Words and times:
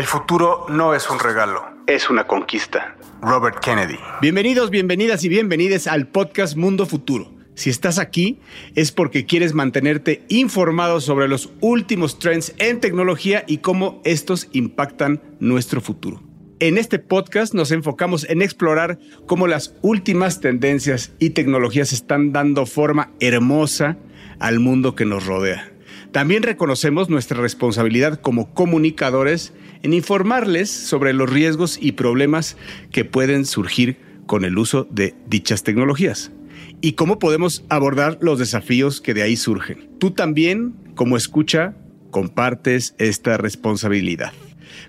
El 0.00 0.06
futuro 0.06 0.64
no 0.70 0.94
es 0.94 1.10
un 1.10 1.18
regalo, 1.18 1.62
es 1.86 2.08
una 2.08 2.26
conquista. 2.26 2.96
Robert 3.20 3.58
Kennedy. 3.60 3.98
Bienvenidos, 4.22 4.70
bienvenidas 4.70 5.24
y 5.24 5.28
bienvenides 5.28 5.86
al 5.86 6.06
podcast 6.06 6.56
Mundo 6.56 6.86
Futuro. 6.86 7.30
Si 7.54 7.68
estás 7.68 7.98
aquí 7.98 8.40
es 8.74 8.92
porque 8.92 9.26
quieres 9.26 9.52
mantenerte 9.52 10.24
informado 10.30 11.02
sobre 11.02 11.28
los 11.28 11.50
últimos 11.60 12.18
trends 12.18 12.54
en 12.56 12.80
tecnología 12.80 13.44
y 13.46 13.58
cómo 13.58 14.00
estos 14.06 14.48
impactan 14.52 15.20
nuestro 15.38 15.82
futuro. 15.82 16.22
En 16.60 16.78
este 16.78 16.98
podcast 16.98 17.52
nos 17.52 17.70
enfocamos 17.70 18.24
en 18.30 18.40
explorar 18.40 18.98
cómo 19.26 19.48
las 19.48 19.74
últimas 19.82 20.40
tendencias 20.40 21.12
y 21.18 21.28
tecnologías 21.28 21.92
están 21.92 22.32
dando 22.32 22.64
forma 22.64 23.10
hermosa 23.20 23.98
al 24.38 24.60
mundo 24.60 24.94
que 24.94 25.04
nos 25.04 25.26
rodea. 25.26 25.74
También 26.12 26.42
reconocemos 26.42 27.08
nuestra 27.08 27.40
responsabilidad 27.40 28.20
como 28.20 28.52
comunicadores 28.52 29.52
en 29.82 29.92
informarles 29.92 30.70
sobre 30.70 31.12
los 31.12 31.30
riesgos 31.30 31.78
y 31.80 31.92
problemas 31.92 32.56
que 32.92 33.04
pueden 33.04 33.44
surgir 33.46 33.98
con 34.26 34.44
el 34.44 34.58
uso 34.58 34.86
de 34.90 35.14
dichas 35.26 35.62
tecnologías 35.62 36.32
y 36.80 36.92
cómo 36.92 37.18
podemos 37.18 37.64
abordar 37.68 38.18
los 38.20 38.38
desafíos 38.38 39.00
que 39.00 39.14
de 39.14 39.22
ahí 39.22 39.36
surgen. 39.36 39.90
Tú 39.98 40.12
también, 40.12 40.74
como 40.94 41.16
escucha, 41.16 41.74
compartes 42.10 42.94
esta 42.98 43.36
responsabilidad. 43.36 44.32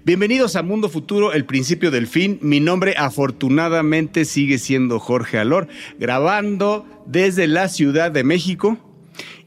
Bienvenidos 0.04 0.56
a 0.56 0.64
Mundo 0.64 0.90
Futuro, 0.90 1.34
el 1.34 1.46
principio 1.46 1.92
del 1.92 2.08
fin. 2.08 2.40
Mi 2.42 2.60
nombre 2.60 2.96
afortunadamente 2.98 4.26
sigue 4.26 4.58
siendo 4.58 5.00
Jorge 5.00 5.38
Alor, 5.38 5.68
grabando 6.00 6.86
desde 7.06 7.48
la 7.48 7.68
Ciudad 7.68 8.12
de 8.12 8.24
México. 8.24 8.78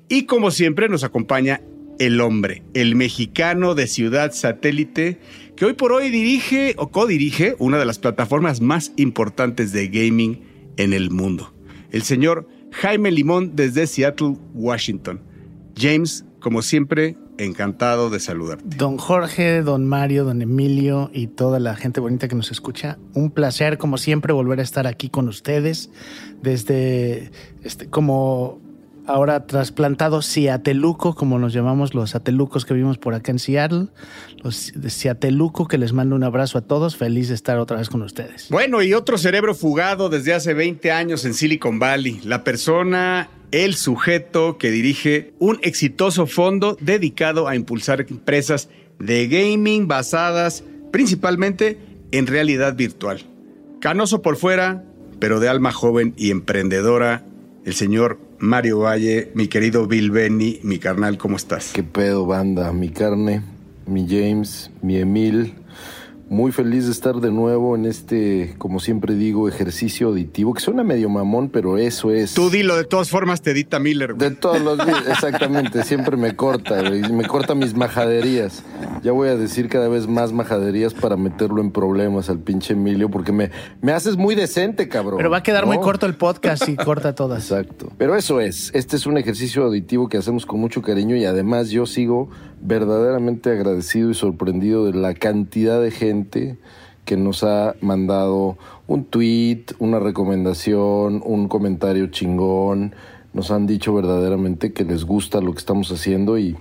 Y 0.08 0.26
como 0.26 0.50
siempre 0.50 0.88
nos 0.88 1.02
acompaña 1.02 1.60
el 1.98 2.20
hombre, 2.20 2.62
el 2.74 2.96
mexicano 2.96 3.74
de 3.74 3.86
Ciudad 3.86 4.32
Satélite, 4.32 5.18
que 5.56 5.64
hoy 5.64 5.74
por 5.74 5.92
hoy 5.92 6.10
dirige 6.10 6.74
o 6.78 6.90
codirige 6.90 7.54
una 7.58 7.78
de 7.78 7.84
las 7.84 7.98
plataformas 7.98 8.60
más 8.60 8.92
importantes 8.96 9.72
de 9.72 9.88
gaming 9.88 10.42
en 10.76 10.92
el 10.92 11.10
mundo. 11.10 11.52
El 11.90 12.02
señor 12.02 12.48
Jaime 12.72 13.12
Limón 13.12 13.54
desde 13.54 13.86
Seattle, 13.86 14.36
Washington. 14.52 15.20
James, 15.76 16.24
como 16.40 16.62
siempre, 16.62 17.16
encantado 17.38 18.10
de 18.10 18.20
saludarte. 18.20 18.64
Don 18.76 18.98
Jorge, 18.98 19.62
don 19.62 19.86
Mario, 19.86 20.24
don 20.24 20.42
Emilio 20.42 21.10
y 21.12 21.28
toda 21.28 21.58
la 21.60 21.76
gente 21.76 22.00
bonita 22.00 22.28
que 22.28 22.34
nos 22.34 22.50
escucha, 22.50 22.98
un 23.14 23.30
placer 23.30 23.78
como 23.78 23.98
siempre 23.98 24.32
volver 24.32 24.60
a 24.60 24.62
estar 24.62 24.86
aquí 24.86 25.08
con 25.08 25.28
ustedes 25.28 25.90
desde 26.42 27.30
este, 27.62 27.88
como 27.88 28.60
ahora 29.06 29.46
trasplantado 29.46 30.22
Ciateluco, 30.22 31.14
como 31.14 31.38
nos 31.38 31.52
llamamos 31.52 31.94
los 31.94 32.14
atelucos 32.14 32.64
que 32.64 32.74
vivimos 32.74 32.98
por 32.98 33.14
acá 33.14 33.32
en 33.32 33.38
Seattle, 33.38 33.86
los 34.42 34.72
de 34.74 34.90
que 35.68 35.78
les 35.78 35.92
mando 35.92 36.16
un 36.16 36.24
abrazo 36.24 36.58
a 36.58 36.62
todos, 36.62 36.96
feliz 36.96 37.28
de 37.28 37.34
estar 37.34 37.58
otra 37.58 37.78
vez 37.78 37.88
con 37.88 38.02
ustedes. 38.02 38.48
Bueno, 38.50 38.82
y 38.82 38.94
otro 38.94 39.18
cerebro 39.18 39.54
fugado 39.54 40.08
desde 40.08 40.34
hace 40.34 40.54
20 40.54 40.90
años 40.90 41.24
en 41.24 41.34
Silicon 41.34 41.78
Valley, 41.78 42.20
la 42.24 42.44
persona, 42.44 43.28
el 43.50 43.74
sujeto 43.74 44.58
que 44.58 44.70
dirige 44.70 45.34
un 45.38 45.58
exitoso 45.62 46.26
fondo 46.26 46.76
dedicado 46.80 47.48
a 47.48 47.56
impulsar 47.56 48.04
empresas 48.08 48.68
de 48.98 49.28
gaming 49.28 49.86
basadas 49.86 50.64
principalmente 50.92 51.78
en 52.12 52.26
realidad 52.26 52.76
virtual. 52.76 53.22
Canoso 53.80 54.22
por 54.22 54.36
fuera, 54.36 54.84
pero 55.18 55.40
de 55.40 55.48
alma 55.48 55.72
joven 55.72 56.14
y 56.16 56.30
emprendedora, 56.30 57.24
el 57.64 57.74
señor 57.74 58.18
Mario 58.38 58.80
Valle, 58.80 59.30
mi 59.34 59.48
querido 59.48 59.86
Bill 59.86 60.10
Benny, 60.10 60.60
mi 60.62 60.78
carnal, 60.78 61.18
¿cómo 61.18 61.36
estás? 61.36 61.72
¿Qué 61.72 61.82
pedo, 61.82 62.26
banda? 62.26 62.72
Mi 62.72 62.88
carne, 62.90 63.42
mi 63.86 64.06
James, 64.08 64.70
mi 64.82 64.96
Emil, 64.96 65.54
muy 66.28 66.52
feliz 66.52 66.86
de 66.86 66.92
estar 66.92 67.16
de 67.16 67.30
nuevo 67.30 67.76
en 67.76 67.84
este, 67.84 68.54
como 68.58 68.80
siempre 68.80 69.14
digo, 69.14 69.48
ejercicio 69.48 70.08
auditivo, 70.08 70.54
que 70.54 70.60
suena 70.60 70.82
medio 70.82 71.08
mamón, 71.08 71.48
pero 71.50 71.78
eso 71.78 72.10
es. 72.10 72.34
Tú 72.34 72.50
dilo, 72.50 72.76
de 72.76 72.84
todas 72.84 73.10
formas 73.10 73.42
te 73.42 73.50
edita 73.50 73.78
Miller. 73.78 74.16
De 74.16 74.30
todos 74.30 74.60
los 74.60 74.84
días, 74.84 75.04
exactamente, 75.08 75.82
siempre 75.84 76.16
me 76.16 76.34
corta, 76.34 76.82
me 76.82 77.26
corta 77.26 77.54
mis 77.54 77.74
majaderías. 77.74 78.62
Ya 79.02 79.12
voy 79.12 79.28
a 79.28 79.36
decir 79.36 79.68
cada 79.68 79.88
vez 79.88 80.06
más 80.06 80.32
majaderías 80.32 80.94
para 80.94 81.16
meterlo 81.16 81.60
en 81.60 81.70
problemas 81.70 82.30
al 82.30 82.38
pinche 82.38 82.72
Emilio, 82.72 83.10
porque 83.10 83.32
me, 83.32 83.50
me 83.82 83.92
haces 83.92 84.16
muy 84.16 84.34
decente, 84.34 84.88
cabrón. 84.88 85.18
Pero 85.18 85.30
va 85.30 85.38
a 85.38 85.42
quedar 85.42 85.66
muy 85.66 85.78
corto 85.78 86.06
el 86.06 86.14
podcast 86.14 86.68
y 86.68 86.76
corta 86.84 87.14
todas. 87.14 87.50
Exacto. 87.50 87.92
Pero 87.98 88.16
eso 88.16 88.40
es, 88.40 88.70
este 88.74 88.96
es 88.96 89.06
un 89.06 89.18
ejercicio 89.18 89.64
auditivo 89.64 90.08
que 90.08 90.16
hacemos 90.16 90.46
con 90.46 90.60
mucho 90.60 90.82
cariño 90.82 91.16
y 91.16 91.24
además 91.24 91.70
yo 91.70 91.86
sigo 91.86 92.30
verdaderamente 92.64 93.50
agradecido 93.50 94.10
y 94.10 94.14
sorprendido 94.14 94.86
de 94.86 94.94
la 94.94 95.12
cantidad 95.14 95.80
de 95.80 95.90
gente 95.90 96.58
que 97.04 97.18
nos 97.18 97.44
ha 97.44 97.76
mandado 97.82 98.56
un 98.86 99.04
tweet, 99.04 99.66
una 99.78 99.98
recomendación, 100.00 101.22
un 101.24 101.48
comentario 101.48 102.06
chingón. 102.06 102.94
Nos 103.34 103.50
han 103.50 103.66
dicho 103.66 103.92
verdaderamente 103.92 104.72
que 104.72 104.84
les 104.84 105.04
gusta 105.04 105.42
lo 105.42 105.52
que 105.52 105.58
estamos 105.58 105.92
haciendo 105.92 106.38
y 106.38 106.56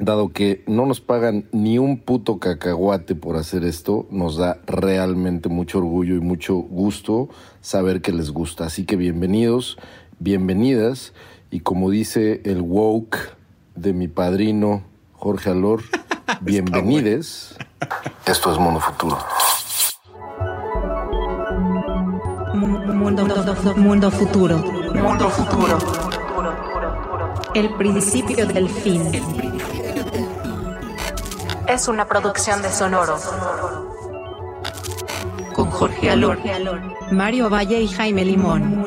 dado 0.00 0.30
que 0.30 0.64
no 0.66 0.86
nos 0.86 1.02
pagan 1.02 1.44
ni 1.52 1.78
un 1.78 1.98
puto 1.98 2.38
cacahuate 2.38 3.14
por 3.14 3.36
hacer 3.36 3.64
esto, 3.64 4.06
nos 4.10 4.38
da 4.38 4.60
realmente 4.66 5.50
mucho 5.50 5.78
orgullo 5.78 6.14
y 6.14 6.20
mucho 6.20 6.54
gusto 6.56 7.28
saber 7.60 8.00
que 8.00 8.12
les 8.12 8.30
gusta. 8.30 8.64
Así 8.64 8.86
que 8.86 8.96
bienvenidos, 8.96 9.76
bienvenidas 10.20 11.12
y 11.50 11.60
como 11.60 11.90
dice 11.90 12.40
el 12.44 12.62
woke 12.62 13.18
de 13.74 13.92
mi 13.92 14.08
padrino 14.08 14.84
Jorge 15.18 15.50
Alor, 15.50 15.82
bienvenides. 16.40 17.56
Esto 18.24 18.52
es 18.52 18.58
Mundo 18.58 18.78
Futuro. 18.78 19.18
Mundo, 22.54 23.24
mundo 23.76 24.10
futuro. 24.10 24.58
Mundo 24.94 25.28
Futuro. 25.30 25.78
El 27.54 27.74
principio 27.74 28.46
del 28.46 28.68
fin. 28.68 29.10
Es 31.66 31.88
una 31.88 32.06
producción 32.06 32.62
de 32.62 32.70
Sonoro. 32.70 33.18
Con 35.52 35.70
Jorge 35.70 36.10
Alor, 36.10 36.38
Mario 37.10 37.50
Valle 37.50 37.80
y 37.80 37.88
Jaime 37.88 38.24
Limón. 38.24 38.86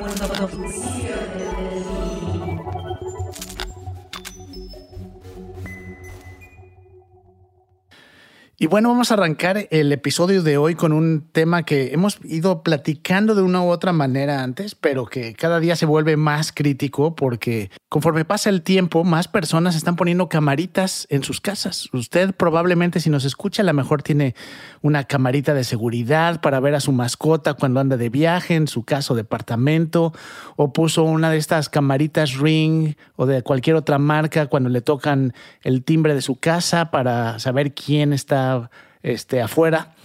Y 8.62 8.68
bueno, 8.68 8.90
vamos 8.90 9.10
a 9.10 9.16
arrancar 9.16 9.68
el 9.72 9.92
episodio 9.92 10.44
de 10.44 10.58
hoy 10.58 10.76
con 10.76 10.94
un 10.94 11.28
tema 11.32 11.64
que 11.64 11.94
hemos 11.94 12.20
ido 12.24 12.62
platicando 12.62 13.34
de 13.34 13.42
una 13.42 13.64
u 13.64 13.70
otra 13.70 13.92
manera 13.92 14.44
antes, 14.44 14.76
pero 14.76 15.08
que 15.08 15.34
cada 15.34 15.60
día 15.60 15.76
se 15.76 15.88
vuelve 15.88 16.16
más 16.16 16.52
crítico 16.52 17.16
porque 17.16 17.72
conforme 17.92 18.24
pasa 18.24 18.50
el 18.50 18.62
tiempo, 18.62 19.04
más 19.04 19.28
personas 19.28 19.76
están 19.76 19.98
poniendo 19.98 20.30
camaritas 20.30 21.08
en 21.10 21.26
sus 21.26 21.42
casas. 21.42 21.90
Usted 21.92 22.34
probablemente 22.34 23.02
si 23.02 23.10
nos 23.10 23.26
escucha, 23.26 23.64
a 23.64 23.66
lo 23.66 23.74
mejor 23.74 24.02
tiene 24.02 24.34
una 24.82 25.04
camarita 25.04 25.54
de 25.54 25.66
seguridad 25.66 26.40
para 26.40 26.62
ver 26.62 26.74
a 26.74 26.80
su 26.80 26.94
mascota 26.94 27.54
cuando 27.54 27.82
anda 27.82 27.98
de 27.98 28.08
viaje, 28.08 28.56
en 28.56 28.70
su 28.70 28.86
caso 28.86 29.14
departamento, 29.14 30.14
o 30.56 30.72
puso 30.72 31.04
una 31.04 31.32
de 31.32 31.38
estas 31.38 31.68
camaritas 31.68 32.38
Ring 32.38 32.96
o 33.18 33.26
de 33.26 33.42
cualquier 33.42 33.76
otra 33.76 33.98
marca 33.98 34.46
cuando 34.46 34.70
le 34.70 34.80
tocan 34.80 35.34
el 35.62 35.84
timbre 35.84 36.16
de 36.16 36.22
su 36.22 36.38
casa 36.38 36.92
para 36.92 37.40
saber 37.40 37.74
quién 37.74 38.14
está 38.14 38.72
este, 39.04 39.42
afuera. 39.42 39.96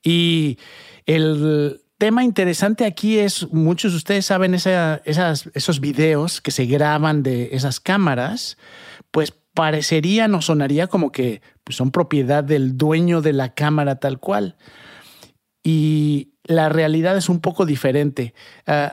Y 0.00 0.58
el 1.06 1.80
tema 1.98 2.24
interesante 2.24 2.84
aquí 2.84 3.18
es, 3.18 3.50
muchos 3.52 3.92
de 3.92 3.98
ustedes 3.98 4.26
saben 4.26 4.54
esas, 4.54 5.00
esos 5.54 5.80
videos 5.80 6.40
que 6.40 6.50
se 6.50 6.66
graban 6.66 7.22
de 7.22 7.50
esas 7.52 7.80
cámaras, 7.80 8.58
pues 9.10 9.32
parecerían 9.54 10.34
o 10.34 10.42
sonaría 10.42 10.86
como 10.86 11.10
que 11.10 11.40
pues, 11.64 11.76
son 11.76 11.90
propiedad 11.90 12.44
del 12.44 12.76
dueño 12.76 13.22
de 13.22 13.32
la 13.32 13.54
cámara 13.54 13.96
tal 13.96 14.20
cual. 14.20 14.56
Y 15.62 16.34
la 16.44 16.68
realidad 16.68 17.16
es 17.16 17.28
un 17.28 17.40
poco 17.40 17.66
diferente. 17.66 18.34
Uh, 18.68 18.88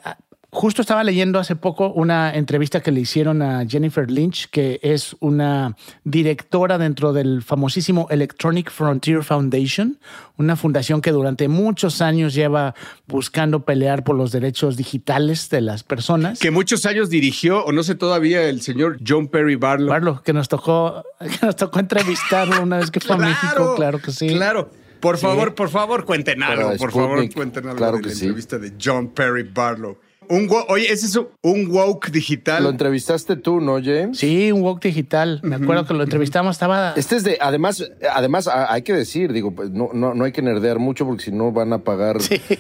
Justo 0.54 0.84
estaba 0.84 1.04
leyendo 1.04 1.40
hace 1.40 1.56
poco 1.56 1.92
una 1.92 2.32
entrevista 2.32 2.82
que 2.82 2.92
le 2.92 3.02
hicieron 3.02 3.42
a 3.42 3.66
Jennifer 3.68 4.10
Lynch, 4.10 4.50
que 4.52 4.80
es 4.84 5.16
una 5.20 5.76
directora 6.04 6.78
dentro 6.78 7.12
del 7.12 7.42
famosísimo 7.42 8.06
Electronic 8.12 8.70
Frontier 8.70 9.24
Foundation, 9.24 9.98
una 10.38 10.56
fundación 10.56 11.02
que 11.02 11.12
durante 11.12 11.48
muchos 11.48 12.04
años 12.04 12.36
lleva 12.36 12.76
buscando 13.08 13.66
pelear 13.66 14.04
por 14.04 14.16
los 14.16 14.32
derechos 14.32 14.78
digitales 14.78 15.50
de 15.50 15.62
las 15.62 15.82
personas. 15.84 16.38
Que 16.38 16.52
muchos 16.52 16.86
años 16.86 17.10
dirigió, 17.10 17.66
o 17.66 17.72
no 17.72 17.82
sé 17.82 17.96
todavía, 17.96 18.48
el 18.48 18.62
señor 18.62 19.00
John 19.06 19.30
Perry 19.30 19.56
Barlow. 19.56 19.90
Barlow, 19.90 20.22
que 20.22 20.34
nos 20.34 20.50
tocó, 20.50 21.04
que 21.20 21.48
nos 21.48 21.56
tocó 21.56 21.80
entrevistarlo 21.80 22.62
una 22.62 22.78
vez 22.78 22.92
que 22.92 23.00
fue 23.00 23.16
a 23.16 23.18
México, 23.18 23.74
claro 23.76 24.00
que 24.00 24.12
sí. 24.12 24.28
Claro. 24.28 24.70
Por 25.00 25.18
favor, 25.18 25.56
por 25.56 25.70
favor, 25.70 26.06
cuenten 26.06 26.44
algo. 26.44 26.78
por 26.78 26.92
favor, 26.92 27.34
cuenten 27.34 27.66
algo 27.66 27.78
claro 27.78 27.98
de 27.98 28.04
la 28.04 28.10
sí. 28.12 28.26
entrevista 28.26 28.58
de 28.58 28.74
John 28.82 29.10
Perry 29.10 29.44
Barlow. 29.44 29.98
Un 30.30 30.50
oye, 30.68 30.92
ese 30.92 31.06
es 31.06 31.20
un 31.42 31.72
woke 31.72 32.12
digital. 32.12 32.64
Lo 32.64 32.70
entrevistaste 32.70 33.36
tú, 33.36 33.60
¿no, 33.60 33.76
James? 33.84 34.18
Sí, 34.18 34.52
un 34.52 34.62
woke 34.62 34.84
digital. 34.84 35.40
Me 35.44 35.56
acuerdo 35.56 35.86
que 35.86 35.94
lo 35.94 36.04
entrevistamos, 36.04 36.56
estaba. 36.56 36.94
Este 36.96 37.16
es 37.16 37.24
de, 37.24 37.38
además, 37.40 37.84
además 38.12 38.48
hay 38.48 38.82
que 38.82 38.94
decir, 38.94 39.34
digo, 39.34 39.52
pues, 39.52 39.72
no, 39.72 39.90
no, 39.94 40.14
no 40.14 40.24
hay 40.24 40.32
que 40.32 40.42
nerdear 40.42 40.80
mucho 40.80 41.06
porque 41.06 41.24
si 41.24 41.32
no 41.32 41.52
van 41.52 41.74
a 41.74 41.80
pagar 41.80 42.18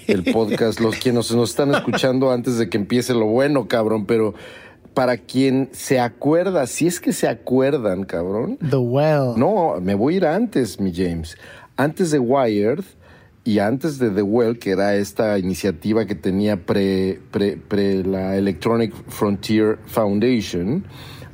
el 0.08 0.24
podcast 0.32 0.80
los 0.80 0.96
quienes 0.98 1.32
nos 1.32 1.50
están 1.50 1.74
escuchando 1.74 2.32
antes 2.32 2.58
de 2.58 2.70
que 2.70 2.78
empiece 2.78 3.14
lo 3.14 3.26
bueno, 3.26 3.68
cabrón. 3.68 4.06
Pero 4.06 4.34
para 4.94 5.18
quien 5.18 5.70
se 5.72 6.00
acuerda, 6.00 6.68
si 6.68 6.88
es 6.88 7.00
que 7.00 7.14
se 7.14 7.28
acuerdan, 7.28 8.04
cabrón. 8.04 8.58
The 8.58 8.78
Well. 8.78 9.34
No, 9.38 9.76
me 9.82 9.96
voy 9.96 10.16
a 10.16 10.18
ir 10.18 10.26
antes, 10.26 10.80
mi 10.80 10.94
James. 10.94 11.38
Antes 11.76 12.12
de 12.12 12.20
Wired 12.20 12.84
y 13.46 13.60
antes 13.60 14.00
de 14.00 14.10
The 14.10 14.22
Well, 14.22 14.58
que 14.58 14.72
era 14.72 14.96
esta 14.96 15.38
iniciativa 15.38 16.06
que 16.06 16.16
tenía 16.16 16.66
pre, 16.66 17.20
pre, 17.32 17.58
pre 17.58 18.04
la 18.04 18.38
Electronic 18.38 18.94
Frontier 19.10 19.80
Foundation, 19.86 20.86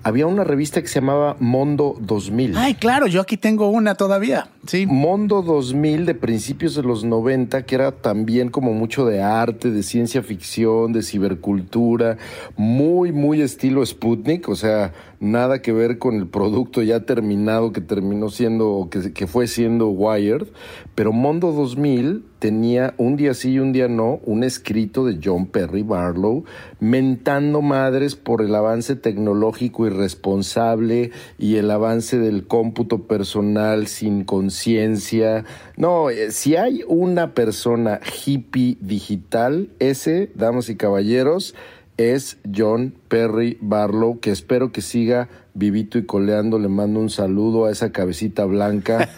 había 0.04 0.28
una 0.28 0.44
revista 0.44 0.82
que 0.82 0.88
se 0.88 1.00
llamaba 1.00 1.36
Mondo 1.40 1.96
2000. 2.00 2.58
Ay, 2.58 2.76
claro, 2.76 3.08
yo 3.08 3.22
aquí 3.22 3.38
tengo 3.38 3.70
una 3.70 3.96
todavía. 3.96 4.50
Sí. 4.66 4.86
Mondo 4.86 5.42
2000 5.42 6.06
de 6.06 6.16
principios 6.16 6.76
de 6.76 6.84
los 6.84 7.04
90, 7.04 7.64
que 7.66 7.76
era 7.76 7.92
también 7.92 8.50
como 8.50 8.74
mucho 8.74 9.06
de 9.06 9.22
arte, 9.22 9.72
de 9.72 9.84
ciencia 9.84 10.24
ficción, 10.24 10.94
de 10.94 11.04
cibercultura, 11.04 12.18
muy, 12.56 13.12
muy 13.12 13.42
estilo 13.42 13.86
Sputnik, 13.86 14.48
o 14.50 14.56
sea, 14.56 14.94
nada 15.20 15.62
que 15.62 15.74
ver 15.74 16.00
con 16.00 16.16
el 16.16 16.28
producto 16.28 16.82
ya 16.82 17.02
terminado 17.02 17.74
que 17.74 17.82
terminó 17.82 18.30
siendo, 18.30 18.72
o 18.72 18.90
que, 18.90 19.14
que 19.14 19.28
fue 19.28 19.48
siendo 19.48 19.90
Wired, 19.90 20.48
pero 20.96 21.12
Mondo 21.12 21.52
2000 21.52 22.24
tenía 22.40 22.94
un 22.98 23.18
día 23.18 23.34
sí 23.34 23.52
y 23.52 23.60
un 23.60 23.74
día 23.74 23.88
no 23.88 24.20
un 24.26 24.44
escrito 24.44 25.06
de 25.06 25.20
John 25.24 25.46
Perry 25.46 25.84
Barlow 25.84 26.46
mentando 26.80 27.62
madres 27.62 28.16
por 28.16 28.42
el 28.42 28.56
avance 28.56 28.96
tecnológico 28.96 29.86
irresponsable 29.86 31.12
y 31.38 31.58
el 31.58 31.70
avance 31.70 32.18
del 32.18 32.48
cómputo 32.48 33.04
personal 33.04 33.88
sin 33.88 34.24
conciencia. 34.24 35.46
No, 35.76 36.10
eh, 36.10 36.32
si 36.32 36.56
hay 36.56 36.84
una 36.88 37.34
persona 37.34 38.00
hippie 38.26 38.78
digital, 38.80 39.70
ese, 39.80 40.32
damas 40.36 40.70
y 40.70 40.76
caballeros, 40.76 41.56
es 42.00 42.38
John 42.56 42.96
Perry 43.10 43.58
Barlow, 43.60 44.22
que 44.22 44.32
espero 44.32 44.72
que 44.72 44.82
siga 44.82 45.28
vivito 45.54 45.98
y 45.98 46.06
coleando. 46.06 46.58
Le 46.58 46.70
mando 46.70 47.02
un 47.02 47.10
saludo 47.10 47.66
a 47.66 47.72
esa 47.72 47.92
cabecita 47.92 48.46
blanca 48.46 49.10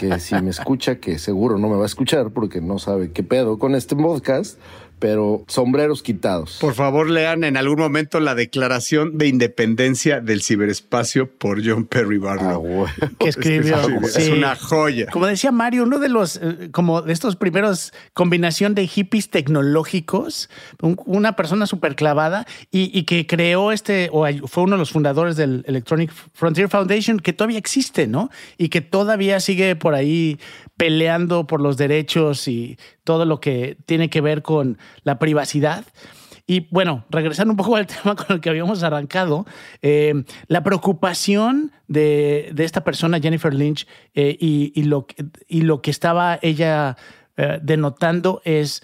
que 0.00 0.18
si 0.18 0.34
me 0.36 0.48
escucha, 0.48 0.96
que 0.96 1.18
seguro 1.18 1.58
no 1.58 1.68
me 1.68 1.76
va 1.76 1.82
a 1.82 1.86
escuchar 1.86 2.30
porque 2.30 2.62
no 2.62 2.78
sabe 2.78 3.12
qué 3.12 3.22
pedo 3.22 3.58
con 3.58 3.74
este 3.74 3.96
podcast, 3.96 4.58
pero 5.02 5.42
sombreros 5.48 6.00
quitados. 6.00 6.58
Por 6.60 6.74
favor, 6.74 7.10
lean 7.10 7.42
en 7.42 7.56
algún 7.56 7.80
momento 7.80 8.20
la 8.20 8.36
Declaración 8.36 9.18
de 9.18 9.26
Independencia 9.26 10.20
del 10.20 10.44
Ciberespacio 10.44 11.28
por 11.28 11.60
John 11.66 11.86
Perry 11.86 12.18
Barlow. 12.18 12.86
Ah, 12.86 13.10
que 13.18 13.30
escribió. 13.30 13.74
Es, 14.04 14.28
una 14.28 14.54
joya. 14.54 15.06
Como 15.10 15.26
decía 15.26 15.50
Mario, 15.50 15.82
uno 15.82 15.98
de 15.98 16.08
los, 16.08 16.36
eh, 16.36 16.68
como 16.70 17.02
de 17.02 17.12
estos 17.12 17.34
primeros 17.34 17.92
combinación 18.14 18.76
de 18.76 18.86
hippies 18.86 19.28
tecnológicos, 19.28 20.48
una 20.80 21.34
persona 21.34 21.66
súper 21.66 21.96
clavada 21.96 22.46
y, 22.70 23.02
que 23.02 23.26
creó 23.26 23.72
este, 23.72 24.08
o 24.12 24.24
fue 24.46 24.62
uno 24.62 24.76
de 24.76 24.78
los 24.78 24.92
fundadores 24.92 25.34
del 25.34 25.64
Electronic 25.66 26.12
Frontier 26.32 26.68
Foundation, 26.68 27.18
que 27.18 27.32
todavía 27.32 27.58
existe, 27.58 28.06
¿no? 28.06 28.30
Y 28.56 28.68
que 28.68 28.82
todavía 28.82 29.40
sigue 29.40 29.74
por 29.74 29.94
ahí 29.94 30.38
peleando 30.76 31.46
por 31.46 31.60
los 31.60 31.76
derechos 31.76 32.46
y 32.46 32.78
todo 33.04 33.24
lo 33.24 33.40
que 33.40 33.76
tiene 33.86 34.10
que 34.10 34.20
ver 34.20 34.42
con 34.42 34.78
la 35.04 35.18
privacidad. 35.18 35.84
Y 36.46 36.68
bueno, 36.70 37.04
regresando 37.10 37.52
un 37.52 37.56
poco 37.56 37.76
al 37.76 37.86
tema 38.02 38.16
con 38.16 38.26
el 38.30 38.40
que 38.40 38.50
habíamos 38.50 38.82
arrancado, 38.82 39.46
eh, 39.80 40.24
la 40.48 40.62
preocupación 40.62 41.72
de, 41.88 42.52
esta 42.58 42.84
persona, 42.84 43.20
Jennifer 43.20 43.54
Lynch, 43.54 43.86
eh, 44.14 44.36
y, 44.38 44.82
lo, 44.84 45.06
y, 45.48 45.62
lo, 45.62 45.82
que 45.82 45.90
estaba 45.90 46.38
ella 46.42 46.96
eh, 47.36 47.58
denotando 47.62 48.42
es 48.44 48.82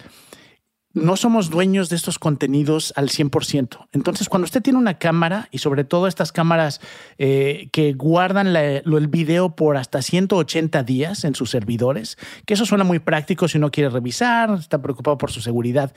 no 1.01 1.17
somos 1.17 1.49
dueños 1.49 1.89
de 1.89 1.95
estos 1.95 2.19
contenidos 2.19 2.93
al 2.95 3.09
100%. 3.09 3.87
Entonces, 3.91 4.29
cuando 4.29 4.45
usted 4.45 4.61
tiene 4.61 4.79
una 4.79 4.97
cámara, 4.97 5.47
y 5.51 5.59
sobre 5.59 5.83
todo 5.83 6.07
estas 6.07 6.31
cámaras 6.31 6.81
eh, 7.17 7.69
que 7.71 7.93
guardan 7.93 8.55
el 8.55 9.07
video 9.07 9.55
por 9.55 9.77
hasta 9.77 10.01
180 10.01 10.83
días 10.83 11.23
en 11.23 11.35
sus 11.35 11.49
servidores, 11.49 12.17
que 12.45 12.53
eso 12.53 12.65
suena 12.65 12.83
muy 12.83 12.99
práctico 12.99 13.47
si 13.47 13.57
uno 13.57 13.71
quiere 13.71 13.89
revisar, 13.89 14.51
está 14.51 14.81
preocupado 14.81 15.17
por 15.17 15.31
su 15.31 15.41
seguridad. 15.41 15.93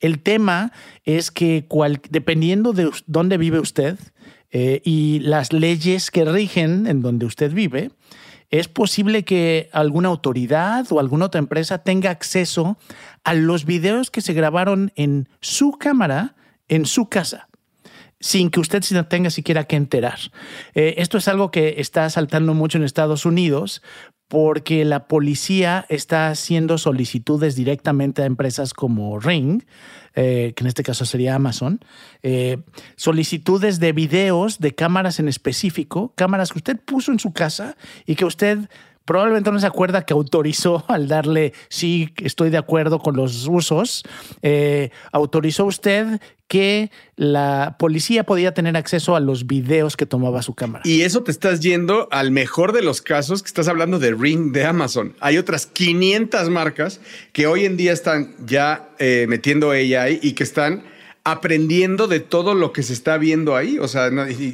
El 0.00 0.20
tema 0.20 0.72
es 1.04 1.30
que 1.30 1.66
dependiendo 2.10 2.72
de 2.72 2.90
dónde 3.06 3.38
vive 3.38 3.60
usted 3.60 3.98
eh, 4.50 4.80
y 4.84 5.20
las 5.20 5.52
leyes 5.52 6.10
que 6.10 6.24
rigen 6.24 6.86
en 6.86 7.02
donde 7.02 7.26
usted 7.26 7.52
vive, 7.52 7.90
es 8.50 8.68
posible 8.68 9.24
que 9.24 9.68
alguna 9.72 10.08
autoridad 10.08 10.86
o 10.90 11.00
alguna 11.00 11.26
otra 11.26 11.38
empresa 11.38 11.78
tenga 11.78 12.10
acceso 12.10 12.78
a 13.24 13.34
los 13.34 13.64
videos 13.64 14.10
que 14.10 14.20
se 14.20 14.32
grabaron 14.32 14.92
en 14.96 15.28
su 15.40 15.72
cámara, 15.72 16.36
en 16.68 16.86
su 16.86 17.08
casa 17.08 17.48
sin 18.18 18.50
que 18.50 18.60
usted 18.60 18.82
se 18.82 19.00
tenga 19.04 19.30
siquiera 19.30 19.64
que 19.64 19.76
enterar. 19.76 20.18
Eh, 20.74 20.94
esto 20.98 21.18
es 21.18 21.28
algo 21.28 21.50
que 21.50 21.74
está 21.78 22.08
saltando 22.08 22.54
mucho 22.54 22.78
en 22.78 22.84
Estados 22.84 23.26
Unidos 23.26 23.82
porque 24.28 24.84
la 24.84 25.06
policía 25.06 25.86
está 25.88 26.28
haciendo 26.28 26.78
solicitudes 26.78 27.54
directamente 27.54 28.22
a 28.22 28.26
empresas 28.26 28.74
como 28.74 29.20
Ring, 29.20 29.62
eh, 30.14 30.52
que 30.56 30.64
en 30.64 30.68
este 30.68 30.82
caso 30.82 31.04
sería 31.04 31.34
Amazon, 31.34 31.80
eh, 32.22 32.58
solicitudes 32.96 33.78
de 33.78 33.92
videos 33.92 34.58
de 34.58 34.74
cámaras 34.74 35.20
en 35.20 35.28
específico, 35.28 36.12
cámaras 36.16 36.52
que 36.52 36.58
usted 36.58 36.80
puso 36.80 37.12
en 37.12 37.20
su 37.20 37.32
casa 37.32 37.76
y 38.04 38.16
que 38.16 38.24
usted 38.24 38.58
probablemente 39.06 39.50
no 39.50 39.58
se 39.58 39.66
acuerda 39.66 40.04
que 40.04 40.12
autorizó 40.12 40.84
al 40.88 41.08
darle, 41.08 41.54
sí, 41.68 42.12
estoy 42.22 42.50
de 42.50 42.58
acuerdo 42.58 42.98
con 42.98 43.16
los 43.16 43.46
usos, 43.48 44.02
eh, 44.42 44.90
autorizó 45.12 45.64
usted 45.64 46.20
que 46.48 46.92
la 47.16 47.76
policía 47.78 48.24
podía 48.24 48.54
tener 48.54 48.76
acceso 48.76 49.16
a 49.16 49.20
los 49.20 49.46
videos 49.46 49.96
que 49.96 50.06
tomaba 50.06 50.42
su 50.42 50.54
cámara. 50.54 50.82
Y 50.84 51.02
eso 51.02 51.24
te 51.24 51.32
estás 51.32 51.60
yendo 51.60 52.08
al 52.12 52.30
mejor 52.30 52.72
de 52.72 52.82
los 52.82 53.02
casos 53.02 53.42
que 53.42 53.48
estás 53.48 53.66
hablando 53.66 53.98
de 53.98 54.12
Ring 54.12 54.52
de 54.52 54.64
Amazon. 54.64 55.16
Hay 55.20 55.38
otras 55.38 55.66
500 55.66 56.48
marcas 56.50 57.00
que 57.32 57.48
hoy 57.48 57.64
en 57.64 57.76
día 57.76 57.92
están 57.92 58.34
ya 58.46 58.90
eh, 58.98 59.26
metiendo 59.28 59.70
AI 59.70 60.20
y 60.22 60.32
que 60.34 60.44
están 60.44 60.84
aprendiendo 61.26 62.06
de 62.06 62.20
todo 62.20 62.54
lo 62.54 62.72
que 62.72 62.84
se 62.84 62.92
está 62.92 63.18
viendo 63.18 63.56
ahí, 63.56 63.80
o 63.80 63.88
sea, 63.88 64.12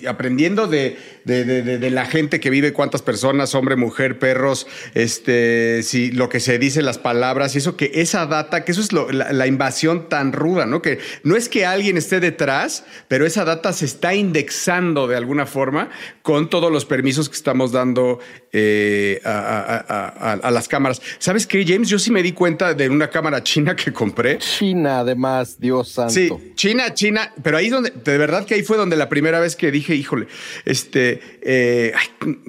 aprendiendo 0.08 0.68
de, 0.68 0.96
de, 1.26 1.90
la 1.90 2.06
gente 2.06 2.40
que 2.40 2.48
vive, 2.48 2.72
cuántas 2.72 3.02
personas, 3.02 3.54
hombre, 3.54 3.76
mujer, 3.76 4.18
perros, 4.18 4.66
este, 4.94 5.82
si 5.82 6.10
lo 6.12 6.30
que 6.30 6.40
se 6.40 6.58
dice, 6.58 6.80
las 6.80 6.96
palabras, 6.96 7.54
y 7.54 7.58
eso 7.58 7.76
que 7.76 7.90
esa 7.96 8.24
data, 8.24 8.64
que 8.64 8.72
eso 8.72 8.80
es 8.80 8.94
la, 8.94 9.46
invasión 9.46 10.08
tan 10.08 10.32
ruda, 10.32 10.64
¿no? 10.64 10.80
Que 10.80 10.98
no 11.24 11.36
es 11.36 11.50
que 11.50 11.66
alguien 11.66 11.98
esté 11.98 12.20
detrás, 12.20 12.86
pero 13.06 13.26
esa 13.26 13.44
data 13.44 13.74
se 13.74 13.84
está 13.84 14.14
indexando 14.14 15.06
de 15.06 15.16
alguna 15.16 15.44
forma 15.44 15.90
con 16.22 16.48
todos 16.48 16.72
los 16.72 16.86
permisos 16.86 17.28
que 17.28 17.36
estamos 17.36 17.72
dando 17.72 18.18
eh, 18.50 19.20
a, 19.26 20.38
a, 20.42 20.50
las 20.50 20.68
cámaras. 20.68 21.02
¿Sabes 21.18 21.46
qué, 21.46 21.66
James? 21.66 21.90
Yo 21.90 21.98
sí 21.98 22.10
me 22.10 22.22
di 22.22 22.32
cuenta 22.32 22.72
de 22.72 22.88
una 22.88 23.10
cámara 23.10 23.42
china 23.42 23.76
que 23.76 23.92
compré. 23.92 24.38
China, 24.38 25.00
además, 25.00 25.60
Dios 25.60 25.90
santo. 25.90 26.12
Sí, 26.12 26.30
China, 26.62 26.94
China, 26.94 27.32
pero 27.42 27.56
ahí 27.56 27.70
donde, 27.70 27.90
de 27.90 28.18
verdad 28.18 28.46
que 28.46 28.54
ahí 28.54 28.62
fue 28.62 28.76
donde 28.76 28.94
la 28.94 29.08
primera 29.08 29.40
vez 29.40 29.56
que 29.56 29.72
dije, 29.72 29.96
híjole, 29.96 30.28
este, 30.64 31.20
eh, 31.42 31.92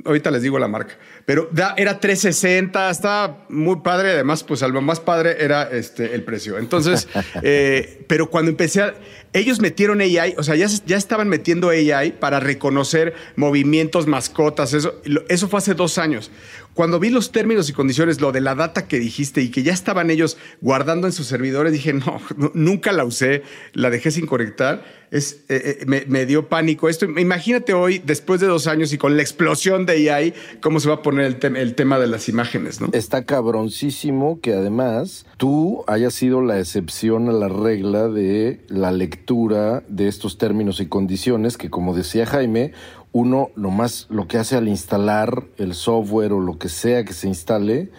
ahorita 0.05 0.29
les 0.29 0.43
digo 0.43 0.59
la 0.59 0.67
marca, 0.67 0.99
pero 1.25 1.49
era 1.77 1.99
360, 1.99 2.91
estaba 2.91 3.45
muy 3.49 3.77
padre, 3.77 4.11
además, 4.11 4.43
pues 4.43 4.61
algo 4.61 4.81
más 4.81 4.99
padre 4.99 5.37
era 5.39 5.63
este, 5.63 6.13
el 6.13 6.21
precio. 6.21 6.59
Entonces, 6.59 7.07
eh, 7.41 8.05
pero 8.07 8.29
cuando 8.29 8.51
empecé 8.51 8.83
a, 8.83 8.93
ellos 9.33 9.59
metieron 9.59 9.99
AI, 9.99 10.35
o 10.37 10.43
sea, 10.43 10.55
ya, 10.55 10.67
ya 10.85 10.95
estaban 10.95 11.27
metiendo 11.27 11.69
AI 11.69 12.11
para 12.11 12.39
reconocer 12.39 13.15
movimientos, 13.35 14.05
mascotas, 14.05 14.73
eso, 14.73 15.01
eso 15.27 15.47
fue 15.47 15.57
hace 15.57 15.73
dos 15.73 15.97
años. 15.97 16.29
Cuando 16.73 16.99
vi 16.99 17.09
los 17.09 17.31
términos 17.31 17.69
y 17.69 17.73
condiciones, 17.73 18.19
lo 18.19 18.31
de 18.31 18.41
la 18.41 18.55
data 18.55 18.87
que 18.87 18.99
dijiste 18.99 19.41
y 19.41 19.49
que 19.49 19.63
ya 19.63 19.73
estaban 19.73 20.09
ellos 20.09 20.37
guardando 20.61 21.07
en 21.07 21.13
sus 21.13 21.27
servidores, 21.27 21.71
dije, 21.71 21.93
no, 21.93 22.19
nunca 22.53 22.91
la 22.91 23.05
usé, 23.05 23.43
la 23.73 23.89
dejé 23.89 24.11
sin 24.11 24.25
conectar. 24.25 25.03
Es, 25.11 25.43
eh, 25.47 25.85
eh, 25.87 26.05
me, 26.07 26.25
dio 26.25 26.49
pánico 26.49 26.89
esto. 26.89 27.05
Imagínate 27.05 27.75
hoy, 27.75 28.01
después 28.03 28.41
de 28.41 28.47
dos 28.47 28.65
años 28.65 28.91
y 28.93 28.97
con 28.97 29.15
la 29.15 29.21
explosión 29.21 29.85
de 29.85 30.11
AI, 30.11 30.33
cómo 30.59 30.79
se 30.79 30.89
va 30.89 30.95
a 30.95 31.01
poner 31.03 31.37
el, 31.39 31.55
el 31.55 31.75
tema 31.75 31.99
de 31.99 32.07
las 32.07 32.29
imágenes, 32.29 32.81
¿no? 32.81 32.89
Está 32.93 33.23
cabroncísimo 33.23 34.39
que 34.41 34.53
además 34.53 35.27
tú 35.37 35.83
hayas 35.85 36.15
sido 36.15 36.41
la 36.41 36.59
excepción 36.59 37.29
a 37.29 37.31
la 37.31 37.47
regla 37.47 38.07
de 38.07 38.61
la 38.69 38.91
lectura 38.91 39.83
de 39.87 40.07
estos 40.07 40.39
términos 40.39 40.79
y 40.79 40.87
condiciones 40.87 41.57
que, 41.57 41.69
como 41.69 41.95
decía 41.95 42.25
Jaime, 42.25 42.71
uno 43.13 43.51
lo 43.55 43.69
más 43.69 44.07
lo 44.09 44.27
que 44.27 44.37
hace 44.37 44.57
al 44.57 44.67
instalar 44.67 45.45
el 45.57 45.73
software 45.75 46.33
o 46.33 46.41
lo 46.41 46.57
que 46.57 46.67
sea 46.67 47.05
que 47.05 47.13
se 47.13 47.27
instale, 47.27 47.89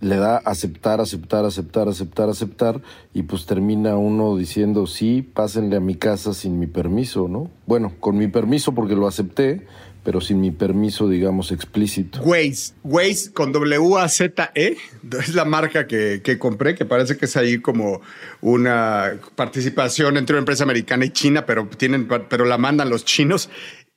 le 0.00 0.16
da 0.16 0.36
aceptar, 0.38 1.00
aceptar, 1.00 1.44
aceptar, 1.44 1.88
aceptar, 1.88 2.28
aceptar, 2.28 2.82
y 3.14 3.22
pues 3.22 3.46
termina 3.46 3.96
uno 3.96 4.36
diciendo, 4.36 4.86
sí, 4.86 5.22
pásenle 5.22 5.76
a 5.76 5.80
mi 5.80 5.94
casa 5.94 6.34
sin 6.34 6.58
mi 6.58 6.66
permiso, 6.66 7.28
¿no? 7.28 7.50
Bueno, 7.66 7.94
con 8.00 8.18
mi 8.18 8.28
permiso 8.28 8.74
porque 8.74 8.94
lo 8.94 9.06
acepté, 9.06 9.66
pero 10.04 10.20
sin 10.20 10.40
mi 10.40 10.50
permiso, 10.50 11.08
digamos, 11.08 11.50
explícito. 11.50 12.20
Waze, 12.20 12.74
Waze 12.84 13.32
con 13.32 13.52
W-A-Z-E, 13.52 14.76
es 15.18 15.34
la 15.34 15.44
marca 15.44 15.86
que, 15.86 16.20
que, 16.22 16.38
compré, 16.38 16.74
que 16.74 16.84
parece 16.84 17.16
que 17.16 17.24
es 17.24 17.36
ahí 17.36 17.58
como 17.58 18.02
una 18.40 19.14
participación 19.34 20.16
entre 20.16 20.34
una 20.34 20.40
empresa 20.40 20.62
americana 20.64 21.06
y 21.06 21.10
China, 21.10 21.46
pero, 21.46 21.66
tienen, 21.68 22.06
pero 22.28 22.44
la 22.44 22.58
mandan 22.58 22.90
los 22.90 23.04
chinos. 23.04 23.48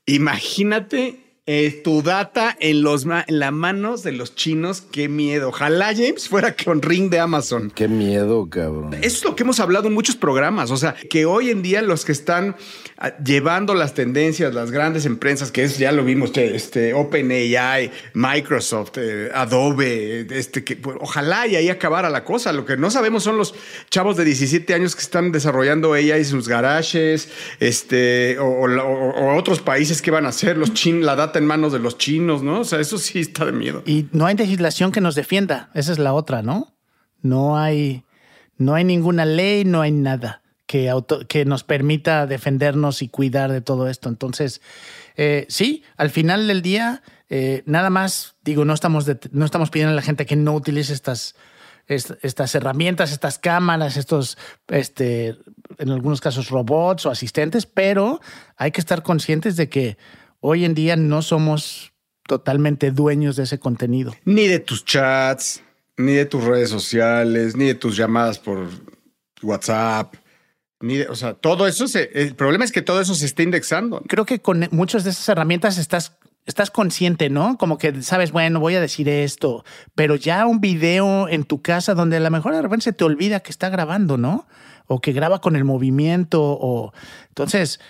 Imagínate 0.06 1.29
eh, 1.52 1.82
tu 1.84 2.04
data 2.04 2.56
en, 2.60 2.84
los 2.84 3.06
en 3.06 3.40
las 3.40 3.52
manos 3.52 4.04
de 4.04 4.12
los 4.12 4.36
chinos, 4.36 4.84
qué 4.92 5.10
miedo. 5.10 5.50
Ojalá 5.50 5.96
James 5.96 6.30
fuera 6.30 6.56
con 6.56 6.80
Ring 6.84 7.10
de 7.10 7.20
Amazon. 7.20 7.72
Qué 7.74 7.88
miedo, 7.88 8.48
cabrón. 8.48 8.94
Eso 8.94 9.18
es 9.18 9.24
lo 9.24 9.36
que 9.36 9.42
hemos 9.42 9.60
hablado 9.60 9.88
en 9.88 9.96
muchos 9.96 10.16
programas. 10.16 10.70
O 10.70 10.78
sea, 10.78 10.94
que 11.10 11.26
hoy 11.26 11.50
en 11.50 11.64
día 11.64 11.82
los 11.82 12.06
que 12.06 12.12
están 12.12 12.56
ah, 13.00 13.18
llevando 13.18 13.74
las 13.74 13.96
tendencias, 13.96 14.54
las 14.54 14.70
grandes 14.70 15.08
empresas, 15.08 15.52
que 15.52 15.64
es, 15.64 15.80
ya 15.80 15.92
lo 15.92 16.06
vimos, 16.06 16.38
este, 16.38 16.94
OpenAI, 16.94 17.90
Microsoft, 18.14 18.98
eh, 18.98 19.32
Adobe, 19.34 20.28
este, 20.30 20.64
que 20.64 20.76
pues, 20.76 20.98
ojalá 21.02 21.48
y 21.48 21.56
ahí 21.56 21.70
acabara 21.70 22.12
la 22.12 22.24
cosa. 22.24 22.54
Lo 22.54 22.64
que 22.64 22.78
no 22.78 22.92
sabemos 22.92 23.24
son 23.24 23.38
los 23.40 23.56
chavos 23.90 24.18
de 24.18 24.26
17 24.26 24.72
años 24.76 24.96
que 24.96 25.02
están 25.02 25.32
desarrollando 25.32 25.94
AI 25.94 26.12
en 26.12 26.26
sus 26.26 26.48
garajes, 26.48 27.28
este, 27.60 28.38
o, 28.38 29.36
otros 29.36 29.62
países 29.62 30.04
que 30.04 30.12
van 30.12 30.28
a 30.28 30.30
hacer, 30.30 30.56
los 30.56 30.76
chinos, 30.76 31.04
la 31.04 31.16
data 31.16 31.39
en 31.40 31.48
manos 31.48 31.74
de 31.74 31.80
los 31.80 31.98
chinos, 31.98 32.44
¿no? 32.44 32.60
O 32.60 32.64
sea, 32.64 32.80
eso 32.80 32.98
sí 32.98 33.20
está 33.20 33.46
de 33.46 33.52
miedo. 33.52 33.82
Y 33.86 34.08
no 34.12 34.28
hay 34.28 34.36
legislación 34.36 34.92
que 34.92 35.02
nos 35.02 35.16
defienda, 35.16 35.72
esa 35.74 35.92
es 35.92 35.98
la 35.98 36.14
otra, 36.14 36.44
¿no? 36.44 36.76
No 37.22 37.58
hay, 37.58 38.04
no 38.58 38.76
hay 38.76 38.84
ninguna 38.84 39.26
ley, 39.26 39.66
no 39.66 39.82
hay 39.82 39.92
nada 39.92 40.44
que, 40.70 40.94
que 41.28 41.46
nos 41.46 41.64
permita 41.64 42.28
defendernos 42.28 43.02
y 43.02 43.10
cuidar 43.10 43.52
de 43.52 43.62
todo 43.62 43.90
esto. 43.90 44.08
Entonces, 44.08 44.62
eh, 45.18 45.48
sí, 45.50 45.84
al 45.98 46.12
final 46.12 46.48
del 46.48 46.62
día, 46.62 47.02
eh, 47.28 47.64
nada 47.66 47.90
más, 47.90 48.36
digo, 48.44 48.66
no 48.66 48.76
estamos, 48.76 49.08
no 49.32 49.46
estamos 49.46 49.72
pidiendo 49.72 49.94
a 49.94 49.96
la 49.96 50.04
gente 50.04 50.28
que 50.28 50.36
no 50.36 50.54
utilice 50.54 50.94
estas, 50.94 51.36
estas 51.88 52.54
herramientas, 52.54 53.12
estas 53.12 53.40
cámaras, 53.40 53.98
estos, 53.98 54.38
este, 54.68 55.40
en 55.80 55.90
algunos 55.90 56.22
casos, 56.22 56.50
robots 56.50 57.08
o 57.08 57.10
asistentes, 57.10 57.66
pero 57.66 58.22
hay 58.56 58.70
que 58.70 58.80
estar 58.80 59.02
conscientes 59.02 59.56
de 59.56 59.70
que 59.70 59.98
hoy 60.42 60.66
en 60.66 60.74
día 60.74 60.96
no 60.96 61.22
somos 61.22 61.94
totalmente 62.28 62.92
dueños 62.92 63.36
de 63.36 63.44
ese 63.44 63.60
contenido. 63.60 64.16
Ni 64.26 64.48
de 64.48 64.60
tus 64.60 64.86
chats, 64.86 65.64
ni 65.98 66.14
de 66.14 66.26
tus 66.26 66.44
redes 66.44 66.70
sociales, 66.70 67.56
ni 67.56 67.66
de 67.66 67.76
tus 67.76 67.98
llamadas 67.98 68.40
por 68.40 68.70
WhatsApp. 69.42 70.16
Ni 70.82 71.02
o 71.02 71.16
sea, 71.16 71.34
todo 71.34 71.68
eso 71.68 71.88
se, 71.88 72.10
el 72.14 72.36
problema 72.36 72.64
es 72.64 72.72
que 72.72 72.82
todo 72.82 73.02
eso 73.02 73.16
se 73.16 73.26
está 73.26 73.44
indexando. 73.44 74.02
Creo 74.08 74.26
que 74.26 74.40
con 74.40 74.68
muchas 74.72 75.04
de 75.04 75.10
esas 75.10 75.28
herramientas 75.28 75.78
estás, 75.78 76.18
estás 76.46 76.72
consciente, 76.72 77.30
¿no? 77.30 77.58
Como 77.58 77.78
que 77.78 78.02
sabes, 78.02 78.32
bueno, 78.32 78.62
voy 78.62 78.76
a 78.76 78.82
decir 78.82 79.10
esto, 79.10 79.66
pero 79.96 80.16
ya 80.16 80.46
un 80.46 80.62
video 80.62 81.28
en 81.28 81.44
tu 81.44 81.62
casa 81.62 81.96
donde 81.96 82.18
a 82.18 82.22
lo 82.22 82.32
mejor 82.32 82.54
de 82.54 82.62
repente 82.62 82.86
se 82.86 82.94
te 82.94 83.04
olvida 83.04 83.42
que 83.42 83.52
está 83.52 83.70
grabando, 83.70 84.18
¿no? 84.18 84.48
O 84.88 85.02
que 85.02 85.12
graba 85.12 85.42
con 85.42 85.58
el 85.58 85.66
movimiento, 85.66 86.42
o 86.42 86.94
entonces 87.28 87.82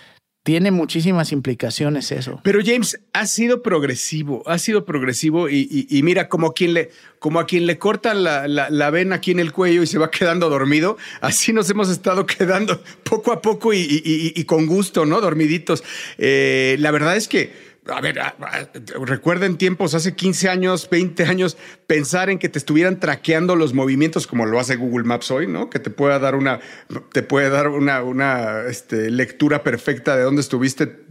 tiene 0.42 0.70
muchísimas 0.70 1.32
implicaciones 1.32 2.12
eso. 2.12 2.40
Pero 2.42 2.60
James 2.64 2.98
ha 3.12 3.26
sido 3.26 3.62
progresivo, 3.62 4.42
ha 4.46 4.58
sido 4.58 4.84
progresivo 4.84 5.48
y, 5.50 6.00
mira, 6.02 6.28
como, 6.28 6.52
quien 6.54 6.74
le, 6.74 6.90
como 7.18 7.40
a 7.40 7.46
quien 7.46 7.66
le 7.66 7.78
cortan 7.78 8.24
la, 8.24 8.48
la, 8.48 8.90
vena 8.90 9.16
aquí 9.16 9.32
en 9.32 9.40
el 9.40 9.52
cuello 9.52 9.82
y 9.82 9.86
se 9.86 9.98
va 9.98 10.10
quedando 10.10 10.48
dormido, 10.48 10.96
así 11.20 11.52
nos 11.52 11.68
hemos 11.68 11.90
estado 11.90 12.24
quedando 12.26 12.82
poco 13.04 13.32
a 13.32 13.42
poco 13.42 13.72
y, 13.74 14.44
con 14.44 14.66
gusto, 14.66 15.04
¿no? 15.04 15.20
Dormiditos. 15.20 15.84
Eh, 16.16 16.76
la 16.78 16.90
verdad 16.90 17.16
es 17.16 17.28
que 17.28 17.69
a 17.86 18.00
ver, 18.00 18.20
recuerden 19.04 19.56
tiempos, 19.56 19.94
hace 19.94 20.14
15 20.14 20.48
años, 20.48 20.88
20 20.90 21.24
años, 21.24 21.56
pensar 21.86 22.30
en 22.30 22.38
que 22.38 22.48
te 22.48 22.58
estuvieran 22.58 23.00
traqueando 23.00 23.56
los 23.56 23.74
movimientos 23.74 24.26
como 24.26 24.46
lo 24.46 24.60
hace 24.60 24.76
Google 24.76 25.04
Maps 25.04 25.30
hoy, 25.30 25.46
¿no? 25.46 25.70
Que 25.70 25.78
te 25.78 25.90
pueda 25.90 26.18
dar 26.18 26.34
una, 26.34 26.60
te 27.12 27.22
puede 27.22 27.48
dar 27.48 27.68
una, 27.68 28.02
una 28.02 28.62
este, 28.68 29.10
lectura 29.10 29.62
perfecta 29.62 30.16
de 30.16 30.22
dónde 30.22 30.42
estuviste 30.42 31.04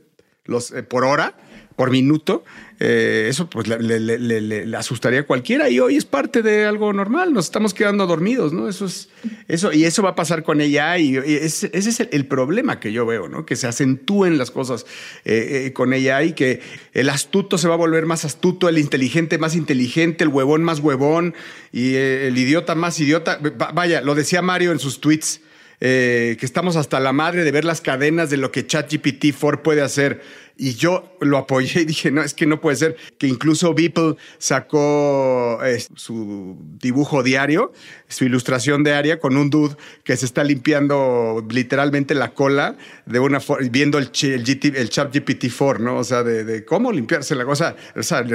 los, 0.45 0.71
eh, 0.71 0.83
por 0.83 1.05
hora 1.05 1.35
por 1.79 1.91
minuto, 1.91 2.43
eh, 2.81 3.27
eso 3.29 3.49
pues 3.49 3.69
le, 3.69 4.75
asustaría 4.75 5.21
a 5.21 5.23
cualquiera 5.23 5.69
y 5.69 5.79
hoy 5.79 5.95
es 5.95 6.03
parte 6.03 6.41
de 6.41 6.65
algo 6.65 6.91
normal, 6.91 7.31
nos 7.31 7.45
estamos 7.45 7.73
quedando 7.73 8.05
dormidos, 8.05 8.51
¿no? 8.51 8.67
Eso 8.67 8.85
es, 8.85 9.07
eso, 9.47 9.71
y 9.71 9.85
eso 9.85 10.03
va 10.03 10.09
a 10.09 10.15
pasar 10.15 10.43
con 10.43 10.59
ella 10.59 10.97
y, 10.97 11.15
ese, 11.15 11.71
es 11.71 12.01
el, 12.01 12.25
problema 12.25 12.81
que 12.81 12.91
yo 12.91 13.05
veo, 13.05 13.29
¿no? 13.29 13.45
Que 13.45 13.55
se 13.55 13.65
acentúen 13.65 14.37
las 14.37 14.51
cosas 14.51 14.85
eh, 15.23 15.67
eh, 15.67 15.71
con 15.71 15.93
ella 15.93 16.21
y 16.21 16.33
que 16.33 16.59
el 16.91 17.09
astuto 17.09 17.57
se 17.57 17.69
va 17.69 17.75
a 17.75 17.77
volver 17.77 18.05
más 18.05 18.25
astuto, 18.25 18.67
el 18.67 18.77
inteligente 18.77 19.37
más 19.37 19.55
inteligente, 19.55 20.25
el 20.25 20.31
huevón 20.31 20.63
más 20.63 20.81
huevón 20.81 21.33
y 21.71 21.93
el 21.95 22.37
idiota 22.37 22.75
más 22.75 22.99
idiota. 22.99 23.39
Vaya, 23.73 24.01
lo 24.01 24.15
decía 24.15 24.41
Mario 24.41 24.73
en 24.73 24.79
sus 24.79 24.99
tweets. 24.99 25.39
Que 25.79 26.37
estamos 26.41 26.75
hasta 26.75 26.99
la 26.99 27.13
madre 27.13 27.43
de 27.43 27.51
ver 27.51 27.65
las 27.65 27.81
cadenas 27.81 28.29
de 28.29 28.37
lo 28.37 28.51
que 28.51 28.67
ChatGPT 28.67 29.33
4 29.39 29.63
puede 29.63 29.81
hacer. 29.81 30.21
Y 30.61 30.75
yo 30.75 31.15
lo 31.21 31.37
apoyé 31.37 31.81
y 31.81 31.85
dije, 31.85 32.11
no, 32.11 32.21
es 32.21 32.33
que 32.33 32.45
no 32.45 32.59
puede 32.59 32.75
ser. 32.75 32.97
Que 33.17 33.27
incluso 33.27 33.73
Beeple 33.73 34.17
sacó 34.39 35.57
eh, 35.63 35.81
su 35.95 36.57
dibujo 36.77 37.23
diario, 37.23 37.71
su 38.09 38.25
ilustración 38.25 38.83
diaria 38.83 39.21
con 39.21 39.37
un 39.37 39.49
dude 39.49 39.77
que 40.03 40.17
se 40.17 40.25
está 40.25 40.43
limpiando 40.43 41.45
literalmente 41.49 42.13
la 42.13 42.33
cola 42.33 42.75
de 43.05 43.19
una 43.19 43.39
viendo 43.71 43.97
el, 43.99 44.11
el, 44.13 44.89
chat 44.89 45.15
GPT-4, 45.15 45.79
¿no? 45.79 45.95
O 45.95 46.03
sea, 46.03 46.23
de, 46.23 46.65
cómo 46.65 46.91
limpiarse 46.91 47.35
la 47.35 47.45
cosa, 47.45 47.77
o 47.95 48.03
sea, 48.03 48.25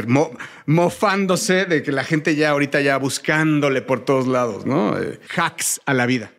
mofándose 0.65 1.67
de 1.67 1.83
que 1.83 1.93
la 1.93 2.05
gente 2.05 2.37
ya 2.37 2.51
ahorita 2.51 2.81
ya 2.81 2.97
buscándole 2.97 3.83
por 3.83 4.03
todos 4.03 4.27
lados, 4.27 4.65
¿no? 4.65 4.99
Eh, 4.99 5.21
hacks 5.37 5.83
a 5.85 5.93
la 5.93 6.07
vida. 6.07 6.33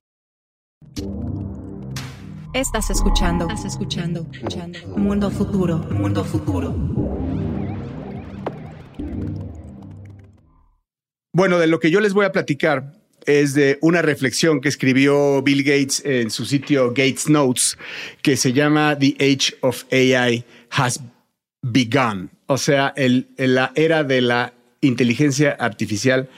Estás 2.55 2.89
escuchando. 2.89 3.49
Estás 3.49 3.65
escuchando. 3.65 4.25
escuchando. 4.31 4.79
Mundo 4.95 5.29
futuro. 5.29 5.77
Mundo 5.77 6.23
futuro. 6.23 6.73
Bueno, 11.33 11.59
de 11.59 11.67
lo 11.67 11.81
que 11.81 11.91
yo 11.91 11.99
les 11.99 12.13
voy 12.13 12.25
a 12.25 12.31
platicar 12.31 12.93
es 13.25 13.55
de 13.55 13.77
una 13.81 14.01
reflexión 14.01 14.61
que 14.61 14.69
escribió 14.69 15.41
Bill 15.41 15.63
Gates 15.63 16.01
en 16.05 16.31
su 16.31 16.45
sitio 16.45 16.91
Gates 16.91 17.27
Notes, 17.27 17.77
que 18.21 18.37
se 18.37 18.53
llama 18.53 18.97
The 18.97 19.17
Age 19.19 19.57
of 19.59 19.83
AI 19.91 20.45
Has 20.71 21.01
Begun. 21.61 22.29
O 22.45 22.57
sea, 22.57 22.93
la 22.95 23.73
era 23.75 24.05
de 24.05 24.21
la 24.21 24.53
inteligencia 24.79 25.51
artificial 25.59 26.29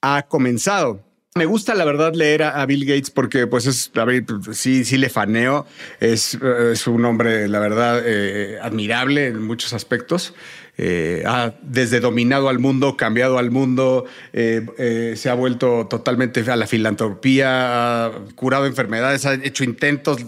ha 0.00 0.22
comenzado. 0.22 1.04
Me 1.36 1.44
gusta 1.44 1.76
la 1.76 1.84
verdad 1.84 2.12
leer 2.12 2.42
a, 2.42 2.66
Bill 2.66 2.84
Gates 2.84 3.12
porque 3.12 3.46
pues 3.46 3.64
es, 3.66 3.92
a 3.94 4.04
ver, 4.04 4.24
sí, 4.50 4.84
sí 4.84 4.98
le 4.98 5.08
faneo, 5.08 5.64
es, 6.00 6.34
es 6.34 6.88
un 6.88 7.04
hombre 7.04 7.46
la 7.46 7.60
verdad 7.60 8.02
eh, 8.04 8.58
admirable 8.60 9.28
en 9.28 9.40
muchos 9.40 9.72
aspectos. 9.72 10.34
Eh, 10.76 11.22
ha 11.26 11.52
desde 11.62 12.00
dominado 12.00 12.48
al 12.48 12.58
mundo, 12.58 12.96
cambiado 12.96 13.38
al 13.38 13.52
mundo, 13.52 14.06
eh, 14.32 15.14
se 15.16 15.28
ha 15.28 15.34
vuelto 15.34 15.86
totalmente 15.88 16.40
a 16.50 16.56
la 16.56 16.66
filantropía, 16.66 18.06
ha 18.06 18.12
curado 18.34 18.66
enfermedades, 18.66 19.24
ha 19.26 19.34
hecho 19.34 19.62
intentos, 19.62 20.24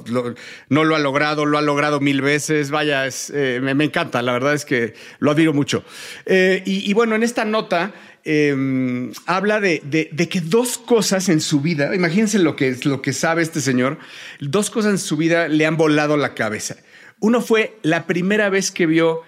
no 0.68 0.84
lo 0.84 0.94
ha 0.94 0.98
logrado, 1.00 1.46
lo 1.46 1.58
ha 1.58 1.62
logrado 1.62 1.98
mil 1.98 2.20
veces. 2.20 2.70
Vaya, 2.70 3.08
me, 3.32 3.84
encanta, 3.84 4.22
la 4.22 4.34
verdad 4.34 4.54
es 4.54 4.64
que 4.64 4.94
lo 5.18 5.32
admiro 5.32 5.52
mucho. 5.52 5.84
Y, 6.26 6.92
bueno, 6.92 7.16
en 7.16 7.24
esta 7.24 7.44
nota 7.44 7.92
Em, 8.24 9.10
habla 9.26 9.60
de, 9.60 9.80
que 10.30 10.40
dos 10.40 10.78
cosas 10.78 11.28
en 11.28 11.40
su 11.40 11.60
vida, 11.60 11.94
imagínense 11.94 12.38
lo 12.38 12.54
que, 12.54 12.76
lo 12.84 13.02
que 13.02 13.12
sabe 13.12 13.42
este 13.42 13.60
señor, 13.60 13.98
dos 14.40 14.70
cosas 14.70 14.92
en 14.92 14.98
su 14.98 15.16
vida 15.16 15.48
le 15.48 15.66
han 15.66 15.76
volado 15.76 16.16
la 16.16 16.34
cabeza. 16.34 16.76
Uno 17.18 17.40
fue 17.40 17.76
la 17.82 18.06
primera 18.06 18.48
vez 18.48 18.70
que 18.70 18.86
vio 18.86 19.22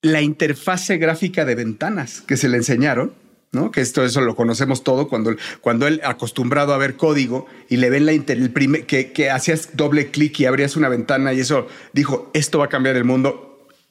la 0.00 0.22
interfase 0.22 0.96
gráfica 0.96 1.44
de 1.44 1.56
ventanas 1.56 2.22
que 2.22 2.36
se 2.36 2.48
le 2.48 2.56
enseñaron. 2.56 3.12
¿no? 3.50 3.70
Que 3.70 3.80
esto 3.80 4.04
eso 4.04 4.20
lo 4.20 4.36
conocemos 4.36 4.84
todo 4.84 5.08
cuando, 5.08 5.34
cuando 5.62 5.86
él 5.86 6.02
acostumbrado 6.04 6.74
a 6.74 6.76
ver 6.76 6.96
código 6.96 7.46
y 7.70 7.78
le 7.78 7.88
ven 7.88 8.04
la 8.04 8.12
el 8.12 8.84
que, 8.86 9.10
que 9.12 9.30
hacías 9.30 9.70
doble 9.72 10.10
clic 10.10 10.38
y 10.40 10.44
abrías 10.44 10.76
una 10.76 10.90
ventana 10.90 11.32
y 11.32 11.40
eso 11.40 11.66
dijo, 11.94 12.30
esto 12.34 12.58
va 12.58 12.66
a 12.66 12.68
cambiar 12.68 12.96
el 12.96 13.04
mundo 13.04 13.47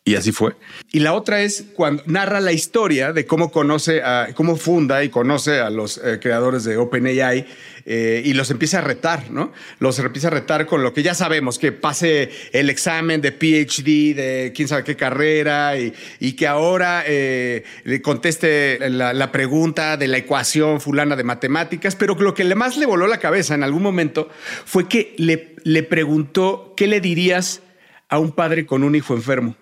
Y 0.08 0.16
así 0.16 0.32
fue. 0.32 0.56
Y 0.94 1.02
la 1.02 1.14
otra 1.14 1.42
es 1.42 1.66
cuando 1.74 2.02
narra 2.06 2.40
la 2.40 2.54
historia 2.54 3.12
de 3.12 3.26
cómo 3.26 3.52
conoce, 3.52 4.02
a, 4.02 4.30
cómo 4.36 4.56
funda 4.56 5.04
y 5.04 5.10
conoce 5.10 5.60
a 5.60 5.70
los 5.70 5.98
eh, 5.98 6.20
creadores 6.22 6.64
de 6.64 6.78
OpenAI 6.78 7.46
eh, 7.86 8.22
y 8.24 8.32
los 8.32 8.50
empieza 8.50 8.78
a 8.78 8.82
retar, 8.82 9.30
¿no? 9.32 9.52
Los 9.80 10.00
empieza 10.00 10.30
a 10.30 10.32
retar 10.32 10.66
con 10.66 10.82
lo 10.82 10.94
que 10.94 11.04
ya 11.04 11.14
sabemos, 11.14 11.60
que 11.60 11.74
pase 11.74 12.30
el 12.54 12.70
examen 12.70 13.20
de 13.20 13.34
PhD 13.34 14.16
de 14.16 14.54
quién 14.56 14.70
sabe 14.70 14.86
qué 14.86 14.96
carrera 14.96 15.74
y, 15.78 15.92
que 16.38 16.48
ahora 16.48 17.04
eh, 17.06 17.66
conteste 18.02 18.90
la, 18.90 19.32
pregunta 19.34 19.98
de 19.98 20.08
la 20.08 20.20
ecuación 20.20 20.80
fulana 20.80 21.18
de 21.18 21.26
matemáticas, 21.26 21.98
pero 21.98 22.16
lo 22.16 22.34
que 22.34 22.46
más 22.56 22.78
le 22.78 22.86
voló 22.86 23.08
la 23.08 23.20
cabeza 23.20 23.56
en 23.56 23.64
algún 23.64 23.84
momento 23.84 24.30
fue 24.64 24.88
que 24.88 25.16
le 25.18 25.84
preguntó, 25.84 26.74
¿qué 26.78 26.88
le 26.88 27.02
dirías 27.02 27.62
a 28.08 28.20
un 28.20 28.32
padre 28.32 28.66
con 28.66 28.86
un 28.86 28.96
hijo 28.96 29.14
enfermo? 29.14 29.58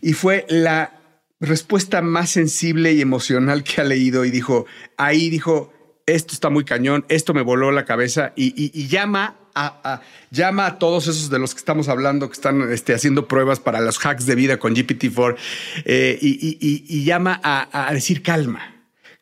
Y 0.00 0.12
fue 0.12 0.46
la 0.48 0.98
respuesta 1.40 2.02
más 2.02 2.30
sensible 2.30 2.92
y 2.92 3.00
emocional 3.00 3.62
que 3.62 3.80
ha 3.80 3.84
leído 3.84 4.24
y 4.24 4.30
dijo, 4.30 4.66
ahí 4.96 5.30
dijo, 5.30 5.72
esto 6.06 6.34
está 6.34 6.50
muy 6.50 6.64
cañón, 6.64 7.04
esto 7.08 7.34
me 7.34 7.42
voló 7.42 7.70
la 7.70 7.84
cabeza 7.84 8.32
y, 8.34 8.88
llama 8.88 9.36
a, 9.54 10.00
llama 10.30 10.66
a 10.66 10.78
todos 10.78 11.06
esos 11.06 11.30
de 11.30 11.38
los 11.38 11.54
que 11.54 11.58
estamos 11.58 11.88
hablando, 11.88 12.28
que 12.28 12.34
están 12.34 12.72
este, 12.72 12.94
haciendo 12.94 13.28
pruebas 13.28 13.60
para 13.60 13.80
los 13.80 14.04
hacks 14.04 14.26
de 14.26 14.34
vida 14.34 14.58
con 14.58 14.74
GPT-4 14.74 15.36
eh, 15.84 16.18
y, 16.20 17.04
llama 17.04 17.40
a 17.42 17.90
decir 17.92 18.22
calma, 18.22 18.74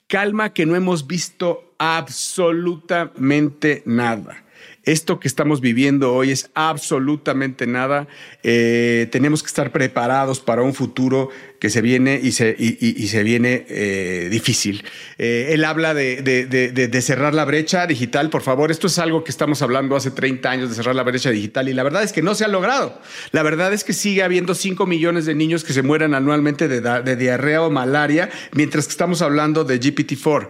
calma 0.06 0.52
que 0.52 0.66
no 0.66 0.76
hemos 0.76 1.06
visto 1.06 1.74
absolutamente 1.78 3.82
nada 3.84 4.45
esto 4.86 5.18
que 5.18 5.28
estamos 5.28 5.60
viviendo 5.60 6.14
hoy 6.14 6.30
es 6.30 6.50
absolutamente 6.54 7.66
nada. 7.66 8.06
Eh, 8.42 9.08
tenemos 9.10 9.42
que 9.42 9.48
estar 9.48 9.72
preparados 9.72 10.40
para 10.40 10.62
un 10.62 10.74
futuro 10.74 11.28
que 11.58 11.70
se 11.70 11.80
viene 11.80 12.20
y 12.22 12.32
se, 12.32 12.54
y, 12.58 13.08
se 13.08 13.22
viene 13.22 13.66
eh, 13.68 14.28
difícil. 14.30 14.84
Eh, 15.18 15.50
él 15.52 15.64
habla 15.64 15.94
de, 15.94 16.22
de, 16.22 17.02
cerrar 17.02 17.34
la 17.34 17.44
brecha 17.44 17.86
digital, 17.86 18.30
por 18.30 18.42
favor. 18.42 18.70
Esto 18.70 18.86
es 18.86 18.98
algo 18.98 19.24
que 19.24 19.30
estamos 19.30 19.62
hablando 19.62 19.96
hace 19.96 20.10
30 20.10 20.50
años 20.50 20.68
de 20.68 20.74
cerrar 20.74 20.94
la 20.94 21.02
brecha 21.02 21.30
digital 21.30 21.68
y 21.68 21.72
la 21.72 21.82
verdad 21.82 22.02
es 22.02 22.12
que 22.12 22.22
no 22.22 22.34
se 22.34 22.44
ha 22.44 22.48
logrado. 22.48 23.00
La 23.32 23.42
verdad 23.42 23.72
es 23.72 23.84
que 23.84 23.92
sigue 23.92 24.22
habiendo 24.22 24.54
5 24.54 24.86
millones 24.86 25.24
de 25.24 25.34
niños 25.34 25.64
que 25.64 25.72
se 25.72 25.82
mueran 25.82 26.14
anualmente 26.14 26.68
de, 26.68 27.16
diarrea 27.16 27.62
o 27.62 27.70
malaria, 27.70 28.30
mientras 28.52 28.86
que 28.86 28.90
estamos 28.90 29.22
hablando 29.22 29.64
de 29.64 29.80
GPT-4. 29.80 30.48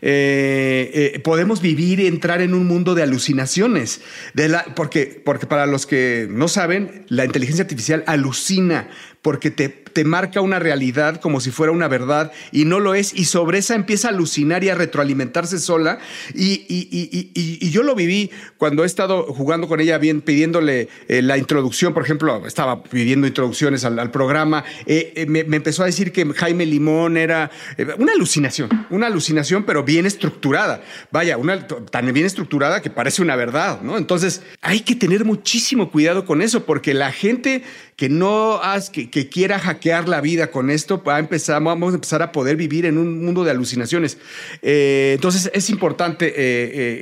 Eh, 0.00 1.20
podemos 1.24 1.60
vivir 1.60 2.00
y 2.00 2.06
entrar 2.06 2.40
en 2.40 2.54
un 2.54 2.66
mundo 2.66 2.94
de 2.94 3.02
alucinaciones, 3.02 4.00
de 4.34 4.58
porque, 4.74 5.20
porque 5.24 5.46
para 5.46 5.66
los 5.66 5.86
que 5.86 6.26
no 6.30 6.48
saben, 6.48 7.04
la 7.08 7.24
inteligencia 7.24 7.62
artificial 7.62 8.04
alucina 8.06 8.88
porque 9.22 9.50
te, 9.50 9.68
te, 9.92 10.04
marca 10.04 10.40
una 10.40 10.58
realidad 10.58 11.20
como 11.20 11.40
si 11.40 11.50
fuera 11.50 11.72
una 11.72 11.88
verdad 11.88 12.32
y 12.52 12.64
no 12.64 12.80
lo 12.80 12.94
es, 12.94 13.12
y 13.14 13.24
sobre 13.24 13.58
esa 13.58 13.74
empieza 13.74 14.08
a 14.08 14.10
alucinar 14.10 14.64
y 14.64 14.68
a 14.68 14.74
retroalimentarse 14.74 15.58
sola. 15.58 15.98
Y, 16.34 16.64
y, 16.68 17.70
yo 17.70 17.82
lo 17.82 17.94
viví 17.94 18.30
cuando 18.56 18.82
he 18.84 18.86
estado 18.86 19.24
jugando 19.24 19.68
con 19.68 19.80
ella, 19.80 19.98
bien 19.98 20.20
pidiéndole 20.20 20.88
eh, 21.08 21.22
la 21.22 21.36
introducción, 21.36 21.92
por 21.92 22.02
ejemplo, 22.02 22.46
estaba 22.46 22.82
pidiendo 22.82 23.26
introducciones 23.26 23.84
al, 23.84 24.10
programa, 24.10 24.64
eh, 24.86 25.12
eh, 25.16 25.26
me, 25.26 25.40
empezó 25.40 25.82
a 25.82 25.86
decir 25.86 26.12
que 26.12 26.24
Jaime 26.32 26.64
Limón 26.64 27.16
era 27.16 27.50
una 27.98 28.12
alucinación, 28.12 28.68
una 28.90 29.08
alucinación, 29.08 29.64
pero 29.64 29.84
bien 29.84 30.06
estructurada. 30.06 30.82
Vaya, 31.10 31.36
una 31.36 31.66
tan 31.66 32.12
bien 32.12 32.26
estructurada 32.26 32.80
que 32.80 32.90
parece 32.90 33.22
una 33.22 33.36
verdad, 33.36 33.82
¿no? 33.82 33.98
Entonces 33.98 34.42
hay 34.60 34.80
que 34.80 34.94
tener 34.94 35.24
muchísimo 35.24 35.90
cuidado 35.90 36.24
con 36.24 36.42
eso, 36.42 36.64
porque 36.64 36.94
la 36.94 37.12
gente 37.12 37.62
que 37.96 38.08
no 38.08 38.62
has, 38.62 38.90
que, 38.90 39.08
quiera 39.28 39.58
hackear 39.58 39.77
la 39.84 40.20
vida 40.20 40.50
con 40.50 40.70
esto, 40.70 41.02
empezar, 41.18 41.62
vamos 41.62 41.92
a 41.92 41.94
empezar 41.96 42.22
a 42.22 42.32
poder 42.32 42.56
vivir 42.56 42.86
en 42.86 42.98
un 42.98 43.24
mundo 43.24 43.44
de 43.44 43.50
alucinaciones. 43.50 44.18
Eh, 44.62 45.12
entonces 45.14 45.50
es 45.54 45.70
importante 45.70 46.28
eh, 46.28 46.34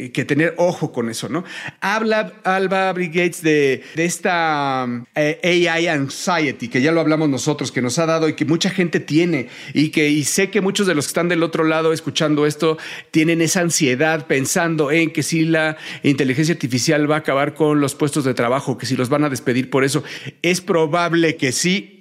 eh, 0.04 0.12
que 0.12 0.24
tener 0.24 0.54
ojo 0.56 0.92
con 0.92 1.10
eso, 1.10 1.28
¿no? 1.28 1.44
Habla 1.80 2.34
Alba 2.44 2.92
Brigades 2.92 3.42
de, 3.42 3.82
de 3.94 4.04
esta 4.04 4.82
AI 4.84 5.88
anxiety, 5.88 6.68
que 6.68 6.80
ya 6.80 6.92
lo 6.92 7.00
hablamos 7.00 7.28
nosotros, 7.28 7.72
que 7.72 7.82
nos 7.82 7.98
ha 7.98 8.06
dado 8.06 8.28
y 8.28 8.34
que 8.34 8.44
mucha 8.44 8.70
gente 8.70 9.00
tiene 9.00 9.48
y 9.74 9.90
que 9.90 10.08
y 10.08 10.24
sé 10.24 10.50
que 10.50 10.60
muchos 10.60 10.86
de 10.86 10.94
los 10.94 11.06
que 11.06 11.10
están 11.10 11.28
del 11.28 11.42
otro 11.42 11.64
lado 11.64 11.92
escuchando 11.92 12.46
esto 12.46 12.78
tienen 13.10 13.40
esa 13.40 13.60
ansiedad 13.60 14.26
pensando 14.26 14.90
en 14.90 15.12
que 15.12 15.22
si 15.22 15.44
la 15.44 15.76
inteligencia 16.02 16.54
artificial 16.54 17.10
va 17.10 17.16
a 17.16 17.18
acabar 17.18 17.54
con 17.54 17.80
los 17.80 17.94
puestos 17.94 18.24
de 18.24 18.34
trabajo, 18.34 18.78
que 18.78 18.86
si 18.86 18.96
los 18.96 19.08
van 19.08 19.24
a 19.24 19.28
despedir 19.28 19.70
por 19.70 19.84
eso. 19.84 20.02
Es 20.42 20.60
probable 20.60 21.36
que 21.36 21.52
sí, 21.52 21.95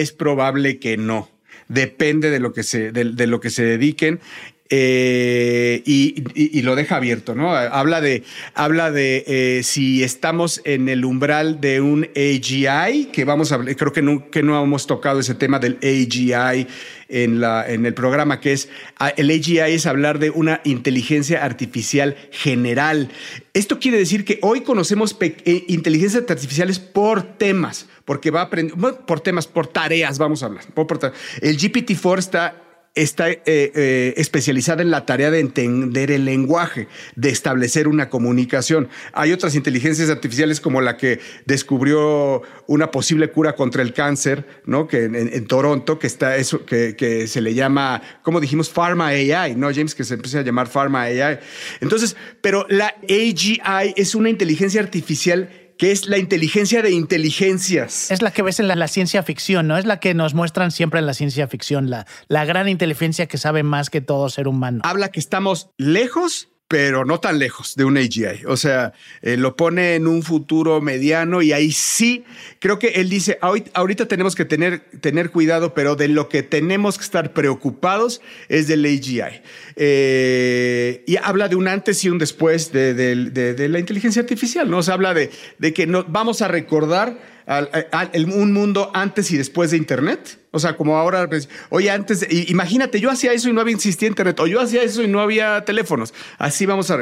es 0.00 0.12
probable 0.12 0.78
que 0.78 0.96
no. 0.96 1.30
Depende 1.68 2.30
de 2.30 2.40
lo 2.40 2.52
que 2.52 2.62
se, 2.62 2.92
de, 2.92 3.26
lo 3.26 3.40
que 3.40 3.50
se 3.50 3.64
dediquen. 3.64 4.20
Eh, 4.68 5.82
y, 5.84 6.62
lo 6.62 6.74
deja 6.74 6.96
abierto, 6.96 7.36
¿no? 7.36 7.54
Habla 7.54 8.00
de, 8.00 8.24
habla 8.54 8.90
de 8.90 9.22
eh, 9.28 9.62
si 9.62 10.02
estamos 10.02 10.60
en 10.64 10.88
el 10.88 11.04
umbral 11.04 11.60
de 11.60 11.80
un 11.80 12.08
AGI, 12.16 13.10
que 13.12 13.24
vamos 13.24 13.52
a 13.52 13.58
creo 13.58 13.92
que 13.92 14.02
no, 14.02 14.28
que 14.28 14.42
no 14.42 14.60
hemos 14.60 14.88
tocado 14.88 15.20
ese 15.20 15.36
tema 15.36 15.60
del 15.60 15.78
AGI 15.82 16.66
en, 17.08 17.40
la, 17.40 17.64
en 17.68 17.86
el 17.86 17.94
programa, 17.94 18.40
que 18.40 18.52
es 18.52 18.68
ah, 18.98 19.10
el 19.10 19.30
AGI 19.30 19.58
es 19.58 19.86
hablar 19.86 20.18
de 20.18 20.30
una 20.30 20.60
inteligencia 20.64 21.44
artificial 21.44 22.16
general. 22.32 23.10
Esto 23.54 23.78
quiere 23.78 23.98
decir 23.98 24.24
que 24.24 24.40
hoy 24.42 24.62
conocemos 24.62 25.16
eh, 25.20 25.64
inteligencias 25.68 26.24
artificiales 26.28 26.80
por 26.80 27.22
temas, 27.22 27.88
porque 28.04 28.32
va 28.32 28.40
a 28.40 28.44
aprender, 28.44 28.74
por 29.06 29.20
temas, 29.20 29.46
por 29.46 29.68
tareas, 29.68 30.18
vamos 30.18 30.42
a 30.42 30.46
hablar. 30.46 30.64
el 31.40 31.56
GPT-4 31.56 32.18
está 32.18 32.65
está 32.96 33.30
eh, 33.30 33.40
eh, 33.46 34.14
especializada 34.16 34.82
en 34.82 34.90
la 34.90 35.04
tarea 35.06 35.30
de 35.30 35.38
entender 35.38 36.10
el 36.10 36.24
lenguaje, 36.24 36.88
de 37.14 37.28
establecer 37.28 37.86
una 37.86 38.08
comunicación. 38.08 38.88
Hay 39.12 39.32
otras 39.32 39.54
inteligencias 39.54 40.10
artificiales 40.10 40.60
como 40.60 40.80
la 40.80 40.96
que 40.96 41.20
descubrió 41.44 42.42
una 42.66 42.90
posible 42.90 43.30
cura 43.30 43.54
contra 43.54 43.82
el 43.82 43.92
cáncer, 43.92 44.46
¿no? 44.64 44.88
Que 44.88 45.04
en, 45.04 45.46
Toronto, 45.46 45.98
que 45.98 46.06
está 46.06 46.36
eso, 46.36 46.64
que, 46.64 46.96
que, 46.96 47.28
se 47.28 47.40
le 47.42 47.54
llama, 47.54 48.02
como 48.22 48.40
dijimos, 48.40 48.70
Pharma 48.70 49.08
AI, 49.08 49.54
¿no, 49.54 49.72
James? 49.72 49.94
Que 49.94 50.02
se 50.02 50.14
empieza 50.14 50.40
a 50.40 50.42
llamar 50.42 50.66
Pharma 50.66 51.02
AI. 51.02 51.38
Entonces, 51.80 52.16
pero 52.40 52.66
la 52.70 52.94
AGI 53.04 53.60
es 53.94 54.14
una 54.14 54.30
inteligencia 54.30 54.80
artificial 54.80 55.65
que 55.78 55.92
es 55.92 56.06
la 56.06 56.18
inteligencia 56.18 56.82
de 56.82 56.90
inteligencias. 56.90 58.10
Es 58.10 58.22
la 58.22 58.30
que 58.30 58.42
ves 58.42 58.60
en 58.60 58.68
la, 58.68 58.88
ciencia 58.88 59.22
ficción, 59.22 59.66
¿no? 59.66 59.76
Es 59.76 59.84
la 59.84 60.00
que 60.00 60.14
nos 60.14 60.34
muestran 60.34 60.70
siempre 60.70 61.00
en 61.00 61.06
la 61.06 61.14
ciencia 61.14 61.48
ficción, 61.48 61.90
la, 61.90 62.06
la 62.28 62.44
gran 62.44 62.68
inteligencia 62.68 63.26
que 63.26 63.38
sabe 63.38 63.62
más 63.62 63.90
que 63.90 64.00
todo 64.00 64.28
ser 64.28 64.48
humano. 64.48 64.80
Habla 64.84 65.10
que 65.10 65.20
estamos 65.20 65.70
lejos 65.76 66.48
pero 66.68 67.04
no 67.04 67.20
tan 67.20 67.38
lejos 67.38 67.76
de 67.76 67.84
un 67.84 67.96
AGI. 67.96 68.44
O 68.46 68.56
sea, 68.56 68.92
eh, 69.22 69.36
lo 69.36 69.54
pone 69.54 69.94
en 69.94 70.06
un 70.06 70.22
futuro 70.22 70.80
mediano 70.80 71.42
y 71.42 71.52
ahí 71.52 71.70
sí, 71.70 72.24
creo 72.58 72.78
que 72.78 72.88
él 72.88 73.08
dice, 73.08 73.38
ahorita 73.40 74.06
tenemos 74.08 74.34
que 74.34 74.44
tener, 74.44 74.80
tener 75.00 75.30
cuidado, 75.30 75.74
pero 75.74 75.94
de 75.94 76.08
lo 76.08 76.28
que 76.28 76.42
tenemos 76.42 76.98
que 76.98 77.04
estar 77.04 77.32
preocupados 77.32 78.20
es 78.48 78.66
del 78.66 78.84
AGI. 78.84 79.42
Eh, 79.76 81.04
y 81.06 81.16
habla 81.16 81.48
de 81.48 81.56
un 81.56 81.68
antes 81.68 82.02
y 82.04 82.10
un 82.10 82.18
después 82.18 82.72
de, 82.72 83.68
la 83.68 83.78
inteligencia 83.78 84.22
artificial, 84.22 84.68
¿no? 84.68 84.78
O 84.78 84.82
sea, 84.82 84.94
habla 84.94 85.14
de, 85.14 85.30
que 85.72 85.86
no, 85.86 86.04
vamos 86.04 86.42
a 86.42 86.48
recordar 86.48 87.35
un 87.46 88.52
mundo 88.52 88.90
antes 88.94 89.30
y 89.30 89.36
después 89.36 89.70
de 89.70 89.76
Internet. 89.76 90.38
O 90.50 90.58
sea, 90.58 90.74
como 90.74 90.96
ahora, 90.96 91.28
pues, 91.28 91.48
oye, 91.68 91.90
antes, 91.90 92.26
imagínate, 92.48 92.98
yo 92.98 93.10
hacía 93.10 93.32
eso 93.32 93.50
y 93.50 93.52
no 93.52 93.60
había 93.60 93.74
existía 93.74 94.08
Internet, 94.08 94.40
o 94.40 94.46
yo 94.46 94.60
hacía 94.60 94.82
eso 94.82 95.02
y 95.02 95.06
no 95.06 95.20
había 95.20 95.64
teléfonos. 95.64 96.14
Así 96.38 96.64
vamos 96.64 96.90
a, 96.90 96.98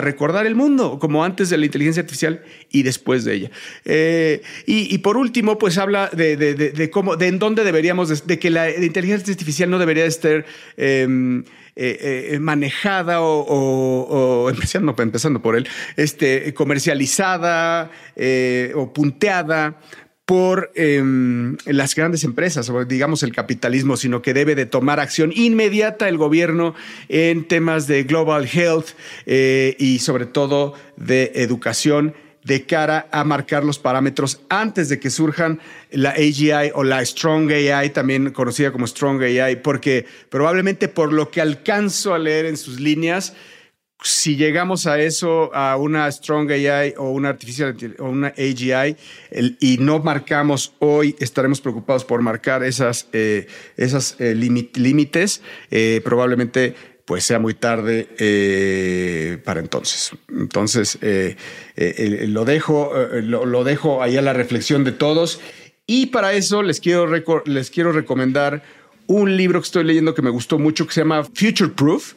recordar 0.00 0.46
el 0.46 0.54
mundo, 0.54 0.98
como 0.98 1.24
antes 1.24 1.48
de 1.48 1.56
la 1.56 1.64
inteligencia 1.64 2.02
artificial 2.02 2.42
y 2.70 2.82
después 2.82 3.24
de 3.24 3.34
ella. 3.34 3.50
Eh, 3.84 4.42
y, 4.66 4.98
por 4.98 5.16
último, 5.16 5.56
pues 5.56 5.78
habla 5.78 6.10
de, 6.12 6.90
cómo, 6.92 7.16
de 7.16 7.28
en 7.28 7.38
dónde 7.38 7.64
deberíamos, 7.64 8.26
de, 8.26 8.38
que 8.38 8.50
la 8.50 8.70
inteligencia 8.70 9.32
artificial 9.32 9.70
no 9.70 9.78
debería 9.78 10.04
estar... 10.04 10.44
Em, 10.76 11.44
eh, 11.80 12.30
eh, 12.32 12.38
manejada 12.40 13.20
o, 13.20 14.50
empezando, 14.50 15.40
por 15.40 15.54
él, 15.54 15.68
este, 15.96 16.52
comercializada 16.52 17.92
eh, 18.16 18.72
o 18.74 18.92
punteada 18.92 19.78
por 20.24 20.72
em, 20.74 21.56
las 21.66 21.94
grandes 21.94 22.24
empresas 22.24 22.72
digamos 22.88 23.22
el 23.22 23.32
capitalismo, 23.32 23.96
sino 23.96 24.22
que 24.22 24.34
debe 24.34 24.56
de 24.56 24.66
tomar 24.66 24.98
acción 24.98 25.30
inmediata 25.32 26.08
el 26.08 26.18
gobierno 26.18 26.74
en 27.08 27.46
temas 27.46 27.86
de 27.86 28.02
global 28.02 28.48
health 28.52 28.88
y 29.78 30.00
sobre 30.00 30.26
todo 30.26 30.74
de 30.96 31.30
educación 31.36 32.12
de 32.48 32.64
cara 32.64 33.06
a 33.12 33.24
marcar 33.24 33.62
los 33.62 33.78
parámetros 33.78 34.40
antes 34.48 34.88
de 34.88 34.98
que 34.98 35.10
surjan 35.10 35.60
la 35.90 36.10
AGI 36.12 36.72
o 36.74 36.82
la 36.82 37.04
Strong 37.04 37.52
AI, 37.52 37.90
también 37.90 38.30
conocida 38.30 38.72
como 38.72 38.86
Strong 38.86 39.22
AI, 39.22 39.56
porque 39.56 40.06
probablemente 40.30 40.88
por 40.88 41.12
lo 41.12 41.30
que 41.30 41.42
alcanzo 41.42 42.14
a 42.14 42.18
leer 42.18 42.46
en 42.46 42.56
sus 42.56 42.80
líneas, 42.80 43.34
si 44.02 44.36
llegamos 44.36 44.86
a 44.86 44.98
eso, 44.98 45.54
a 45.54 45.76
una 45.76 46.10
Strong 46.10 46.50
AI 46.52 46.94
o 46.96 47.10
una 47.10 47.28
Artificial 47.28 47.76
o 47.98 48.08
una 48.08 48.28
AGI, 48.28 48.96
y 49.60 49.76
no 49.78 49.98
marcamos 49.98 50.72
hoy, 50.78 51.16
estaremos 51.18 51.60
preocupados 51.60 52.06
por 52.06 52.22
marcar 52.22 52.62
esas, 52.62 53.08
eh, 53.12 53.46
esas 53.76 54.16
eh, 54.20 54.34
límites, 54.34 55.42
eh, 55.70 56.00
probablemente 56.02 56.74
pues 57.08 57.24
sea 57.24 57.40
muy 57.40 57.54
tarde 57.54 59.40
para 59.44 59.58
entonces. 59.58 60.12
Entonces, 60.28 60.98
lo, 62.28 62.44
dejo, 62.44 62.92
lo, 63.22 63.64
dejo 63.64 64.02
ahí 64.02 64.16
a 64.16 64.22
la 64.22 64.34
reflexión 64.34 64.84
de 64.84 64.92
todos. 64.92 65.40
Y 65.86 66.06
para 66.06 66.34
eso 66.34 66.62
les 66.62 66.80
quiero, 66.80 67.08
les 67.46 67.70
quiero 67.70 67.92
recomendar 67.92 68.62
un 69.06 69.36
libro 69.36 69.60
que 69.60 69.64
estoy 69.64 69.84
leyendo 69.84 70.14
que 70.14 70.22
me 70.22 70.30
gustó 70.30 70.58
mucho, 70.58 70.86
que 70.86 70.92
se 70.92 71.00
llama 71.00 71.24
Future 71.24 71.70
Proof. 71.70 72.12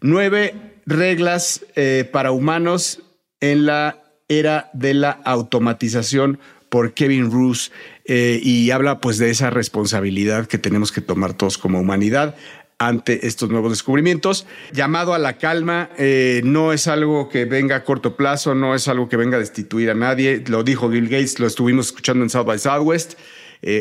Nueve 0.00 0.54
reglas 0.86 1.64
eh, 1.74 2.08
para 2.12 2.30
humanos 2.30 3.00
en 3.40 3.66
la 3.66 4.02
era 4.28 4.70
de 4.74 4.94
la 4.94 5.10
automatización 5.10 6.38
por 6.68 6.92
Kevin 6.92 7.30
Roos 7.30 7.72
eh, 8.04 8.40
y 8.42 8.70
habla 8.70 9.00
pues 9.00 9.18
de 9.18 9.30
esa 9.30 9.50
responsabilidad 9.50 10.46
que 10.46 10.58
tenemos 10.58 10.92
que 10.92 11.00
tomar 11.00 11.34
todos 11.34 11.56
como 11.56 11.80
humanidad 11.80 12.36
ante 12.78 13.26
estos 13.26 13.50
nuevos 13.50 13.70
descubrimientos. 13.70 14.46
Llamado 14.72 15.14
a 15.14 15.18
la 15.18 15.38
calma 15.38 15.90
eh, 15.98 16.40
no 16.44 16.72
es 16.72 16.86
algo 16.86 17.28
que 17.28 17.44
venga 17.44 17.76
a 17.76 17.84
corto 17.84 18.16
plazo, 18.16 18.54
no 18.54 18.74
es 18.74 18.88
algo 18.88 19.08
que 19.08 19.16
venga 19.16 19.36
a 19.36 19.40
destituir 19.40 19.90
a 19.90 19.94
nadie. 19.94 20.42
Lo 20.46 20.62
dijo 20.62 20.88
Bill 20.88 21.08
Gates, 21.08 21.38
lo 21.38 21.46
estuvimos 21.46 21.86
escuchando 21.86 22.22
en 22.24 22.30
South 22.30 22.46
by 22.46 22.58
Southwest. 22.58 23.14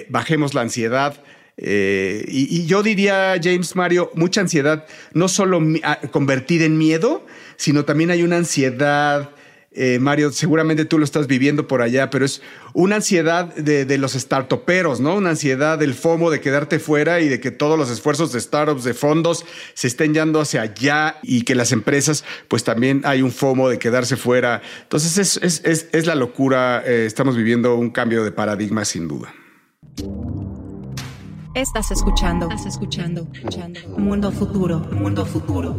bajemos 0.09 0.53
la 0.53 0.61
ansiedad, 0.61 1.21
eh, 1.57 2.25
y, 2.27 2.65
yo 2.65 2.81
diría, 2.81 3.35
James 3.41 3.75
Mario, 3.75 4.11
mucha 4.15 4.41
ansiedad, 4.41 4.85
no 5.13 5.27
solo 5.27 5.61
convertida 6.11 6.65
en 6.65 6.77
miedo, 6.77 7.25
sino 7.57 7.85
también 7.85 8.11
hay 8.11 8.23
una 8.23 8.37
ansiedad. 8.37 9.29
Eh, 9.75 9.97
Mario, 9.99 10.31
seguramente 10.31 10.85
tú 10.85 10.99
lo 10.99 11.03
estás 11.03 11.25
viviendo 11.25 11.67
por 11.67 11.81
allá, 11.81 12.11
pero 12.11 12.25
es 12.25 12.41
una 12.73 12.97
ansiedad 12.97 13.53
de, 13.55 13.97
los 13.97 14.13
startuperos, 14.13 14.99
¿no? 14.99 15.15
Una 15.15 15.31
ansiedad 15.31 15.79
del 15.79 15.95
FOMO 15.95 16.29
de 16.29 16.41
quedarte 16.41 16.79
fuera 16.79 17.21
y 17.21 17.29
de 17.29 17.39
que 17.39 17.49
todos 17.49 17.77
los 17.77 17.89
esfuerzos 17.89 18.31
de 18.31 18.39
startups, 18.39 18.83
de 18.83 18.93
fondos, 18.93 19.45
se 19.73 19.87
estén 19.87 20.13
yendo 20.13 20.41
hacia 20.41 20.61
allá 20.61 21.17
y 21.23 21.43
que 21.43 21.55
las 21.55 21.71
empresas, 21.71 22.23
pues 22.47 22.63
también 22.63 23.01
hay 23.03 23.23
un 23.23 23.31
FOMO 23.31 23.69
de 23.69 23.79
quedarse 23.79 24.15
fuera. 24.15 24.61
Entonces 24.83 25.39
es, 25.41 26.05
la 26.05 26.15
locura, 26.15 26.83
eh, 26.85 27.05
estamos 27.05 27.35
viviendo 27.35 27.75
un 27.75 27.89
cambio 27.89 28.23
de 28.23 28.31
paradigma 28.31 28.85
sin 28.85 29.07
duda. 29.07 29.33
Estás 31.55 31.91
escuchando, 31.91 32.49
estás 32.49 32.65
escuchando, 32.65 33.27
escuchando. 33.33 33.79
Mundo 33.97 34.31
futuro, 34.31 34.79
mundo 34.79 35.25
futuro. 35.25 35.75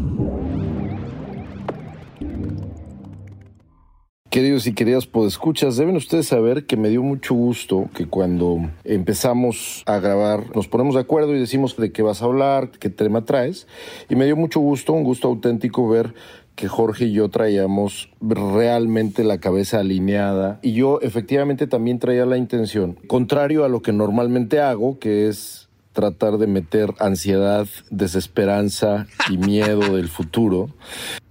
Queridos 4.35 4.67
y 4.67 4.75
queridas 4.75 5.07
podescuchas, 5.07 5.77
deben 5.77 5.95
ustedes 5.95 6.27
saber 6.27 6.67
que 6.67 6.77
me 6.77 6.89
dio 6.89 7.05
mucho 7.05 7.37
gusto 7.37 7.89
que 7.95 8.09
cuando 8.09 8.69
empezamos 8.83 9.85
a 9.87 10.01
grabar 10.01 10.57
nos 10.57 10.67
ponemos 10.67 10.97
de 10.97 11.03
acuerdo 11.03 11.37
y 11.37 11.39
decimos 11.39 11.77
de 11.77 11.93
qué 11.93 12.03
vas 12.03 12.21
a 12.21 12.25
hablar, 12.25 12.73
qué 12.81 12.91
tema 12.91 13.25
traes. 13.25 13.69
Y 14.09 14.17
me 14.17 14.25
dio 14.25 14.35
mucho 14.35 14.59
gusto, 14.59 14.93
un 14.93 15.05
gusto 15.05 15.29
auténtico 15.29 15.89
ver 15.89 16.15
que 16.57 16.67
Jorge 16.67 17.05
y 17.05 17.13
yo 17.13 17.29
traíamos 17.29 18.11
realmente 18.21 19.23
la 19.23 19.39
cabeza 19.39 19.79
alineada 19.79 20.59
y 20.63 20.73
yo 20.73 21.01
efectivamente 21.01 21.69
también 21.69 22.01
traía 22.01 22.27
la 22.27 22.37
intención, 22.37 22.99
contrario 23.07 23.65
a 23.65 23.69
lo 23.69 23.83
que 23.83 23.93
normalmente 23.93 24.61
hago, 24.61 24.99
que 24.99 25.29
es 25.29 25.64
tratar 25.95 26.37
de 26.39 26.47
meter 26.47 26.93
ansiedad, 26.99 27.67
desesperanza 27.89 29.07
y 29.31 29.39
miedo 29.39 29.97
del 29.97 30.09
futuro. 30.09 30.69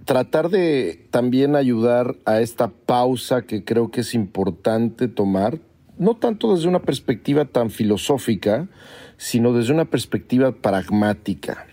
Tratar 0.04 0.48
de 0.48 1.06
también 1.10 1.54
ayudar 1.54 2.16
a 2.24 2.40
esta 2.40 2.68
pausa 2.68 3.42
que 3.42 3.64
creo 3.64 3.90
que 3.90 4.00
es 4.00 4.14
importante 4.14 5.06
tomar, 5.06 5.60
no 5.98 6.16
tanto 6.16 6.54
desde 6.54 6.68
una 6.68 6.82
perspectiva 6.82 7.44
tan 7.44 7.70
filosófica, 7.70 8.68
sino 9.16 9.52
desde 9.52 9.72
una 9.72 9.84
perspectiva 9.84 10.52
pragmática. 10.52 11.66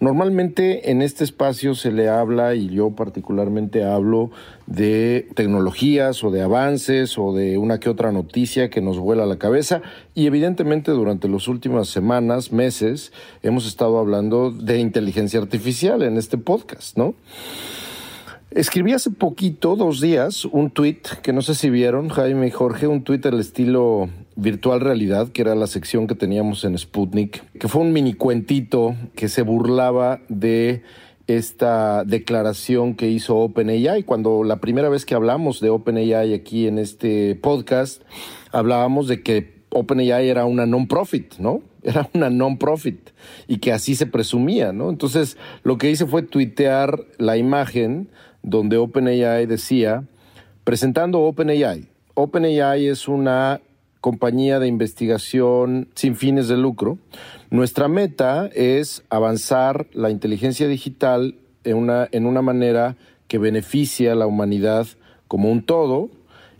Normalmente 0.00 0.90
en 0.90 1.02
este 1.02 1.24
espacio 1.24 1.74
se 1.74 1.92
le 1.92 2.08
habla, 2.08 2.54
y 2.54 2.68
yo 2.68 2.90
particularmente 2.90 3.84
hablo, 3.84 4.30
de 4.66 5.28
tecnologías 5.34 6.24
o 6.24 6.30
de 6.30 6.42
avances 6.42 7.18
o 7.18 7.32
de 7.32 7.56
una 7.56 7.78
que 7.78 7.88
otra 7.88 8.12
noticia 8.12 8.68
que 8.68 8.80
nos 8.80 8.98
vuela 8.98 9.24
la 9.24 9.38
cabeza 9.38 9.80
y 10.14 10.26
evidentemente 10.26 10.90
durante 10.90 11.28
las 11.28 11.46
últimas 11.48 11.88
semanas, 11.88 12.52
meses, 12.52 13.12
hemos 13.42 13.66
estado 13.66 13.98
hablando 13.98 14.50
de 14.50 14.78
inteligencia 14.78 15.40
artificial 15.40 16.02
en 16.02 16.16
este 16.16 16.36
podcast, 16.36 16.96
¿no? 16.96 17.14
Escribí 18.50 18.92
hace 18.92 19.10
poquito, 19.10 19.76
dos 19.76 20.00
días, 20.00 20.46
un 20.46 20.70
tweet 20.70 21.02
que 21.22 21.32
no 21.32 21.42
sé 21.42 21.54
si 21.54 21.68
vieron, 21.68 22.08
Jaime 22.08 22.46
y 22.46 22.50
Jorge, 22.50 22.86
un 22.86 23.02
tweet 23.02 23.20
al 23.24 23.38
estilo 23.38 24.08
virtual 24.36 24.80
realidad, 24.80 25.28
que 25.30 25.42
era 25.42 25.54
la 25.54 25.66
sección 25.66 26.06
que 26.06 26.14
teníamos 26.14 26.64
en 26.64 26.76
Sputnik, 26.78 27.42
que 27.58 27.68
fue 27.68 27.80
un 27.80 27.92
mini 27.92 28.12
cuentito 28.12 28.94
que 29.14 29.28
se 29.28 29.42
burlaba 29.42 30.20
de 30.28 30.82
esta 31.26 32.04
declaración 32.04 32.94
que 32.94 33.08
hizo 33.08 33.36
OpenAI. 33.36 34.04
Cuando 34.04 34.44
la 34.44 34.60
primera 34.60 34.88
vez 34.88 35.04
que 35.04 35.14
hablamos 35.14 35.60
de 35.60 35.70
OpenAI 35.70 36.34
aquí 36.34 36.66
en 36.66 36.78
este 36.78 37.34
podcast, 37.34 38.02
hablábamos 38.52 39.08
de 39.08 39.22
que 39.22 39.56
OpenAI 39.70 40.28
era 40.28 40.44
una 40.44 40.66
non-profit, 40.66 41.38
¿no? 41.38 41.62
Era 41.82 42.08
una 42.14 42.30
non-profit 42.30 43.10
y 43.46 43.58
que 43.58 43.72
así 43.72 43.94
se 43.94 44.06
presumía, 44.06 44.72
¿no? 44.72 44.90
Entonces, 44.90 45.36
lo 45.62 45.78
que 45.78 45.90
hice 45.90 46.06
fue 46.06 46.22
tuitear 46.22 47.04
la 47.18 47.36
imagen 47.36 48.08
donde 48.42 48.76
OpenAI 48.76 49.46
decía, 49.46 50.04
presentando 50.64 51.20
OpenAI. 51.20 51.88
OpenAI 52.14 52.86
es 52.86 53.08
una 53.08 53.60
compañía 54.06 54.60
de 54.60 54.68
investigación 54.68 55.88
sin 55.96 56.14
fines 56.14 56.46
de 56.46 56.56
lucro. 56.56 56.96
Nuestra 57.50 57.88
meta 57.88 58.48
es 58.54 59.02
avanzar 59.10 59.88
la 59.94 60.10
inteligencia 60.10 60.68
digital 60.68 61.34
en 61.64 61.76
una, 61.76 62.06
en 62.12 62.24
una 62.24 62.40
manera 62.40 62.96
que 63.26 63.38
beneficie 63.38 64.08
a 64.08 64.14
la 64.14 64.28
humanidad 64.28 64.86
como 65.26 65.50
un 65.50 65.66
todo 65.66 66.08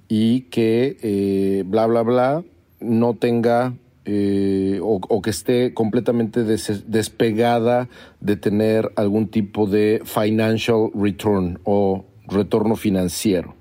y 0.09 0.40
que 0.50 0.96
eh, 1.02 1.62
bla, 1.64 1.87
bla, 1.87 2.02
bla 2.02 2.44
no 2.80 3.14
tenga 3.14 3.74
eh, 4.06 4.80
o, 4.82 5.22
que 5.22 5.30
esté 5.30 5.72
completamente 5.72 6.42
despegada 6.42 7.88
de 8.20 8.37
tener 8.37 8.90
algún 8.96 9.28
tipo 9.28 9.68
de 9.68 10.02
financial 10.04 10.90
return 10.96 11.61
o 11.62 12.04
retorno 12.26 12.74
financiero. 12.74 13.56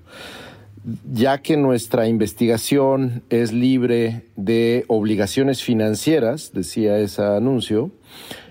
Ya 1.12 1.38
que 1.38 1.56
nuestra 1.56 2.06
investigación 2.06 3.24
es 3.28 3.52
libre 3.52 4.26
de 4.36 4.84
obligaciones 4.86 5.62
financieras, 5.62 6.52
decía 6.52 6.98
ese 6.98 7.22
anuncio, 7.22 7.90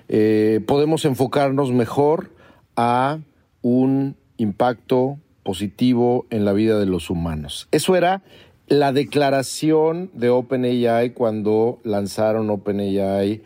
eh, 0.10 0.60
podemos 0.68 1.06
enfocarnos 1.06 1.72
mejor 1.72 2.32
a 2.76 3.20
un 3.62 4.18
impacto 4.38 5.18
positivo 5.44 6.26
en 6.30 6.44
la 6.44 6.52
vida 6.52 6.78
de 6.78 6.86
los 6.86 7.10
humanos. 7.10 7.70
Eso 7.72 7.96
era 7.96 8.22
la 8.68 8.92
declaración 8.92 10.10
de 10.14 10.30
OpenAI 10.30 11.12
cuando 11.12 11.80
lanzaron 11.84 12.50
OpenAI, 12.50 13.42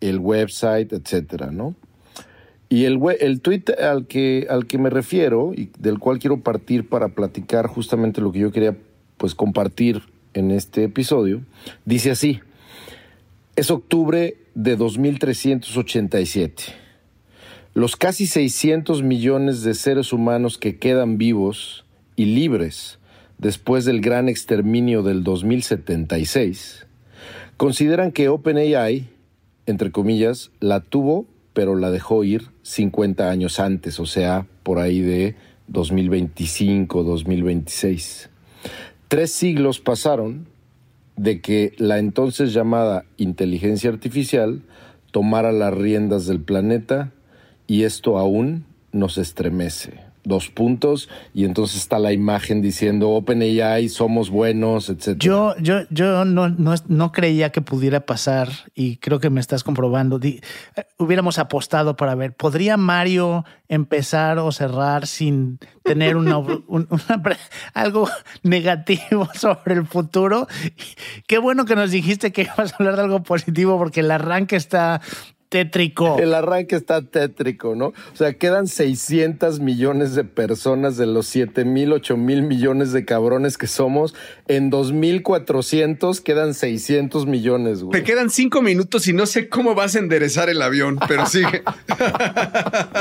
el 0.00 0.18
website, 0.18 0.92
etcétera, 0.92 1.50
¿no? 1.50 1.74
Y 2.68 2.84
el, 2.84 3.00
el 3.20 3.40
tweet 3.40 3.64
al 3.80 4.06
que, 4.06 4.46
al 4.50 4.66
que 4.66 4.78
me 4.78 4.90
refiero 4.90 5.52
y 5.54 5.70
del 5.78 5.98
cual 5.98 6.18
quiero 6.18 6.40
partir 6.40 6.88
para 6.88 7.08
platicar 7.08 7.66
justamente 7.66 8.20
lo 8.20 8.32
que 8.32 8.40
yo 8.40 8.50
quería 8.50 8.76
pues 9.16 9.34
compartir 9.34 10.02
en 10.34 10.50
este 10.50 10.84
episodio, 10.84 11.42
dice 11.84 12.10
así, 12.10 12.40
es 13.54 13.70
octubre 13.70 14.36
de 14.54 14.76
2387. 14.76 16.64
Los 17.72 17.96
casi 17.96 18.26
600 18.26 19.02
millones 19.02 19.62
de 19.62 19.74
seres 19.74 20.12
humanos 20.12 20.58
que 20.58 20.78
quedan 20.78 21.18
vivos 21.18 21.84
y 22.16 22.24
libres 22.24 22.98
después 23.38 23.84
del 23.84 24.00
gran 24.00 24.28
exterminio 24.28 25.02
del 25.02 25.22
2076, 25.24 26.86
consideran 27.56 28.12
que 28.12 28.28
OpenAI, 28.28 29.08
entre 29.66 29.90
comillas, 29.90 30.50
la 30.60 30.80
tuvo, 30.80 31.26
pero 31.56 31.74
la 31.74 31.90
dejó 31.90 32.22
ir 32.22 32.50
50 32.60 33.30
años 33.30 33.60
antes, 33.60 33.98
o 33.98 34.04
sea, 34.04 34.46
por 34.62 34.78
ahí 34.78 35.00
de 35.00 35.36
2025, 35.68 37.02
2026. 37.02 38.28
Tres 39.08 39.32
siglos 39.32 39.80
pasaron 39.80 40.48
de 41.16 41.40
que 41.40 41.72
la 41.78 41.96
entonces 41.98 42.52
llamada 42.52 43.06
inteligencia 43.16 43.88
artificial 43.88 44.64
tomara 45.12 45.50
las 45.50 45.72
riendas 45.72 46.26
del 46.26 46.42
planeta 46.42 47.14
y 47.66 47.84
esto 47.84 48.18
aún 48.18 48.66
nos 48.92 49.16
estremece. 49.16 50.05
Dos 50.26 50.50
puntos, 50.50 51.08
y 51.32 51.44
entonces 51.44 51.78
está 51.78 51.98
la 51.98 52.12
imagen 52.12 52.60
diciendo 52.60 53.10
OpenAI, 53.10 53.88
somos 53.88 54.28
buenos, 54.28 54.88
etc. 54.90 55.16
Yo, 55.18 55.54
yo, 55.58 55.82
yo 55.90 56.24
no, 56.24 56.48
no, 56.48 56.74
no 56.88 57.12
creía 57.12 57.50
que 57.52 57.62
pudiera 57.62 58.04
pasar, 58.06 58.50
y 58.74 58.96
creo 58.96 59.20
que 59.20 59.30
me 59.30 59.40
estás 59.40 59.62
comprobando. 59.64 60.18
Eh, 60.22 60.40
hubiéramos 60.98 61.38
apostado 61.38 61.96
para 61.96 62.14
ver, 62.16 62.34
¿podría 62.34 62.76
Mario 62.76 63.44
empezar 63.68 64.38
o 64.38 64.50
cerrar 64.52 65.06
sin 65.06 65.58
tener 65.84 66.16
una, 66.16 66.38
un- 66.38 66.64
una 66.90 67.22
algo 67.72 68.08
negativo 68.42 69.28
sobre 69.34 69.74
el 69.74 69.86
futuro? 69.86 70.48
Qué 71.28 71.38
bueno 71.38 71.64
que 71.64 71.76
nos 71.76 71.90
dijiste 71.92 72.32
que 72.32 72.42
ibas 72.42 72.72
a 72.72 72.76
hablar 72.78 72.96
de 72.96 73.02
algo 73.02 73.22
positivo, 73.22 73.78
porque 73.78 74.00
el 74.00 74.10
arranque 74.10 74.56
está 74.56 75.00
tétrico. 75.48 76.18
El 76.18 76.34
arranque 76.34 76.76
está 76.76 77.02
tétrico, 77.02 77.74
¿no? 77.74 77.86
O 77.86 78.16
sea, 78.16 78.34
quedan 78.34 78.66
600 78.66 79.60
millones 79.60 80.14
de 80.14 80.24
personas 80.24 80.96
de 80.96 81.06
los 81.06 81.26
7 81.26 81.64
mil, 81.64 81.92
8 81.92 82.16
mil 82.16 82.42
millones 82.42 82.92
de 82.92 83.04
cabrones 83.04 83.56
que 83.58 83.66
somos. 83.66 84.14
En 84.48 84.70
2400 84.70 86.20
quedan 86.20 86.54
600 86.54 87.26
millones, 87.26 87.82
güey. 87.82 88.00
Te 88.00 88.04
quedan 88.04 88.30
cinco 88.30 88.62
minutos 88.62 89.06
y 89.08 89.12
no 89.12 89.26
sé 89.26 89.48
cómo 89.48 89.74
vas 89.74 89.94
a 89.96 89.98
enderezar 89.98 90.48
el 90.48 90.60
avión, 90.62 90.98
pero 91.08 91.26
sigue. 91.26 91.62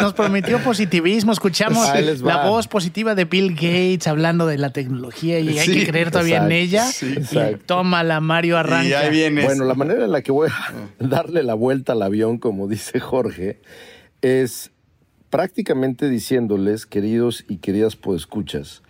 Nos 0.01 0.13
prometió 0.13 0.60
positivismo. 0.60 1.31
Escuchamos 1.31 1.88
la 2.21 2.47
voz 2.47 2.67
positiva 2.67 3.15
de 3.15 3.25
Bill 3.25 3.53
Gates 3.53 4.08
hablando 4.08 4.45
de 4.47 4.58
la 4.58 4.71
tecnología 4.71 5.39
y 5.39 5.58
hay 5.60 5.67
que 5.67 5.88
creer 5.88 6.12
todavía 6.12 6.43
en 6.45 6.51
ella. 6.51 6.86
sí, 6.86 7.15
Y 7.34 7.55
tómala, 7.65 8.19
Mario, 8.21 8.58
arranca. 8.58 8.88
y 8.88 8.93
ahí 8.93 9.12
vienes. 9.12 9.45
Bueno, 9.45 9.65
la 9.65 9.73
manera 9.73 10.05
en 10.05 10.12
la 10.12 10.21
que 10.21 10.31
voy 10.31 10.49
a 10.49 10.73
darle 10.99 11.43
la 11.43 11.53
vuelta 11.53 11.93
al 11.93 12.01
avión, 12.01 12.38
como 12.45 12.67
dice 12.67 12.99
Jorge, 12.99 13.60
es 14.21 14.69
prácticamente 15.31 16.10
diciéndoles, 16.10 16.86
queridos 16.86 17.43
y 17.49 17.58
queridas 17.58 17.95
podescuchas, 17.95 18.84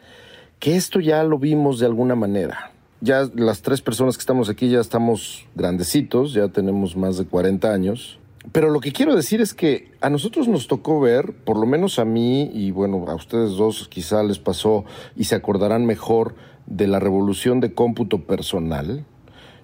que 0.60 0.76
esto 0.76 1.00
ya 1.00 1.24
lo 1.24 1.40
vimos 1.40 1.80
de 1.80 1.86
alguna 1.86 2.16
manera. 2.16 2.74
Ya 3.00 3.30
las 3.34 3.62
tres 3.62 3.82
personas 3.82 4.18
que 4.18 4.20
estamos 4.20 4.50
aquí 4.50 4.68
ya 4.70 4.82
estamos 4.82 5.46
grandecitos, 5.56 6.34
ya 6.34 6.50
tenemos 6.50 6.98
más 6.98 7.18
de 7.18 7.24
40 7.24 7.72
años. 7.72 8.20
Pero 8.52 8.72
lo 8.72 8.82
que 8.82 8.92
quiero 8.92 9.16
decir 9.16 9.40
es 9.40 9.54
que 9.54 9.90
a 10.02 10.10
nosotros 10.10 10.50
nos 10.50 10.68
tocó 10.68 11.00
ver, 11.00 11.32
por 11.32 11.58
lo 11.58 11.66
menos 11.66 11.98
a 11.98 12.04
mí 12.04 12.52
y 12.54 12.72
bueno, 12.72 13.06
a 13.08 13.16
ustedes 13.16 13.52
dos 13.52 13.88
quizá 13.88 14.22
les 14.22 14.38
pasó 14.38 14.84
y 15.16 15.24
se 15.24 15.36
acordarán 15.36 15.86
mejor 15.86 16.36
de 16.66 16.88
la 16.88 17.00
revolución 17.00 17.62
de 17.62 17.74
cómputo 17.74 18.24
personal. 18.24 19.06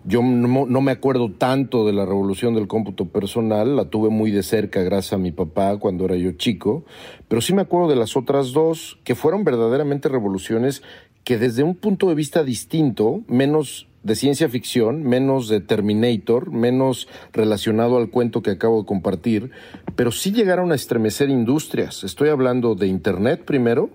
Yo 0.03 0.23
no, 0.23 0.81
me 0.81 0.91
acuerdo 0.91 1.31
tanto 1.31 1.85
de 1.85 1.93
la 1.93 2.05
revolución 2.05 2.55
del 2.55 2.67
cómputo 2.67 3.05
personal, 3.09 3.75
la 3.75 3.85
tuve 3.85 4.09
muy 4.09 4.31
de 4.31 4.41
cerca 4.41 4.81
gracias 4.81 5.13
a 5.13 5.19
mi 5.19 5.31
papá 5.31 5.77
cuando 5.77 6.05
era 6.05 6.15
yo 6.15 6.31
chico, 6.31 6.85
pero 7.27 7.39
sí 7.39 7.53
me 7.53 7.61
acuerdo 7.61 7.87
de 7.87 7.95
las 7.95 8.17
otras 8.17 8.51
dos 8.51 8.97
que 9.03 9.13
fueron 9.13 9.43
verdaderamente 9.43 10.09
revoluciones 10.09 10.81
que 11.23 11.37
desde 11.37 11.61
un 11.61 11.75
punto 11.75 12.09
de 12.09 12.15
vista 12.15 12.43
distinto, 12.43 13.21
menos 13.27 13.87
de 14.01 14.15
ciencia 14.15 14.49
ficción, 14.49 15.03
menos 15.03 15.47
de 15.47 15.61
Terminator, 15.61 16.51
menos 16.51 17.07
relacionado 17.31 17.97
al 17.97 18.09
cuento 18.09 18.41
que 18.41 18.49
acabo 18.49 18.79
de 18.79 18.87
compartir, 18.87 19.51
pero 19.95 20.11
sí 20.11 20.31
llegaron 20.31 20.71
a 20.71 20.75
estremecer 20.75 21.29
industrias. 21.29 22.03
Estoy 22.03 22.29
hablando 22.29 22.73
de 22.73 22.87
Internet 22.87 23.43
primero 23.45 23.91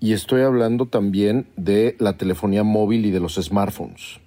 y 0.00 0.14
estoy 0.14 0.40
hablando 0.40 0.86
también 0.86 1.48
de 1.56 1.96
la 1.98 2.16
telefonía 2.16 2.64
móvil 2.64 3.04
y 3.04 3.10
de 3.10 3.20
los 3.20 3.34
smartphones. 3.34 4.20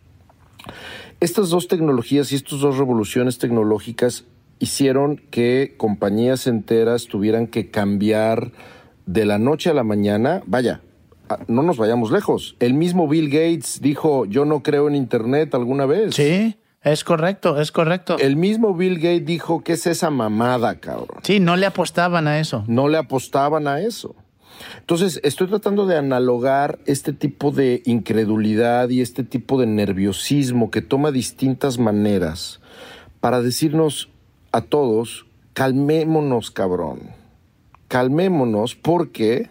Estas 1.19 1.49
dos 1.49 1.67
tecnologías 1.67 2.31
y 2.31 2.35
estas 2.35 2.59
dos 2.59 2.77
revoluciones 2.77 3.37
tecnológicas 3.37 4.25
hicieron 4.59 5.17
que 5.29 5.75
compañías 5.77 6.47
enteras 6.47 7.05
tuvieran 7.05 7.47
que 7.47 7.69
cambiar 7.69 8.51
de 9.05 9.25
la 9.25 9.37
noche 9.39 9.69
a 9.69 9.73
la 9.73 9.83
mañana. 9.83 10.41
Vaya, 10.45 10.81
a- 11.29 11.39
no 11.47 11.61
nos 11.63 11.77
vayamos 11.77 12.11
lejos. 12.11 12.55
El 12.59 12.73
mismo 12.73 13.07
Bill 13.07 13.29
Gates 13.29 13.79
dijo, 13.81 14.25
yo 14.25 14.45
no 14.45 14.61
creo 14.63 14.87
en 14.87 14.95
Internet 14.95 15.53
alguna 15.55 15.85
vez. 15.85 16.15
Sí, 16.15 16.57
es 16.83 17.03
correcto, 17.03 17.59
es 17.59 17.71
correcto. 17.71 18.17
El 18.19 18.35
mismo 18.35 18.73
Bill 18.75 18.95
Gates 18.95 19.25
dijo, 19.25 19.63
¿qué 19.63 19.73
es 19.73 19.85
esa 19.87 20.09
mamada, 20.09 20.79
cabrón? 20.79 21.19
Sí, 21.23 21.39
no 21.39 21.55
le 21.55 21.65
apostaban 21.65 22.27
a 22.27 22.39
eso. 22.39 22.63
no 22.67 22.87
le 22.87 22.97
apostaban 22.97 23.67
a 23.67 23.79
eso. 23.81 24.15
Entonces, 24.79 25.19
estoy 25.23 25.47
tratando 25.47 25.85
de 25.85 25.97
analogar 25.97 26.79
este 26.85 27.13
tipo 27.13 27.51
de 27.51 27.81
incredulidad 27.85 28.89
y 28.89 29.01
este 29.01 29.23
tipo 29.23 29.59
de 29.59 29.67
nerviosismo 29.67 30.71
que 30.71 30.81
toma 30.81 31.11
distintas 31.11 31.79
maneras 31.79 32.59
para 33.19 33.41
decirnos 33.41 34.09
a 34.51 34.61
todos, 34.61 35.25
calmémonos, 35.53 36.51
cabrón. 36.51 37.11
Calmémonos 37.87 38.75
porque 38.75 39.49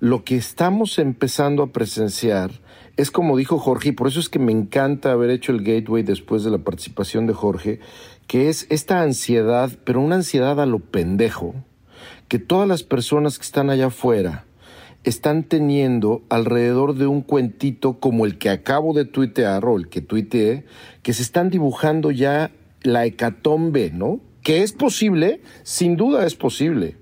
lo 0.00 0.24
que 0.24 0.36
estamos 0.36 0.98
empezando 0.98 1.62
a 1.62 1.72
presenciar 1.72 2.50
es 2.96 3.10
como 3.10 3.36
dijo 3.36 3.58
Jorge, 3.58 3.90
y 3.90 3.92
por 3.92 4.08
eso 4.08 4.20
es 4.20 4.28
que 4.28 4.38
me 4.38 4.52
encanta 4.52 5.12
haber 5.12 5.30
hecho 5.30 5.52
el 5.52 5.62
gateway 5.62 6.02
después 6.02 6.44
de 6.44 6.50
la 6.50 6.58
participación 6.58 7.26
de 7.26 7.34
Jorge, 7.34 7.80
que 8.26 8.48
es 8.48 8.66
esta 8.70 9.02
ansiedad, 9.02 9.70
pero 9.84 10.00
una 10.00 10.16
ansiedad 10.16 10.60
a 10.60 10.66
lo 10.66 10.78
pendejo, 10.78 11.54
que 12.28 12.38
todas 12.38 12.68
las 12.68 12.82
personas 12.82 13.38
que 13.38 13.44
están 13.44 13.70
allá 13.70 13.86
afuera 13.86 14.44
están 15.04 15.44
teniendo 15.44 16.22
alrededor 16.28 16.96
de 16.96 17.06
un 17.06 17.22
cuentito 17.22 18.00
como 18.00 18.26
el 18.26 18.38
que 18.38 18.50
acabo 18.50 18.92
de 18.92 19.04
tuitear 19.04 19.64
o 19.64 19.76
el 19.76 19.88
que 19.88 20.00
tuiteé, 20.00 20.64
que 21.02 21.12
se 21.12 21.22
están 21.22 21.48
dibujando 21.48 22.10
ya 22.10 22.50
la 22.82 23.06
hecatombe, 23.06 23.92
¿no? 23.92 24.20
Que 24.42 24.62
es 24.62 24.72
posible, 24.72 25.40
sin 25.62 25.96
duda 25.96 26.26
es 26.26 26.34
posible, 26.34 26.96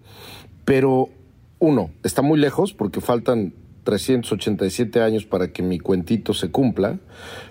pero 0.66 1.08
uno, 1.58 1.90
está 2.02 2.20
muy 2.20 2.38
lejos 2.38 2.74
porque 2.74 3.00
faltan 3.00 3.54
387 3.84 5.00
años 5.00 5.24
para 5.24 5.52
que 5.52 5.62
mi 5.62 5.78
cuentito 5.78 6.34
se 6.34 6.50
cumpla, 6.50 6.98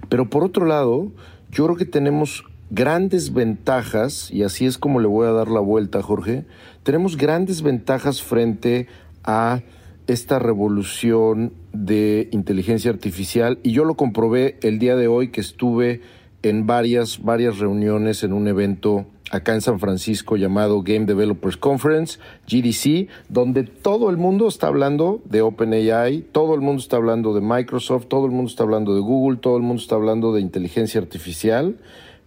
pero 0.09 0.29
por 0.29 0.43
otro 0.43 0.67
lado, 0.67 1.11
yo 1.51 1.65
creo 1.65 1.77
que 1.77 1.85
tenemos 1.85 2.43
grandes 2.69 3.33
ventajas, 3.33 4.31
y 4.31 4.43
así 4.43 4.65
es 4.65 4.77
como 4.77 4.99
le 4.99 5.07
voy 5.07 5.27
a 5.27 5.31
dar 5.31 5.47
la 5.47 5.59
vuelta, 5.59 6.01
Jorge, 6.01 6.45
tenemos 6.83 7.17
grandes 7.17 7.61
ventajas 7.61 8.21
frente 8.21 8.87
a 9.23 9.61
esta 10.07 10.37
revolución 10.37 11.53
de 11.71 12.27
inteligencia 12.31 12.91
artificial, 12.91 13.59
y 13.63 13.71
yo 13.71 13.85
lo 13.85 13.95
comprobé 13.95 14.57
el 14.61 14.79
día 14.79 14.95
de 14.95 15.07
hoy 15.07 15.29
que 15.29 15.41
estuve 15.41 16.01
en 16.41 16.67
varias, 16.67 17.23
varias 17.23 17.59
reuniones 17.59 18.23
en 18.23 18.33
un 18.33 18.47
evento 18.47 19.05
acá 19.31 19.55
en 19.55 19.61
San 19.61 19.79
Francisco 19.79 20.35
llamado 20.35 20.83
Game 20.83 21.05
Developers 21.05 21.57
Conference, 21.57 22.19
GDC, 22.47 23.07
donde 23.29 23.63
todo 23.63 24.09
el 24.09 24.17
mundo 24.17 24.47
está 24.47 24.67
hablando 24.67 25.21
de 25.25 25.41
OpenAI, 25.41 26.21
todo 26.31 26.53
el 26.53 26.61
mundo 26.61 26.81
está 26.81 26.97
hablando 26.97 27.33
de 27.33 27.41
Microsoft, 27.41 28.07
todo 28.07 28.25
el 28.25 28.31
mundo 28.31 28.49
está 28.49 28.63
hablando 28.63 28.93
de 28.93 29.01
Google, 29.01 29.37
todo 29.37 29.55
el 29.57 29.63
mundo 29.63 29.81
está 29.81 29.95
hablando 29.95 30.33
de 30.33 30.41
inteligencia 30.41 30.99
artificial, 31.01 31.77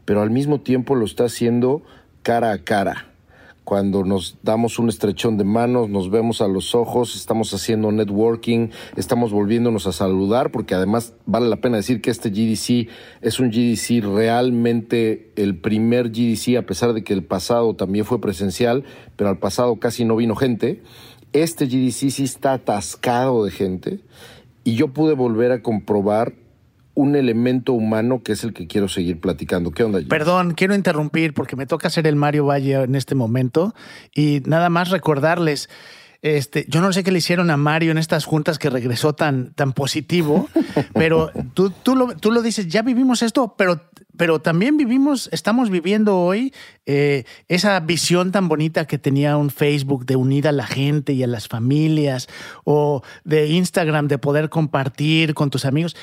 pero 0.04 0.22
al 0.22 0.30
mismo 0.30 0.60
tiempo 0.60 0.94
lo 0.94 1.04
está 1.04 1.24
haciendo 1.24 1.82
cara 2.22 2.52
a 2.52 2.58
cara. 2.58 3.15
Cuando 3.66 4.04
nos 4.04 4.38
damos 4.44 4.78
un 4.78 4.88
estrechón 4.88 5.38
de 5.38 5.42
manos, 5.42 5.88
nos 5.88 6.08
vemos 6.08 6.40
a 6.40 6.46
los 6.46 6.76
ojos, 6.76 7.16
estamos 7.16 7.52
haciendo 7.52 7.90
networking, 7.90 8.68
estamos 8.94 9.32
volviéndonos 9.32 9.88
a 9.88 9.92
saludar, 9.92 10.52
porque 10.52 10.76
además 10.76 11.14
vale 11.26 11.48
la 11.48 11.56
pena 11.56 11.78
decir 11.78 12.00
que 12.00 12.12
este 12.12 12.30
GDC 12.30 12.88
es 13.22 13.40
un 13.40 13.50
GDC 13.50 14.04
realmente 14.04 15.32
el 15.34 15.58
primer 15.58 16.10
GDC, 16.10 16.58
a 16.58 16.62
pesar 16.62 16.92
de 16.92 17.02
que 17.02 17.12
el 17.12 17.24
pasado 17.24 17.74
también 17.74 18.04
fue 18.04 18.20
presencial, 18.20 18.84
pero 19.16 19.30
al 19.30 19.38
pasado 19.38 19.80
casi 19.80 20.04
no 20.04 20.14
vino 20.14 20.36
gente. 20.36 20.84
Este 21.32 21.66
GDC 21.66 22.10
sí 22.10 22.22
está 22.22 22.52
atascado 22.52 23.44
de 23.44 23.50
gente 23.50 23.98
y 24.62 24.76
yo 24.76 24.92
pude 24.92 25.14
volver 25.14 25.50
a 25.50 25.62
comprobar 25.62 26.34
un 26.96 27.14
elemento 27.14 27.74
humano 27.74 28.22
que 28.22 28.32
es 28.32 28.42
el 28.42 28.54
que 28.54 28.66
quiero 28.66 28.88
seguir 28.88 29.20
platicando. 29.20 29.70
¿Qué 29.70 29.84
onda? 29.84 29.98
Jimmy? 29.98 30.08
Perdón, 30.08 30.54
quiero 30.54 30.74
interrumpir 30.74 31.34
porque 31.34 31.54
me 31.54 31.66
toca 31.66 31.88
hacer 31.88 32.06
el 32.06 32.16
Mario 32.16 32.46
Valle 32.46 32.82
en 32.82 32.94
este 32.94 33.14
momento 33.14 33.74
y 34.14 34.42
nada 34.46 34.70
más 34.70 34.90
recordarles. 34.90 35.68
Este, 36.22 36.64
yo 36.68 36.80
no 36.80 36.92
sé 36.94 37.04
qué 37.04 37.12
le 37.12 37.18
hicieron 37.18 37.50
a 37.50 37.58
Mario 37.58 37.90
en 37.90 37.98
estas 37.98 38.24
juntas 38.24 38.58
que 38.58 38.70
regresó 38.70 39.14
tan, 39.14 39.52
tan 39.52 39.74
positivo, 39.74 40.48
pero 40.94 41.30
tú, 41.52 41.70
tú, 41.70 41.94
lo, 41.94 42.16
tú 42.16 42.32
lo 42.32 42.40
dices, 42.40 42.66
ya 42.66 42.80
vivimos 42.80 43.22
esto, 43.22 43.54
pero, 43.58 43.82
pero 44.16 44.40
también 44.40 44.78
vivimos, 44.78 45.28
estamos 45.32 45.68
viviendo 45.68 46.18
hoy 46.18 46.54
eh, 46.86 47.24
esa 47.48 47.78
visión 47.80 48.32
tan 48.32 48.48
bonita 48.48 48.86
que 48.86 48.96
tenía 48.96 49.36
un 49.36 49.50
Facebook 49.50 50.06
de 50.06 50.16
unir 50.16 50.48
a 50.48 50.52
la 50.52 50.66
gente 50.66 51.12
y 51.12 51.22
a 51.22 51.26
las 51.26 51.46
familias, 51.46 52.28
o 52.64 53.02
de 53.24 53.48
Instagram 53.48 54.08
de 54.08 54.16
poder 54.16 54.48
compartir 54.48 55.34
con 55.34 55.50
tus 55.50 55.66
amigos 55.66 55.94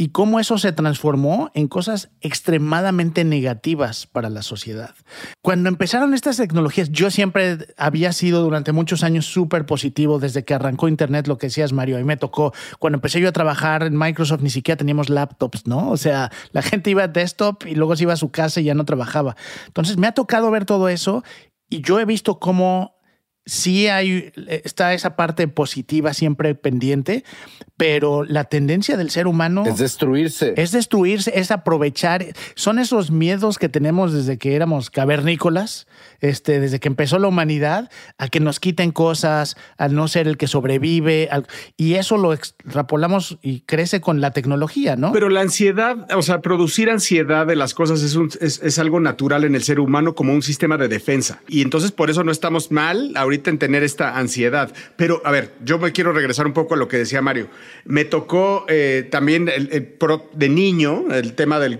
y 0.00 0.10
cómo 0.10 0.38
eso 0.38 0.58
se 0.58 0.70
transformó 0.70 1.50
en 1.54 1.66
cosas 1.66 2.10
extremadamente 2.20 3.24
negativas 3.24 4.06
para 4.06 4.30
la 4.30 4.42
sociedad. 4.42 4.94
Cuando 5.42 5.68
empezaron 5.68 6.14
estas 6.14 6.36
tecnologías, 6.36 6.90
yo 6.92 7.10
siempre 7.10 7.66
había 7.76 8.12
sido 8.12 8.42
durante 8.42 8.70
muchos 8.70 9.02
años 9.02 9.26
súper 9.26 9.66
positivo 9.66 10.20
desde 10.20 10.44
que 10.44 10.54
arrancó 10.54 10.86
Internet, 10.86 11.26
lo 11.26 11.36
que 11.36 11.48
decías, 11.48 11.72
Mario, 11.72 11.98
y 11.98 12.04
me 12.04 12.16
tocó. 12.16 12.54
Cuando 12.78 12.98
empecé 12.98 13.20
yo 13.20 13.28
a 13.28 13.32
trabajar 13.32 13.82
en 13.82 13.98
Microsoft, 13.98 14.40
ni 14.40 14.50
siquiera 14.50 14.76
teníamos 14.76 15.10
laptops, 15.10 15.66
¿no? 15.66 15.90
O 15.90 15.96
sea, 15.96 16.30
la 16.52 16.62
gente 16.62 16.90
iba 16.90 17.02
a 17.02 17.08
desktop 17.08 17.66
y 17.66 17.74
luego 17.74 17.96
se 17.96 18.04
iba 18.04 18.12
a 18.12 18.16
su 18.16 18.30
casa 18.30 18.60
y 18.60 18.64
ya 18.64 18.74
no 18.74 18.84
trabajaba. 18.84 19.34
Entonces, 19.66 19.96
me 19.96 20.06
ha 20.06 20.12
tocado 20.12 20.48
ver 20.52 20.64
todo 20.64 20.88
eso 20.88 21.24
y 21.68 21.80
yo 21.80 21.98
he 21.98 22.04
visto 22.04 22.38
cómo 22.38 22.97
sí 23.48 23.88
hay, 23.88 24.30
está 24.46 24.92
esa 24.92 25.16
parte 25.16 25.48
positiva 25.48 26.12
siempre 26.12 26.54
pendiente, 26.54 27.24
pero 27.76 28.24
la 28.24 28.44
tendencia 28.44 28.96
del 28.96 29.10
ser 29.10 29.26
humano 29.26 29.64
es 29.66 29.78
destruirse. 29.78 30.52
Es 30.56 30.70
destruirse, 30.70 31.32
es 31.34 31.50
aprovechar. 31.50 32.26
Son 32.54 32.78
esos 32.78 33.10
miedos 33.10 33.58
que 33.58 33.68
tenemos 33.68 34.12
desde 34.12 34.36
que 34.36 34.54
éramos 34.54 34.90
cavernícolas, 34.90 35.86
este, 36.20 36.60
desde 36.60 36.80
que 36.80 36.88
empezó 36.88 37.18
la 37.18 37.28
humanidad, 37.28 37.90
a 38.18 38.28
que 38.28 38.40
nos 38.40 38.60
quiten 38.60 38.90
cosas, 38.90 39.56
al 39.76 39.94
no 39.94 40.08
ser 40.08 40.28
el 40.28 40.36
que 40.36 40.46
sobrevive. 40.46 41.28
y 41.76 41.94
eso 41.94 42.16
lo 42.16 42.32
extrapolamos 42.32 43.38
y 43.42 43.60
crece 43.60 44.00
con 44.00 44.20
la 44.20 44.30
tecnología, 44.32 44.96
¿no? 44.96 45.12
Pero 45.12 45.28
la 45.28 45.40
ansiedad, 45.40 46.06
o 46.14 46.22
sea, 46.22 46.40
producir 46.40 46.90
ansiedad 46.90 47.46
de 47.46 47.56
las 47.56 47.74
cosas 47.74 48.02
es, 48.02 48.16
es, 48.40 48.60
es 48.62 48.78
algo 48.78 49.00
natural 49.00 49.44
en 49.44 49.54
el 49.54 49.62
ser 49.62 49.80
humano 49.80 50.14
como 50.14 50.32
un 50.32 50.42
sistema 50.42 50.76
de 50.76 50.88
defensa. 50.88 51.40
Y 51.48 51.62
entonces 51.62 51.92
por 51.92 52.10
eso 52.10 52.24
no 52.24 52.32
estamos 52.32 52.70
mal 52.70 53.12
ahorita 53.16 53.50
en 53.50 53.58
tener 53.58 53.82
esta 53.82 54.18
ansiedad. 54.18 54.72
Pero 54.96 55.22
a 55.24 55.30
ver, 55.30 55.54
yo 55.64 55.78
me 55.78 55.92
quiero 55.92 56.12
regresar 56.12 56.46
un 56.46 56.52
poco 56.52 56.74
a 56.74 56.76
lo 56.76 56.88
que 56.88 56.98
decía 56.98 57.22
Mario. 57.22 57.48
Me 57.84 58.04
tocó 58.04 58.64
eh, 58.68 59.06
también 59.10 59.46
de 59.46 60.48
niño 60.48 61.04
el 61.12 61.34
tema 61.34 61.58
del, 61.58 61.78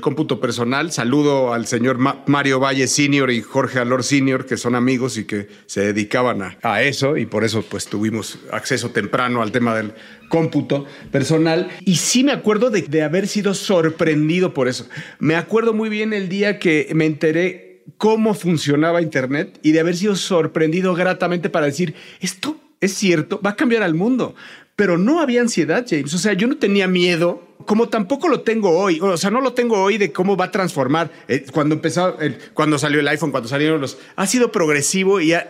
cómputo 0.00 0.40
personal. 0.40 0.92
Saludo 0.92 1.52
al 1.52 1.66
señor 1.66 1.98
Mario 1.98 2.60
Valle 2.60 2.86
Senior 2.86 3.30
y 3.30 3.42
Jorge 3.42 3.67
Alor 3.76 4.04
Senior, 4.04 4.46
que 4.46 4.56
son 4.56 4.74
amigos 4.74 5.18
y 5.18 5.24
que 5.24 5.48
se 5.66 5.80
dedicaban 5.80 6.56
a, 6.62 6.82
eso 6.82 7.16
y 7.16 7.26
por 7.26 7.44
eso 7.44 7.62
pues 7.62 7.86
tuvimos 7.86 8.38
acceso 8.52 8.90
temprano 8.90 9.42
al 9.42 9.52
tema 9.52 9.74
del 9.74 9.92
cómputo 10.28 10.86
personal. 11.10 11.68
Y 11.84 11.96
sí 11.96 12.24
me 12.24 12.32
acuerdo 12.32 12.70
de, 12.70 12.82
de 12.82 13.02
haber 13.02 13.26
sido 13.26 13.54
sorprendido 13.54 14.54
por 14.54 14.68
eso. 14.68 14.88
Me 15.18 15.36
acuerdo 15.36 15.74
muy 15.74 15.88
bien 15.88 16.12
el 16.12 16.28
día 16.28 16.58
que 16.58 16.88
me 16.94 17.06
enteré 17.06 17.82
cómo 17.96 18.34
funcionaba 18.34 19.02
Internet 19.02 19.58
y 19.62 19.72
de 19.72 19.80
haber 19.80 19.96
sido 19.96 20.16
sorprendido 20.16 20.94
gratamente 20.94 21.50
para 21.50 21.66
decir, 21.66 21.94
esto 22.20 22.56
es 22.80 22.94
cierto, 22.94 23.40
va 23.44 23.50
a 23.50 23.56
cambiar 23.56 23.82
al 23.82 23.94
mundo 23.94 24.34
pero 24.78 24.96
no 24.96 25.20
había 25.20 25.40
ansiedad, 25.40 25.84
James. 25.90 26.14
O 26.14 26.18
sea, 26.18 26.34
yo 26.34 26.46
no 26.46 26.56
tenía 26.56 26.86
miedo, 26.86 27.42
como 27.66 27.88
tampoco 27.88 28.28
lo 28.28 28.42
tengo 28.42 28.78
hoy. 28.78 29.00
O 29.00 29.16
sea, 29.16 29.28
no 29.28 29.40
lo 29.40 29.52
tengo 29.52 29.82
hoy 29.82 29.98
de 29.98 30.12
cómo 30.12 30.36
va 30.36 30.44
a 30.44 30.50
transformar. 30.52 31.10
Eh, 31.26 31.46
cuando 31.52 31.74
empezó, 31.74 32.16
cuando 32.54 32.78
salió 32.78 33.00
el 33.00 33.08
iPhone, 33.08 33.32
cuando 33.32 33.48
salieron 33.48 33.80
los. 33.80 33.98
Ha 34.14 34.24
sido 34.28 34.52
progresivo 34.52 35.20
y, 35.20 35.32
ha, 35.32 35.48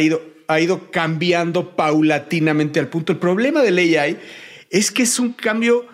ido, 0.00 0.20
ha 0.48 0.60
ido 0.60 0.90
cambiando 0.90 1.76
paulatinamente 1.76 2.80
al 2.80 2.88
punto. 2.88 3.12
El 3.12 3.18
problema 3.18 3.62
del 3.62 3.78
AI 3.78 4.18
es 4.68 4.90
que 4.90 5.04
es 5.04 5.20
un 5.20 5.32
cambio 5.32 5.86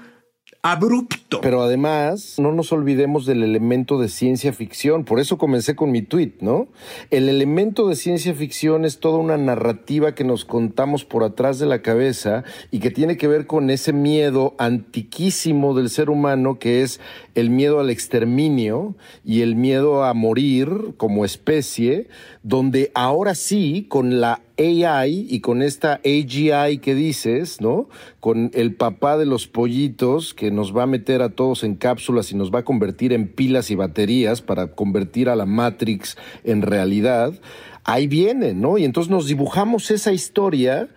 abrupto. 0.71 1.41
Pero 1.41 1.63
además, 1.63 2.37
no 2.39 2.51
nos 2.51 2.73
olvidemos 2.73 3.25
del 3.25 3.45
elemento 3.45 3.99
de 3.99 4.09
ciencia 4.09 4.53
ficción. 4.53 5.05
Por 5.05 5.21
eso 5.21 5.39
comencé 5.39 5.77
con 5.77 5.93
mi 5.93 6.03
tweet, 6.03 6.35
¿no? 6.41 6.67
El 7.11 7.29
elemento 7.29 7.89
de 7.89 7.95
ciencia 7.95 8.35
ficción 8.35 8.85
es 8.85 8.99
toda 8.99 9.19
una 9.19 9.37
narrativa 9.37 10.15
que 10.15 10.25
nos 10.25 10.45
contamos 10.45 11.05
por 11.05 11.23
atrás 11.23 11.61
de 11.61 11.67
la 11.67 11.83
cabeza 11.83 12.43
y 12.73 12.81
que 12.81 12.91
tiene 12.91 13.17
que 13.17 13.29
ver 13.29 13.47
con 13.47 13.71
ese 13.71 13.93
miedo 13.93 14.55
antiquísimo 14.59 15.75
del 15.75 15.89
ser 15.89 16.11
humano 16.11 16.59
que 16.59 16.83
es 16.83 17.01
el 17.37 17.51
miedo 17.51 17.81
al 17.81 17.91
exterminio 17.91 18.97
y 19.25 19.43
el 19.43 19.57
miedo 19.57 20.05
a 20.05 20.15
morir 20.15 20.95
como 20.97 21.25
especie, 21.25 22.09
donde 22.43 22.91
ahora 22.95 23.35
sí, 23.35 23.87
con 23.89 24.21
la 24.21 24.41
AI 24.59 25.27
y 25.29 25.41
con 25.41 25.61
esta 25.61 26.01
AGI 26.03 26.79
que 26.79 26.95
dices, 26.95 27.61
¿no? 27.61 27.91
Con 28.21 28.51
el 28.55 28.75
papá 28.75 29.19
de 29.19 29.27
los 29.27 29.47
pollitos 29.47 30.33
que 30.33 30.51
nos 30.51 30.75
va 30.75 30.85
a 30.85 30.87
meter 30.87 31.21
a 31.21 31.29
todos 31.29 31.63
en 31.63 31.77
cápsulas 31.77 32.33
y 32.33 32.37
nos 32.37 32.51
va 32.51 32.61
a 32.61 32.65
convertir 32.65 33.13
en 33.13 33.29
pilas 33.29 33.71
y 33.71 33.75
baterías 33.75 34.41
para 34.41 34.69
convertir 34.69 35.29
a 35.29 35.37
la 35.37 35.45
Matrix 35.45 36.17
en 36.43 36.63
realidad. 36.63 37.35
Ahí 37.85 38.07
viene, 38.07 38.55
¿no? 38.55 38.79
Y 38.79 38.85
entonces 38.85 39.11
nos 39.11 39.27
dibujamos 39.27 39.91
esa 39.91 40.13
historia 40.13 40.89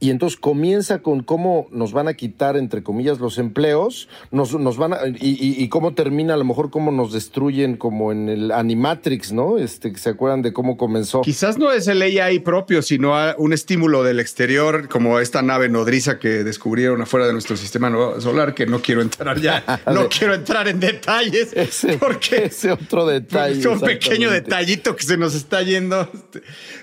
y 0.00 0.10
entonces 0.10 0.38
comienza 0.38 1.00
con 1.00 1.22
cómo 1.22 1.66
nos 1.72 1.92
van 1.92 2.06
a 2.06 2.14
quitar, 2.14 2.56
entre 2.56 2.82
comillas, 2.82 3.18
los 3.18 3.38
empleos, 3.38 4.08
nos, 4.30 4.54
nos 4.54 4.76
van 4.76 4.92
a, 4.92 4.98
y, 5.08 5.16
y, 5.20 5.68
cómo 5.68 5.94
termina, 5.94 6.34
a 6.34 6.36
lo 6.36 6.44
mejor 6.44 6.70
cómo 6.70 6.92
nos 6.92 7.12
destruyen, 7.12 7.76
como 7.76 8.12
en 8.12 8.28
el 8.28 8.52
Animatrix, 8.52 9.32
¿no? 9.32 9.58
Este, 9.58 9.96
¿se 9.96 10.10
acuerdan 10.10 10.42
de 10.42 10.52
cómo 10.52 10.76
comenzó? 10.76 11.22
Quizás 11.22 11.58
no 11.58 11.72
es 11.72 11.88
el 11.88 12.00
AI 12.02 12.38
propio, 12.40 12.80
sino 12.82 13.14
un 13.38 13.52
estímulo 13.52 14.04
del 14.04 14.20
exterior, 14.20 14.88
como 14.88 15.18
esta 15.18 15.42
nave 15.42 15.68
nodriza 15.68 16.20
que 16.20 16.44
descubrieron 16.44 17.02
afuera 17.02 17.26
de 17.26 17.32
nuestro 17.32 17.56
sistema 17.56 17.90
solar, 18.20 18.54
que 18.54 18.66
no 18.66 18.80
quiero 18.80 19.02
entrar 19.02 19.40
ya, 19.40 19.82
no 19.92 20.08
quiero 20.08 20.34
entrar 20.34 20.68
en 20.68 20.78
detalles, 20.78 21.52
ese, 21.54 21.98
porque 21.98 22.44
ese 22.44 22.70
otro 22.70 23.04
detalle. 23.04 23.58
Es 23.58 23.66
un 23.66 23.80
pequeño 23.80 24.30
detallito 24.30 24.94
que 24.94 25.02
se 25.02 25.16
nos 25.16 25.34
está 25.34 25.62
yendo. 25.62 26.08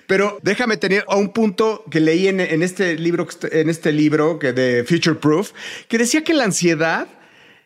Pero 0.08 0.40
déjame 0.44 0.78
tener 0.78 1.06
a 1.08 1.16
un 1.16 1.30
punto 1.30 1.84
que 1.90 2.00
leí 2.00 2.28
en, 2.28 2.40
este 2.40 2.96
libro, 2.96 3.28
en 3.52 3.70
este 3.70 3.92
libro 3.92 4.40
que 4.40 4.54
de 4.54 4.84
Future 4.84 5.16
Proof, 5.16 5.52
que 5.88 5.98
decía 5.98 6.24
que 6.24 6.34
la 6.34 6.44
ansiedad, 6.44 7.08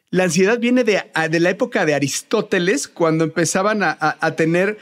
la 0.10 0.24
ansiedad 0.24 0.60
viene 0.60 0.84
de, 0.84 1.04
de 1.30 1.40
la 1.40 1.50
época 1.50 1.86
de 1.86 1.94
Aristóteles, 1.94 2.88
cuando 2.88 3.24
empezaban 3.24 3.82
a 3.84 4.36
tener 4.36 4.78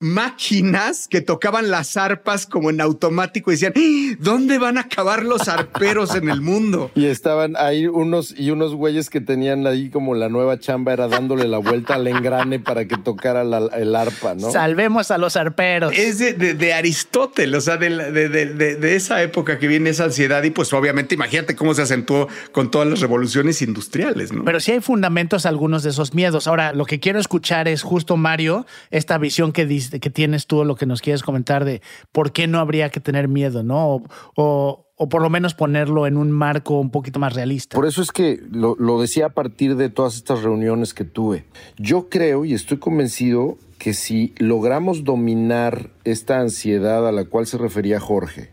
máquinas 0.00 1.08
que 1.08 1.20
tocaban 1.20 1.70
las 1.70 1.96
arpas 1.96 2.46
como 2.46 2.70
en 2.70 2.80
automático 2.80 3.50
y 3.50 3.54
decían. 3.54 3.72
¿dónde 4.20 4.58
van 4.58 4.78
a 4.78 4.82
acabar 4.82 5.24
los 5.24 5.48
arperos 5.48 6.14
en 6.14 6.28
el 6.28 6.40
mundo? 6.40 6.90
Y 6.94 7.06
estaban 7.06 7.56
ahí 7.56 7.86
unos 7.86 8.34
y 8.36 8.50
unos 8.50 8.74
güeyes 8.74 9.10
que 9.10 9.20
tenían 9.20 9.66
ahí 9.66 9.90
como 9.90 10.14
la 10.14 10.28
nueva 10.28 10.58
chamba 10.58 10.92
era 10.92 11.08
dándole 11.08 11.48
la 11.48 11.58
vuelta 11.58 11.94
al 11.94 12.06
engrane 12.06 12.60
para 12.60 12.86
que 12.86 12.96
tocara 12.96 13.42
el 13.42 13.96
arpa, 13.96 14.34
¿no? 14.34 14.50
Salvemos 14.50 15.10
a 15.10 15.18
los 15.18 15.36
arperos. 15.36 15.92
Es 15.96 16.18
de, 16.18 16.72
Aristóteles, 16.72 17.58
o 17.58 17.60
sea, 17.60 17.76
de, 17.76 18.96
esa 18.96 19.22
época 19.22 19.58
que 19.58 19.66
viene 19.66 19.90
esa 19.90 20.04
ansiedad 20.04 20.42
y 20.44 20.50
pues 20.50 20.72
obviamente 20.72 21.14
imagínate 21.14 21.56
cómo 21.56 21.74
se 21.74 21.82
acentuó 21.82 22.28
con 22.52 22.70
todas 22.70 22.88
las 22.88 23.00
revoluciones 23.00 23.62
industriales, 23.62 24.32
¿no? 24.32 24.44
Pero 24.44 24.60
sí 24.60 24.72
hay 24.72 24.80
fundamentos 24.80 25.46
algunos 25.46 25.82
de 25.82 25.90
esos 25.90 26.14
miedos. 26.14 26.46
Ahora, 26.46 26.72
lo 26.72 26.84
que 26.84 27.00
quiero 27.00 27.18
escuchar 27.18 27.66
es 27.68 27.82
justo, 27.82 28.16
Mario, 28.16 28.66
esta 28.90 29.18
visión 29.18 29.52
que 29.52 29.66
dice 29.66 29.87
que 29.90 30.10
tienes 30.10 30.46
tú, 30.46 30.64
lo 30.64 30.76
que 30.76 30.86
nos 30.86 31.00
quieres 31.00 31.22
comentar 31.22 31.64
de 31.64 31.82
por 32.12 32.32
qué 32.32 32.46
no 32.46 32.58
habría 32.58 32.90
que 32.90 33.00
tener 33.00 33.28
miedo, 33.28 33.62
¿no? 33.62 34.02
O, 34.36 34.84
por 35.10 35.22
lo 35.22 35.30
menos 35.30 35.54
ponerlo 35.54 36.06
en 36.06 36.16
un 36.16 36.30
marco 36.32 36.80
un 36.80 36.90
poquito 36.90 37.20
más 37.20 37.32
realista. 37.34 37.76
Por 37.76 37.86
eso 37.86 38.02
es 38.02 38.10
que 38.10 38.40
lo, 38.50 38.74
lo 38.78 39.00
decía 39.00 39.26
a 39.26 39.30
partir 39.30 39.76
de 39.76 39.90
todas 39.90 40.16
estas 40.16 40.42
reuniones 40.42 40.92
que 40.92 41.04
tuve. 41.04 41.44
Yo 41.76 42.08
creo 42.08 42.44
y 42.44 42.52
estoy 42.52 42.78
convencido 42.78 43.58
que 43.78 43.94
si 43.94 44.34
logramos 44.38 45.04
dominar 45.04 45.90
esta 46.04 46.40
ansiedad 46.40 47.06
a 47.06 47.12
la 47.12 47.24
cual 47.24 47.46
se 47.46 47.58
refería 47.58 48.00
Jorge 48.00 48.50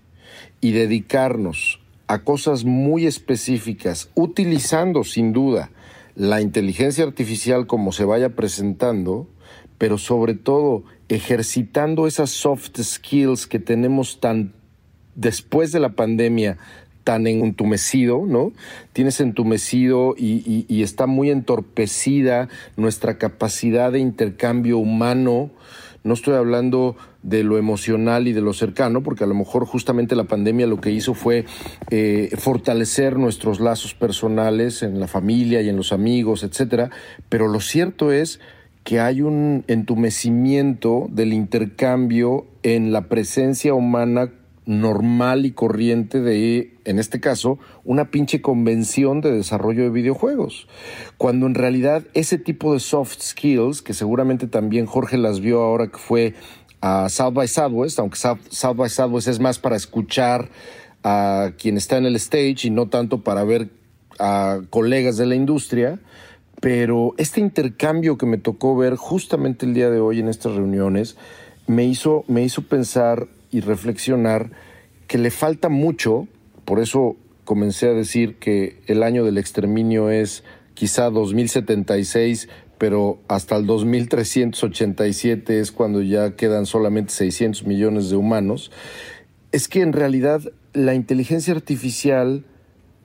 y 0.62 0.71
dedicarnos 0.71 1.80
a 2.08 2.24
cosas 2.24 2.63
muy 2.65 3.08
específicas, 3.08 4.10
utilizando 4.13 5.04
sin 5.04 5.34
duda 5.34 5.71
la 6.15 6.41
inteligencia 6.41 7.04
artificial 7.04 7.67
como 7.67 7.91
se 7.91 8.06
vaya 8.06 8.36
presentando, 8.36 9.28
pero 9.78 9.98
sobre 9.98 10.36
todo 10.36 10.84
ejercitando 11.10 12.08
esas 12.08 12.32
soft 12.32 12.80
skills 12.82 13.48
que 13.48 13.60
tenemos 13.60 14.20
tan 14.20 14.54
después 15.15 15.72
de 15.72 15.80
la 15.80 15.89
pandemia 15.89 16.58
tan 17.06 17.28
entumecido, 17.28 18.26
¿no? 18.28 18.52
Tienes 18.91 19.22
entumecido 19.22 20.15
y, 20.18 20.82
está 20.82 21.06
muy 21.06 21.30
entorpecida 21.30 22.50
nuestra 22.78 23.18
capacidad 23.20 23.91
de 23.91 24.00
intercambio 24.00 24.80
humano. 24.80 25.52
No 26.04 26.15
estoy 26.15 26.34
hablando 26.34 26.98
de 27.22 27.44
lo 27.44 27.60
emocional 27.60 28.28
y 28.28 28.34
de 28.34 28.41
lo 28.41 28.54
cercano, 28.54 29.04
porque 29.04 29.24
a 29.24 29.28
lo 29.28 29.36
mejor 29.36 29.65
justamente 29.65 30.15
la 30.15 30.24
pandemia 30.24 30.65
lo 30.65 30.82
que 30.82 30.91
hizo 30.91 31.13
fue 31.13 31.46
eh, 31.91 32.32
fortalecer 32.38 33.18
nuestros 33.18 33.60
lazos 33.60 33.94
personales 33.94 34.82
en 34.82 35.00
la 35.00 35.08
familia 35.08 35.62
y 35.62 35.70
en 35.70 35.78
los 35.78 35.91
amigos, 35.91 36.44
etcétera. 36.44 36.89
Pero 37.30 37.48
lo 37.48 37.60
cierto 37.60 38.12
es 38.12 38.39
que 38.86 39.00
hay 39.00 39.24
un 39.24 39.65
entumecimiento 39.67 41.08
del 41.10 41.34
intercambio 41.34 42.45
en 42.62 42.93
la 42.93 43.10
presencia 43.10 43.74
humana 43.74 44.32
normal 44.67 45.48
y 45.48 45.52
corriente 45.52 46.21
de, 46.21 46.78
en 46.86 47.00
este 47.00 47.19
caso, 47.19 47.58
una 47.84 48.12
pinche 48.12 48.43
convención 48.43 49.21
de 49.21 49.32
desarrollo 49.32 49.84
de 49.84 49.89
videojuegos. 49.89 50.67
Cuando 51.17 51.48
en 51.48 51.56
realidad 51.56 52.04
ese 52.13 52.38
tipo 52.38 52.74
de 52.74 52.80
soft 52.80 53.21
skills, 53.21 53.82
que 53.82 53.95
seguramente 53.95 54.45
también 54.45 54.86
Jorge 54.86 55.17
las 55.17 55.39
vio 55.39 55.62
ahora 55.62 55.88
que 55.88 55.98
fue 55.98 56.36
a 56.80 57.10
South 57.10 57.34
by 57.34 57.48
Southwest, 57.48 57.98
aunque 57.98 58.17
South 58.17 58.76
by 58.76 58.89
Southwest 58.89 59.28
es 59.28 59.39
más 59.39 59.58
para 59.58 59.76
escuchar 59.76 60.50
a 61.04 61.54
quien 61.58 61.78
está 61.78 61.98
en 61.98 62.06
el 62.06 62.15
stage 62.17 62.67
y 62.67 62.69
no 62.69 62.88
tanto 62.88 63.24
para 63.24 63.43
ver 63.43 63.69
a 64.19 64.62
colegas 64.69 65.17
de 65.17 65.26
la 65.26 65.34
industria, 65.34 66.00
pero 66.65 67.13
este 67.19 67.41
intercambio 67.41 68.17
que 68.17 68.25
me 68.25 68.39
tocó 68.39 68.75
ver 68.75 68.95
justamente 68.95 69.67
el 69.67 69.75
día 69.75 69.91
de 69.91 69.99
hoy 69.99 70.19
en 70.19 70.28
estas 70.28 70.56
reuniones 70.56 71.15
me 71.67 71.86
hizo, 71.86 72.25
me 72.28 72.43
hizo 72.43 72.63
pensar 72.63 73.28
y 73.51 73.60
reflexionar 73.60 74.49
que 75.06 75.19
le 75.19 75.30
falta 75.30 75.69
mucho, 75.69 76.28
por 76.65 76.80
eso 76.80 77.17
comencé 77.43 77.88
a 77.88 77.93
decir 77.93 78.38
que 78.38 78.82
el 78.88 79.04
año 79.04 79.23
del 79.23 79.38
exterminio 79.38 80.10
es 80.10 80.43
quizá 80.73 81.12
2076, 81.12 82.49
pero 82.80 83.19
hasta 83.28 83.58
el 83.58 83.67
2387 83.67 85.60
es 85.60 85.71
cuando 85.71 86.01
ya 86.01 86.36
quedan 86.36 86.65
solamente 86.65 87.13
600 87.13 87.67
millones 87.67 88.10
de 88.10 88.15
humanos, 88.15 88.71
es 89.51 89.67
que 89.67 89.82
en 89.82 89.93
realidad 89.93 90.41
la 90.73 90.95
inteligencia 90.95 91.53
artificial, 91.53 92.43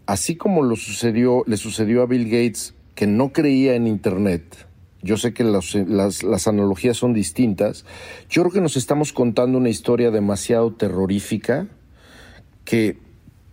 así 0.06 0.34
como 0.34 0.62
lo 0.62 0.76
sucedió, 0.76 1.44
le 1.46 1.58
sucedió 1.58 2.00
a 2.00 2.06
Bill 2.06 2.24
Gates, 2.24 2.72
que 3.00 3.06
no 3.06 3.32
creía 3.32 3.76
en 3.76 3.86
Internet, 3.86 4.66
yo 5.00 5.16
sé 5.16 5.32
que 5.32 5.42
las, 5.42 5.74
las, 5.74 6.46
analogías 6.46 6.98
son 6.98 7.14
distintas, 7.14 7.86
yo 8.28 8.42
creo 8.42 8.52
que 8.52 8.60
nos 8.60 8.76
estamos 8.76 9.14
contando 9.14 9.56
una 9.56 9.70
historia 9.70 10.10
demasiado 10.10 10.74
terrorífica 10.74 11.66
que 12.66 12.98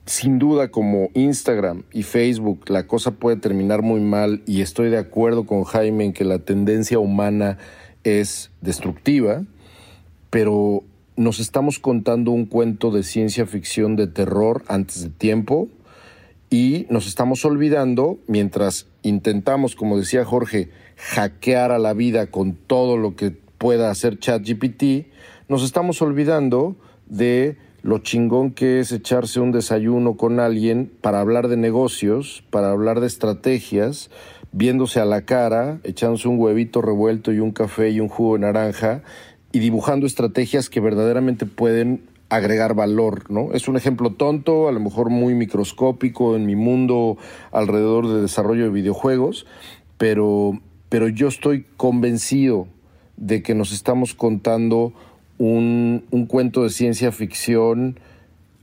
sin 0.06 0.38
duda 0.38 0.70
como 0.70 1.12
Instagram 1.14 1.84
y 1.94 2.04
Facebook 2.04 2.70
la 2.70 2.88
cosa 2.88 3.12
puede 3.12 3.38
terminar 3.38 3.84
muy 3.84 4.02
mal 4.02 4.44
y 4.46 4.60
estoy 4.60 4.90
de 4.90 4.98
acuerdo 4.98 5.46
con 5.46 5.64
Jaime 5.64 6.04
en 6.04 6.12
que 6.12 6.26
la 6.26 6.40
tendencia 6.40 7.00
humana 7.00 7.58
es 8.04 8.52
destructiva, 8.60 9.46
pero 10.30 10.84
nos 11.16 11.40
estamos 11.40 11.80
contando 11.80 12.32
un 12.32 12.48
cuento 12.48 12.92
de 12.92 13.04
ciencia 13.04 13.46
ficción 13.46 13.96
de 13.96 14.08
terror 14.08 14.66
antes 14.68 15.04
de 15.04 15.10
tiempo 15.10 15.70
y 16.50 16.86
nos 16.90 17.08
estamos 17.08 17.44
olvidando, 17.46 18.20
mientras 18.28 18.88
intentamos, 19.08 19.76
como 19.76 19.98
decía 19.98 20.26
Jorge, 20.26 20.70
hackear 20.98 21.72
a 21.72 21.80
la 21.80 21.94
vida 21.94 22.28
con 22.28 22.54
todo 22.54 22.98
lo 22.98 23.16
que 23.16 23.32
pueda 23.32 23.90
hacer 23.90 24.20
ChatGPT, 24.20 25.08
nos 25.48 25.64
estamos 25.64 26.02
olvidando 26.02 26.76
de 27.08 27.58
lo 27.82 28.00
chingón 28.00 28.52
que 28.52 28.80
es 28.80 28.92
echarse 28.92 29.40
un 29.40 29.52
desayuno 29.52 30.18
con 30.18 30.40
alguien 30.40 30.92
para 31.02 31.22
hablar 31.22 31.48
de 31.48 31.58
negocios, 31.58 32.44
para 32.50 32.72
hablar 32.72 33.00
de 33.00 33.08
estrategias, 33.08 34.10
viéndose 34.52 35.00
a 35.00 35.06
la 35.06 35.22
cara, 35.22 35.80
echándose 35.84 36.28
un 36.28 36.40
huevito 36.40 36.82
revuelto 36.82 37.32
y 37.32 37.40
un 37.40 37.52
café 37.52 37.90
y 37.90 38.00
un 38.00 38.10
jugo 38.10 38.34
de 38.34 38.42
naranja 38.42 39.04
y 39.52 39.60
dibujando 39.60 40.06
estrategias 40.06 40.70
que 40.70 40.80
verdaderamente 40.80 41.46
pueden 41.46 42.02
agregar 42.30 42.74
valor, 42.74 43.30
¿no? 43.32 43.54
Es 43.54 43.68
un 43.68 43.78
ejemplo 43.78 44.12
tonto, 44.12 44.68
a 44.68 44.72
lo 44.72 44.80
mejor 44.80 45.10
muy 45.10 45.34
microscópico 45.34 46.36
en 46.36 46.46
mi 46.46 46.56
mundo 46.56 47.18
alrededor 47.52 48.08
de 48.08 48.22
desarrollo 48.22 48.66
de 48.66 48.70
videojuegos, 48.70 49.46
pero, 49.98 50.60
pero 50.90 51.08
yo 51.08 51.28
estoy 51.28 51.66
convencido 51.78 52.68
de 53.16 53.42
que 53.42 53.56
nos 53.56 53.72
estamos 53.72 54.14
contando 54.14 54.94
un, 55.38 56.04
un 56.12 56.26
cuento 56.26 56.64
de 56.64 56.70
ciencia 56.70 57.12
ficción 57.12 58.00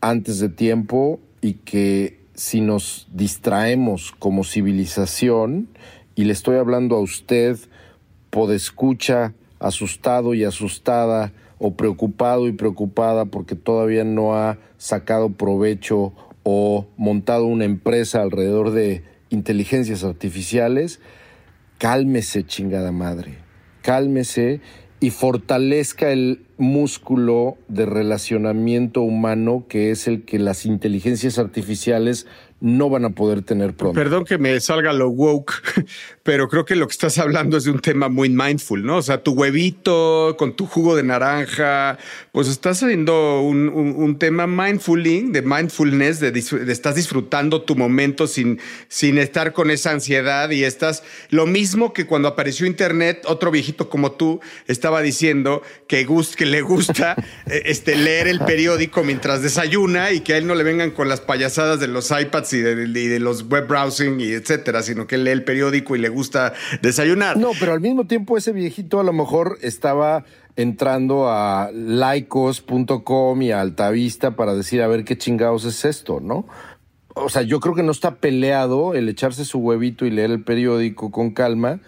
antes 0.00 0.38
de 0.38 0.48
tiempo 0.48 1.20
y 1.40 1.54
que 1.54 2.18
si 2.34 2.60
nos 2.60 3.06
distraemos 3.12 4.12
como 4.18 4.44
civilización, 4.44 5.68
y 6.16 6.24
le 6.24 6.32
estoy 6.32 6.56
hablando 6.56 6.96
a 6.96 7.00
usted, 7.00 7.58
podescucha, 8.30 9.32
asustado 9.58 10.34
y 10.34 10.44
asustada, 10.44 11.32
o 11.58 11.74
preocupado 11.74 12.48
y 12.48 12.52
preocupada 12.52 13.26
porque 13.26 13.54
todavía 13.54 14.04
no 14.04 14.36
ha 14.36 14.58
sacado 14.76 15.30
provecho 15.30 16.12
o 16.42 16.86
montado 16.96 17.46
una 17.46 17.64
empresa 17.64 18.22
alrededor 18.22 18.70
de 18.70 19.02
inteligencias 19.30 20.04
artificiales, 20.04 21.00
cálmese 21.78 22.44
chingada 22.44 22.92
madre, 22.92 23.38
cálmese 23.82 24.60
y 25.00 25.10
fortalezca 25.10 26.10
el 26.10 26.46
músculo 26.56 27.58
de 27.68 27.84
relacionamiento 27.84 29.02
humano 29.02 29.66
que 29.68 29.90
es 29.90 30.06
el 30.06 30.24
que 30.24 30.38
las 30.38 30.64
inteligencias 30.64 31.38
artificiales 31.38 32.26
no 32.60 32.88
van 32.88 33.04
a 33.04 33.10
poder 33.10 33.42
tener 33.42 33.74
pronto. 33.74 33.98
Perdón 33.98 34.24
que 34.24 34.38
me 34.38 34.58
salga 34.60 34.92
lo 34.92 35.10
woke, 35.10 35.52
pero 36.24 36.48
creo 36.48 36.64
que 36.64 36.74
lo 36.74 36.88
que 36.88 36.92
estás 36.92 37.18
hablando 37.18 37.58
es 37.58 37.64
de 37.64 37.70
un 37.70 37.80
tema 37.80 38.08
muy 38.08 38.30
mindful, 38.30 38.84
¿no? 38.84 38.96
O 38.96 39.02
sea, 39.02 39.22
tu 39.22 39.32
huevito 39.32 40.36
con 40.38 40.56
tu 40.56 40.64
jugo 40.64 40.96
de 40.96 41.02
naranja, 41.02 41.98
pues 42.32 42.48
estás 42.48 42.82
haciendo 42.82 43.42
un, 43.42 43.68
un, 43.68 44.18
tema 44.18 44.46
mindfuling, 44.46 45.32
de 45.32 45.42
mindfulness, 45.42 46.20
de, 46.20 46.32
estás 46.72 46.94
disfrutando 46.94 47.60
tu 47.62 47.76
momento 47.76 48.26
sin, 48.26 48.58
sin 48.88 49.18
estar 49.18 49.52
con 49.52 49.70
esa 49.70 49.90
ansiedad 49.90 50.48
y 50.48 50.64
estás 50.64 51.02
lo 51.28 51.44
mismo 51.46 51.92
que 51.92 52.06
cuando 52.06 52.28
apareció 52.28 52.66
Internet, 52.66 53.24
otro 53.26 53.50
viejito 53.50 53.90
como 53.90 54.12
tú 54.12 54.40
estaba 54.66 55.02
diciendo 55.02 55.60
que, 55.88 56.08
que 56.36 56.46
le 56.46 56.62
gusta 56.62 57.16
eh, 57.46 57.64
este, 57.66 57.96
leer 57.96 58.28
el 58.28 58.40
periódico 58.40 59.04
mientras 59.04 59.42
desayuna 59.42 60.12
y 60.12 60.20
que 60.20 60.32
a 60.32 60.38
él 60.38 60.46
no 60.46 60.54
le 60.54 60.64
vengan 60.64 60.90
con 60.90 61.10
las 61.10 61.20
payasadas 61.20 61.80
de 61.80 61.88
los 61.88 62.10
iPads 62.10 62.52
y 62.54 62.60
de, 62.62 63.20
los 63.20 63.46
web 63.46 63.66
browsing 63.68 64.20
y 64.20 64.32
etcétera, 64.32 64.82
sino 64.82 65.06
que 65.06 65.18
lee 65.18 65.30
el 65.30 65.44
periódico 65.44 65.94
y 65.94 65.98
le 65.98 66.13
gusta 66.14 66.54
desayunar. 66.82 67.36
No, 67.36 67.50
pero 67.58 67.72
al 67.72 67.80
mismo 67.80 68.06
tiempo 68.06 68.36
ese 68.38 68.52
viejito 68.52 69.00
a 69.00 69.04
lo 69.04 69.12
mejor 69.12 69.58
estaba 69.60 70.24
entrando 70.56 71.28
a 71.28 71.70
laicos.com 71.72 73.42
y 73.42 73.50
a 73.50 73.60
Altavista 73.60 74.36
para 74.36 74.54
decir 74.54 74.82
a 74.82 74.86
ver 74.86 75.04
qué 75.04 75.18
chingados 75.18 75.64
es 75.64 75.84
esto, 75.84 76.20
¿no? 76.20 76.46
O 77.16 77.28
sea, 77.28 77.42
yo 77.42 77.60
creo 77.60 77.74
que 77.74 77.82
no 77.82 77.92
está 77.92 78.16
peleado 78.16 78.94
el 78.94 79.08
echarse 79.08 79.44
su 79.44 79.58
huevito 79.58 80.06
y 80.06 80.10
leer 80.10 80.30
el 80.30 80.42
periódico 80.42 81.10
con 81.10 81.30
calma 81.30 81.80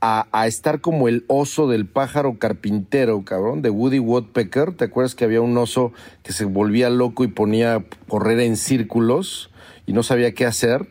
a, 0.00 0.46
estar 0.46 0.80
como 0.80 1.08
el 1.08 1.24
oso 1.26 1.66
del 1.66 1.86
pájaro 1.86 2.38
carpintero, 2.38 3.24
cabrón, 3.24 3.62
de 3.62 3.70
Woody 3.70 3.98
Woodpecker. 3.98 4.72
¿Te 4.74 4.84
acuerdas 4.84 5.14
que 5.14 5.24
había 5.24 5.40
un 5.40 5.56
oso 5.56 5.92
que 6.22 6.32
se 6.32 6.44
volvía 6.44 6.90
loco 6.90 7.24
y 7.24 7.28
ponía 7.28 7.74
a 7.76 7.84
correr 8.06 8.38
en 8.40 8.56
círculos? 8.56 9.50
y 9.86 9.92
no 9.92 10.02
sabía 10.02 10.34
qué 10.34 10.44
hacer. 10.44 10.86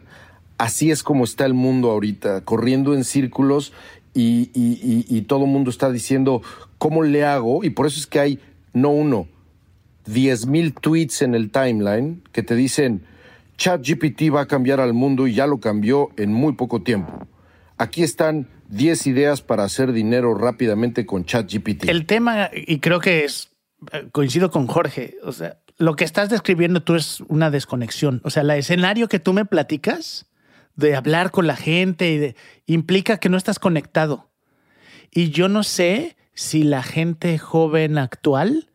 Así 0.58 0.92
es 0.92 1.04
como 1.04 1.24
está 1.24 1.46
el 1.46 1.54
mundo 1.54 1.92
ahorita, 1.92 2.42
corriendo 2.46 2.94
en 2.94 3.04
círculos 3.04 3.74
y, 4.14 5.22
todo 5.28 5.46
el 5.46 5.52
mundo 5.52 5.70
está 5.70 5.92
diciendo, 5.92 6.42
¿cómo 6.78 7.04
le 7.04 7.26
hago? 7.26 7.64
Y 7.64 7.72
por 7.72 7.88
eso 7.88 8.00
es 8.00 8.08
que 8.08 8.20
hay, 8.20 8.40
no 8.74 8.90
uno, 8.90 9.28
diez 10.06 10.46
mil 10.46 10.74
tweets 10.74 11.22
en 11.22 11.36
el 11.36 11.52
timeline 11.52 12.22
que 12.32 12.44
te 12.44 12.56
dicen, 12.56 13.04
ChatGPT 13.58 14.34
va 14.34 14.42
a 14.42 14.46
cambiar 14.48 14.80
al 14.80 14.94
mundo 14.94 15.28
y 15.28 15.34
ya 15.34 15.48
lo 15.48 15.60
cambió 15.60 16.10
en 16.18 16.32
muy 16.32 16.54
poco 16.54 16.82
tiempo. 16.82 17.28
Aquí 17.78 18.04
están 18.04 18.48
10 18.70 19.08
ideas 19.08 19.42
para 19.42 19.64
hacer 19.64 19.92
dinero 19.92 20.34
rápidamente 20.34 21.06
con 21.06 21.26
ChatGPT. 21.26 21.90
El 21.90 22.06
tema, 22.06 22.50
y 22.54 22.80
creo 22.80 23.00
que 23.00 23.26
es, 23.26 23.50
eh, 23.92 24.08
coincido 24.12 24.50
con 24.50 24.68
Jorge, 24.68 25.16
o 25.24 25.32
sea, 25.32 25.58
lo 25.78 25.96
que 25.96 26.06
estás 26.06 26.30
describiendo 26.30 26.84
tú 26.84 26.96
es 26.96 27.22
una 27.28 27.52
desconexión. 27.52 28.22
O 28.24 28.30
sea, 28.30 28.44
el 28.44 28.52
escenario 28.52 29.10
que 29.10 29.20
tú 29.20 29.34
me 29.34 29.46
platicas 29.46 30.26
de 30.76 30.96
hablar 30.96 31.32
con 31.32 31.48
la 31.48 31.56
gente 31.56 32.12
y 32.12 32.18
de, 32.18 32.36
implica 32.66 33.18
que 33.18 33.30
no 33.30 33.38
estás 33.38 33.60
conectado. 33.60 34.30
Y 35.12 35.30
yo 35.30 35.48
no 35.48 35.64
sé 35.64 36.18
si 36.34 36.64
la 36.64 36.84
gente 36.84 37.38
joven 37.38 37.98
actual 37.98 38.70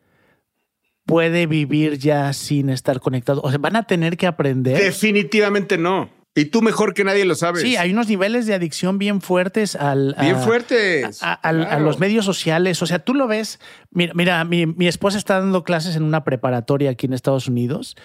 puede 1.05 1.45
vivir 1.45 1.97
ya 1.97 2.33
sin 2.33 2.69
estar 2.69 2.99
conectado. 2.99 3.41
O 3.43 3.49
sea, 3.49 3.59
van 3.59 3.75
a 3.75 3.83
tener 3.83 4.17
que 4.17 4.27
aprender. 4.27 4.77
Definitivamente 4.77 5.77
no. 5.77 6.09
Y 6.33 6.45
tú 6.45 6.61
mejor 6.61 6.93
que 6.93 7.03
nadie 7.03 7.25
lo 7.25 7.35
sabes. 7.35 7.61
Sí, 7.61 7.75
hay 7.75 7.91
unos 7.91 8.07
niveles 8.07 8.45
de 8.45 8.53
adicción 8.53 8.97
bien 8.97 9.19
fuertes 9.19 9.75
al... 9.75 10.15
Bien 10.19 10.39
fuertes. 10.39 11.19
A, 11.21 11.51
los 11.51 11.99
medios 11.99 12.23
sociales. 12.23 12.81
O 12.81 12.85
sea, 12.85 12.99
tú 12.99 13.13
lo 13.13 13.27
ves. 13.27 13.59
Mira, 13.89 14.13
mira 14.15 14.43
mi, 14.45 14.65
mi, 14.65 14.87
esposa 14.87 15.17
está 15.17 15.39
dando 15.41 15.65
clases 15.65 15.97
en 15.97 16.03
una 16.03 16.23
preparatoria 16.23 16.91
aquí 16.91 17.05
en 17.05 17.13
Estados 17.13 17.49
Unidos 17.49 17.97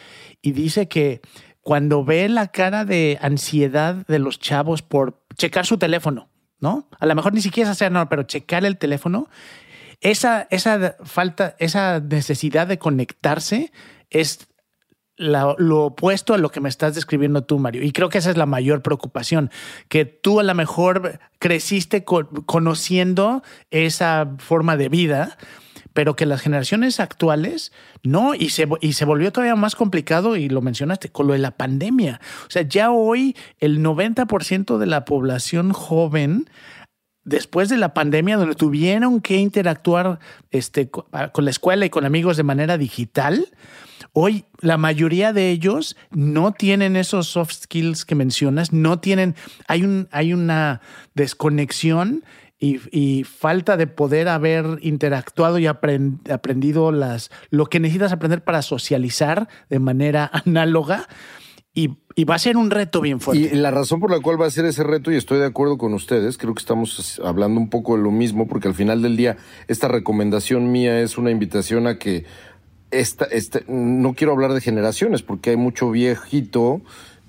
y 0.43 0.53
dice 0.53 0.89
que 0.89 1.21
cuando 1.67 2.05
ve 2.05 2.29
la 2.29 2.47
cara 2.47 2.85
de 2.85 3.19
ansiedad 3.21 4.07
de 4.07 4.21
los 4.21 4.39
chavos 4.39 4.83
por 4.83 5.21
checar 5.37 5.67
su 5.67 5.79
teléfono, 5.79 6.29
¿no? 6.61 6.89
A 7.01 7.07
lo 7.07 7.15
mejor 7.17 7.35
ni 7.35 7.41
siquiera 7.41 7.73
hacer 7.73 7.91
nada, 7.91 8.09
pero 8.09 8.23
checar 8.23 8.65
el 8.65 8.79
teléfono, 8.79 9.29
esa, 10.01 10.47
esa 10.51 10.95
falta, 11.03 11.57
esa 11.59 11.99
necesidad 11.99 12.69
de 12.69 12.79
conectarse 12.79 13.73
es 14.11 14.47
lo 15.17 15.87
opuesto 15.87 16.35
a 16.35 16.39
lo 16.39 16.51
que 16.51 16.61
me 16.61 16.69
estás 16.69 16.95
describiendo 16.95 17.43
tú, 17.43 17.59
Mario. 17.59 17.83
Y 17.83 17.91
creo 17.91 18.11
que 18.11 18.19
esa 18.19 18.31
es 18.31 18.37
la 18.37 18.47
mayor 18.47 18.81
preocupación, 18.83 19.51
que 19.89 20.05
tú 20.05 20.39
a 20.39 20.45
lo 20.45 20.55
mejor 20.55 21.19
creciste 21.41 22.05
conociendo 22.05 23.43
esa 23.73 24.37
forma 24.39 24.77
de 24.77 24.89
vida, 24.89 25.37
pero 25.97 26.15
que 26.15 26.27
las 26.27 26.43
generaciones 26.43 27.01
actuales 27.01 27.73
no, 28.03 28.35
y 28.35 28.51
se, 28.51 28.69
y 28.83 28.93
se 28.93 29.07
volvió 29.07 29.33
todavía 29.33 29.57
más 29.57 29.75
complicado, 29.75 30.37
y 30.37 30.51
lo 30.51 30.61
mencionaste, 30.61 31.09
con 31.09 31.27
lo 31.27 31.33
de 31.33 31.39
la 31.39 31.53
pandemia. 31.53 32.21
O 32.47 32.51
sea, 32.51 32.61
ya 32.61 32.91
hoy 32.91 33.35
el 33.61 33.83
90% 33.83 34.77
de 34.77 34.85
la 34.85 35.07
población 35.07 35.73
joven 35.73 36.51
después 37.25 37.71
de 37.71 37.79
la 37.79 37.95
pandemia, 37.95 38.37
donde 38.37 38.55
tuvieron 38.57 39.23
que 39.23 39.39
interactuar 39.39 40.19
este, 40.51 40.91
con 40.91 41.45
la 41.47 41.51
escuela 41.51 41.87
y 41.87 41.91
con 41.91 42.05
amigos 42.05 42.37
de 42.37 42.43
manera 42.43 42.77
digital, 42.77 43.49
Hoy 44.19 44.47
la 44.61 44.79
mayoría 44.79 45.35
de 45.35 45.51
ellos 45.51 45.95
no 46.11 46.53
tienen 46.53 46.97
esos 46.97 47.27
soft 47.27 47.53
skills 47.53 48.07
que 48.07 48.15
mencionas, 48.15 48.73
no 48.73 48.99
tienen, 48.99 49.35
hay, 49.69 49.83
un, 49.83 50.09
hay 50.11 50.33
una 50.33 50.81
desconexión 51.15 52.25
y, 52.59 53.25
falta 53.25 53.77
de 53.77 53.87
poder 53.87 54.29
haber 54.29 54.79
interactuado 54.81 55.59
y 55.59 55.67
aprendido 55.67 56.91
las, 56.91 57.31
lo 57.51 57.67
que 57.67 57.81
necesitas 57.81 58.13
aprender 58.13 58.43
para 58.43 58.63
socializar 58.63 59.49
de 59.69 59.79
manera 59.79 60.31
análoga. 60.47 61.09
y, 61.75 61.89
va 62.25 62.37
a 62.37 62.39
ser 62.39 62.57
un 62.57 62.71
reto 62.71 63.03
bien 63.03 63.21
fuerte. 63.21 63.51
Y 63.53 63.57
la 63.59 63.71
razón 63.71 64.01
por 64.01 64.11
la 64.11 64.21
cual 64.21 64.41
va 64.41 64.47
a 64.47 64.51
ser 64.51 64.65
ese 64.65 64.83
reto, 64.83 65.13
y 65.13 65.17
estoy 65.17 65.39
de 65.39 65.45
acuerdo 65.45 65.77
con 65.77 65.93
ustedes, 65.93 66.39
creo 66.39 66.55
que 66.55 66.61
estamos 66.61 67.21
hablando 67.23 67.61
un 67.61 67.69
poco 67.69 67.97
de 67.97 68.03
lo 68.03 68.11
mismo, 68.11 68.49
porque 68.49 68.69
al 68.69 68.75
final 68.75 69.03
del 69.03 69.19
día 69.19 69.37
esta 69.69 69.87
recomendación 69.87 70.73
mía 70.73 71.01
es 71.01 71.19
una 71.19 71.31
invitación 71.31 71.87
a 71.87 71.99
que 71.99 72.25
esta, 72.91 73.27
esta, 73.27 73.61
no 73.69 74.15
quiero 74.15 74.33
hablar 74.33 74.55
de 74.55 74.63
generaciones, 74.63 75.23
porque 75.23 75.51
hay 75.51 75.57
mucho 75.57 75.91
viejito 75.91 76.81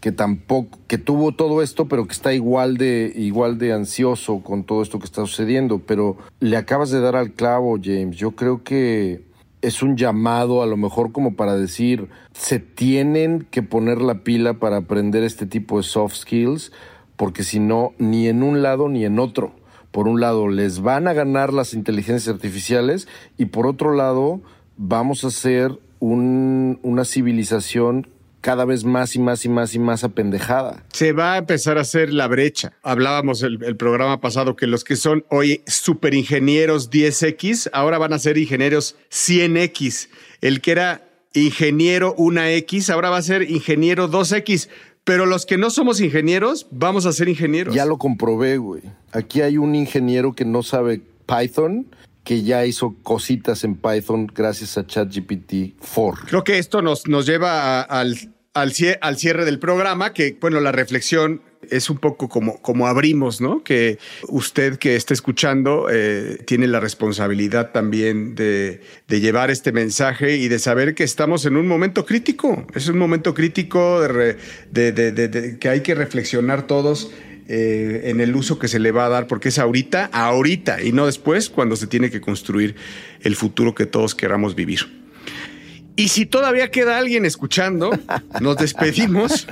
que 0.02 0.12
tampoco, 0.12 0.80
que 0.88 0.98
tuvo 0.98 1.32
todo 1.32 1.62
esto, 1.62 1.88
pero 1.88 2.06
que 2.06 2.14
está 2.14 2.34
igual 2.34 2.78
de, 2.78 3.12
igual 3.16 3.58
de 3.58 3.74
ansioso 3.74 4.41
con 4.43 4.64
todo 4.64 4.82
esto 4.82 5.00
que 5.00 5.06
está 5.06 5.22
sucediendo. 5.22 5.80
Pero 5.80 6.18
le 6.39 6.58
acabas 6.58 6.91
de 6.91 7.00
dar 7.00 7.16
al 7.16 7.32
clavo, 7.32 7.78
James. 7.82 8.16
Yo 8.18 8.32
creo 8.32 8.64
que 8.64 9.26
es 9.62 9.82
un 9.82 9.98
llamado 9.98 10.62
a 10.62 10.68
lo 10.68 10.78
mejor 10.78 11.12
como 11.12 11.36
para 11.36 11.56
decir, 11.56 12.10
se 12.34 12.60
tienen 12.60 13.48
que 13.50 13.64
poner 13.64 14.02
la 14.02 14.24
pila 14.24 14.56
para 14.56 14.78
aprender 14.78 15.24
este 15.24 15.45
tipo 15.45 15.78
de 15.78 15.84
soft 15.84 16.16
skills, 16.16 16.72
porque 17.16 17.43
si 17.43 17.60
no, 17.60 17.93
ni 17.98 18.28
en 18.28 18.43
un 18.43 18.62
lado 18.62 18.89
ni 18.89 19.04
en 19.04 19.20
otro. 19.20 19.54
Por 19.91 20.08
un 20.08 20.20
lado, 20.20 20.48
les 20.48 20.82
van 20.82 21.08
a 21.08 21.14
ganar 21.14 21.54
las 21.54 21.74
inteligencias 21.74 22.34
artificiales 22.36 23.08
y 23.38 23.45
por 23.45 23.66
otro 23.66 23.93
lado, 23.93 24.41
vamos 24.78 25.24
a 25.24 25.32
ser 25.32 25.80
un, 26.00 26.80
una 26.84 27.04
civilización 27.04 28.08
cada 28.48 28.64
vez 28.64 28.86
más 28.86 29.14
y 29.14 29.20
más 29.20 29.43
y 29.43 29.50
más 29.50 29.76
y 29.76 29.80
más 29.80 30.06
apendejada. 30.06 30.86
Se 30.93 31.12
va 31.12 31.34
a 31.34 31.38
empezar 31.38 31.78
a 31.78 31.82
hacer 31.82 32.14
la 32.14 32.28
brecha. 32.28 32.72
Hablábamos 32.82 33.43
el, 33.43 33.62
el 33.62 33.76
programa 33.76 34.22
pasado 34.22 34.56
que 34.56 34.68
los 34.68 34.86
que 34.86 34.95
son 34.95 35.26
hoy 35.30 35.64
ingenieros 36.14 36.89
10X, 36.89 37.70
ahora 37.74 37.98
van 37.98 38.14
a 38.14 38.20
ser 38.20 38.38
ingenieros 38.38 38.95
100X. 39.12 40.08
El 40.39 40.62
que 40.62 40.72
era 40.72 41.10
ingeniero 41.34 42.16
1X, 42.16 42.89
ahora 42.89 43.10
va 43.10 43.18
a 43.18 43.22
ser 43.22 43.52
ingeniero 43.52 44.10
2X. 44.10 44.70
Pero 45.04 45.26
los 45.26 45.45
que 45.45 45.58
no 45.58 45.70
somos 45.70 46.00
ingenieros, 46.00 46.68
vamos 46.72 47.06
a 47.06 47.12
ser 47.12 47.28
ingenieros. 47.28 47.76
Ya 47.76 47.86
lo 47.86 47.98
comprobé, 47.98 48.60
güey. 48.60 48.82
Aquí 49.12 49.41
hay 49.41 49.58
un 49.58 49.76
ingeniero 49.76 50.32
que 50.32 50.45
no 50.45 50.64
sabe 50.64 51.02
Python 51.26 51.88
que 52.24 52.43
ya 52.43 52.66
hizo 52.66 52.95
cositas 53.04 53.66
en 53.66 53.76
Python 53.76 54.28
gracias 54.34 54.78
a 54.78 54.86
ChatGPT 54.86 55.82
4. 55.93 56.28
Creo 56.28 56.43
que 56.45 56.58
esto 56.58 56.82
nos, 56.82 57.08
nos 57.08 57.26
lleva 57.26 57.82
al 57.82 58.18
al, 58.62 59.18
cierre 59.18 59.45
del 59.45 59.60
programa, 59.60 60.14
que 60.14 60.38
bueno, 60.39 60.60
la 60.60 60.72
reflexión 60.72 61.41
es 61.70 61.89
un 61.89 61.97
poco 61.97 62.30
como, 62.30 62.62
como 62.62 62.88
abrimos, 62.88 63.41
¿no? 63.41 63.64
Que 63.64 63.97
usted 64.30 64.78
que 64.78 64.95
está 64.95 65.14
escuchando 65.14 65.88
eh, 65.91 66.38
tiene 66.45 66.68
la 66.68 66.80
responsabilidad 66.80 67.72
también 67.72 68.36
de, 68.36 68.82
llevar 69.08 69.51
este 69.51 69.72
mensaje 69.72 70.38
y 70.38 70.47
de 70.47 70.60
saber 70.60 70.95
que 70.95 71.03
estamos 71.03 71.45
en 71.45 71.58
un 71.58 71.68
momento 71.68 72.05
crítico. 72.05 72.66
Es 72.74 72.88
un 72.88 72.97
momento 72.97 73.34
crítico 73.34 74.01
de, 74.01 75.58
que 75.60 75.70
hay 75.70 75.82
que 75.82 75.95
reflexionar 75.95 76.68
todos 76.68 77.12
eh, 77.47 78.01
en 78.05 78.22
el 78.22 78.36
uso 78.36 78.60
que 78.60 78.68
se 78.68 78.80
le 78.80 78.91
va 78.91 79.05
a 79.05 79.10
dar, 79.10 79.28
porque 79.28 79.49
es 79.49 79.60
ahorita, 79.60 80.10
ahorita 80.12 80.82
y 80.82 80.91
no 80.91 81.05
después, 81.05 81.49
cuando 81.49 81.76
se 81.76 81.88
tiene 81.88 82.12
que 82.12 82.22
construir 82.22 82.76
el 83.22 83.36
futuro 83.36 83.74
que 83.74 83.86
todos 83.86 84.16
queramos 84.16 84.55
vivir. 84.55 85.07
Y 85.98 86.10
si 86.10 86.28
todavía 86.28 86.70
queda 86.70 87.00
alguien 87.00 87.26
escuchando, 87.26 87.89
nos 88.39 88.58
despedimos. 88.58 89.48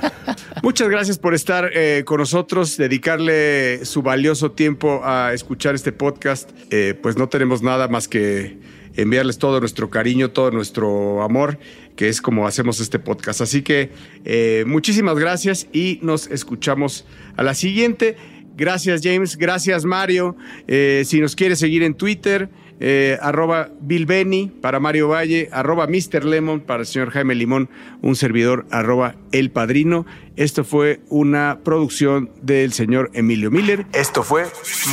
Muchas 0.62 0.88
gracias 0.88 1.18
por 1.18 1.34
estar 1.34 1.72
eh, 1.74 2.04
con 2.06 2.20
nosotros, 2.20 2.76
dedicarle 2.76 3.84
su 3.84 4.00
valioso 4.00 4.52
tiempo 4.52 5.00
a 5.02 5.34
escuchar 5.34 5.74
este 5.74 5.90
podcast. 5.90 6.48
Eh, 6.70 6.94
pues 7.02 7.16
no 7.16 7.28
tenemos 7.28 7.62
nada 7.62 7.88
más 7.88 8.06
que 8.06 8.60
enviarles 8.94 9.38
todo 9.38 9.58
nuestro 9.58 9.90
cariño, 9.90 10.30
todo 10.30 10.52
nuestro 10.52 11.20
amor, 11.22 11.58
que 11.96 12.08
es 12.08 12.22
como 12.22 12.46
hacemos 12.46 12.78
este 12.78 13.00
podcast. 13.00 13.40
Así 13.40 13.62
que 13.62 13.90
eh, 14.24 14.62
muchísimas 14.68 15.18
gracias 15.18 15.66
y 15.72 15.98
nos 16.02 16.28
escuchamos 16.28 17.06
a 17.36 17.42
la 17.42 17.54
siguiente. 17.54 18.16
Gracias 18.56 19.00
James, 19.02 19.36
gracias 19.36 19.84
Mario. 19.84 20.36
si 20.68 21.20
nos 21.20 21.34
quiere 21.34 21.56
seguir 21.56 21.82
en 21.82 21.94
Twitter, 21.94 22.48
eh, 22.80 23.18
arroba 23.20 23.70
Bill 23.80 24.06
Benny 24.06 24.48
para 24.48 24.80
Mario 24.80 25.08
Valle, 25.08 25.48
arroba 25.52 25.86
Mr. 25.86 26.24
Lemon 26.24 26.60
para 26.60 26.80
el 26.80 26.86
señor 26.86 27.10
Jaime 27.10 27.34
Limón, 27.34 27.68
un 28.02 28.16
servidor 28.16 28.66
arroba 28.70 29.16
El 29.32 29.50
Padrino. 29.50 30.06
Esto 30.36 30.64
fue 30.64 31.00
una 31.08 31.60
producción 31.64 32.30
del 32.42 32.72
señor 32.72 33.10
Emilio 33.14 33.50
Miller. 33.50 33.86
Esto 33.92 34.22
fue 34.22 34.44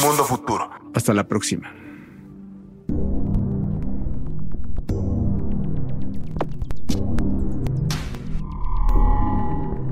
Mundo 0.02 0.24
Futuro. 0.24 0.70
Hasta 0.94 1.14
la 1.14 1.28
próxima. 1.28 1.74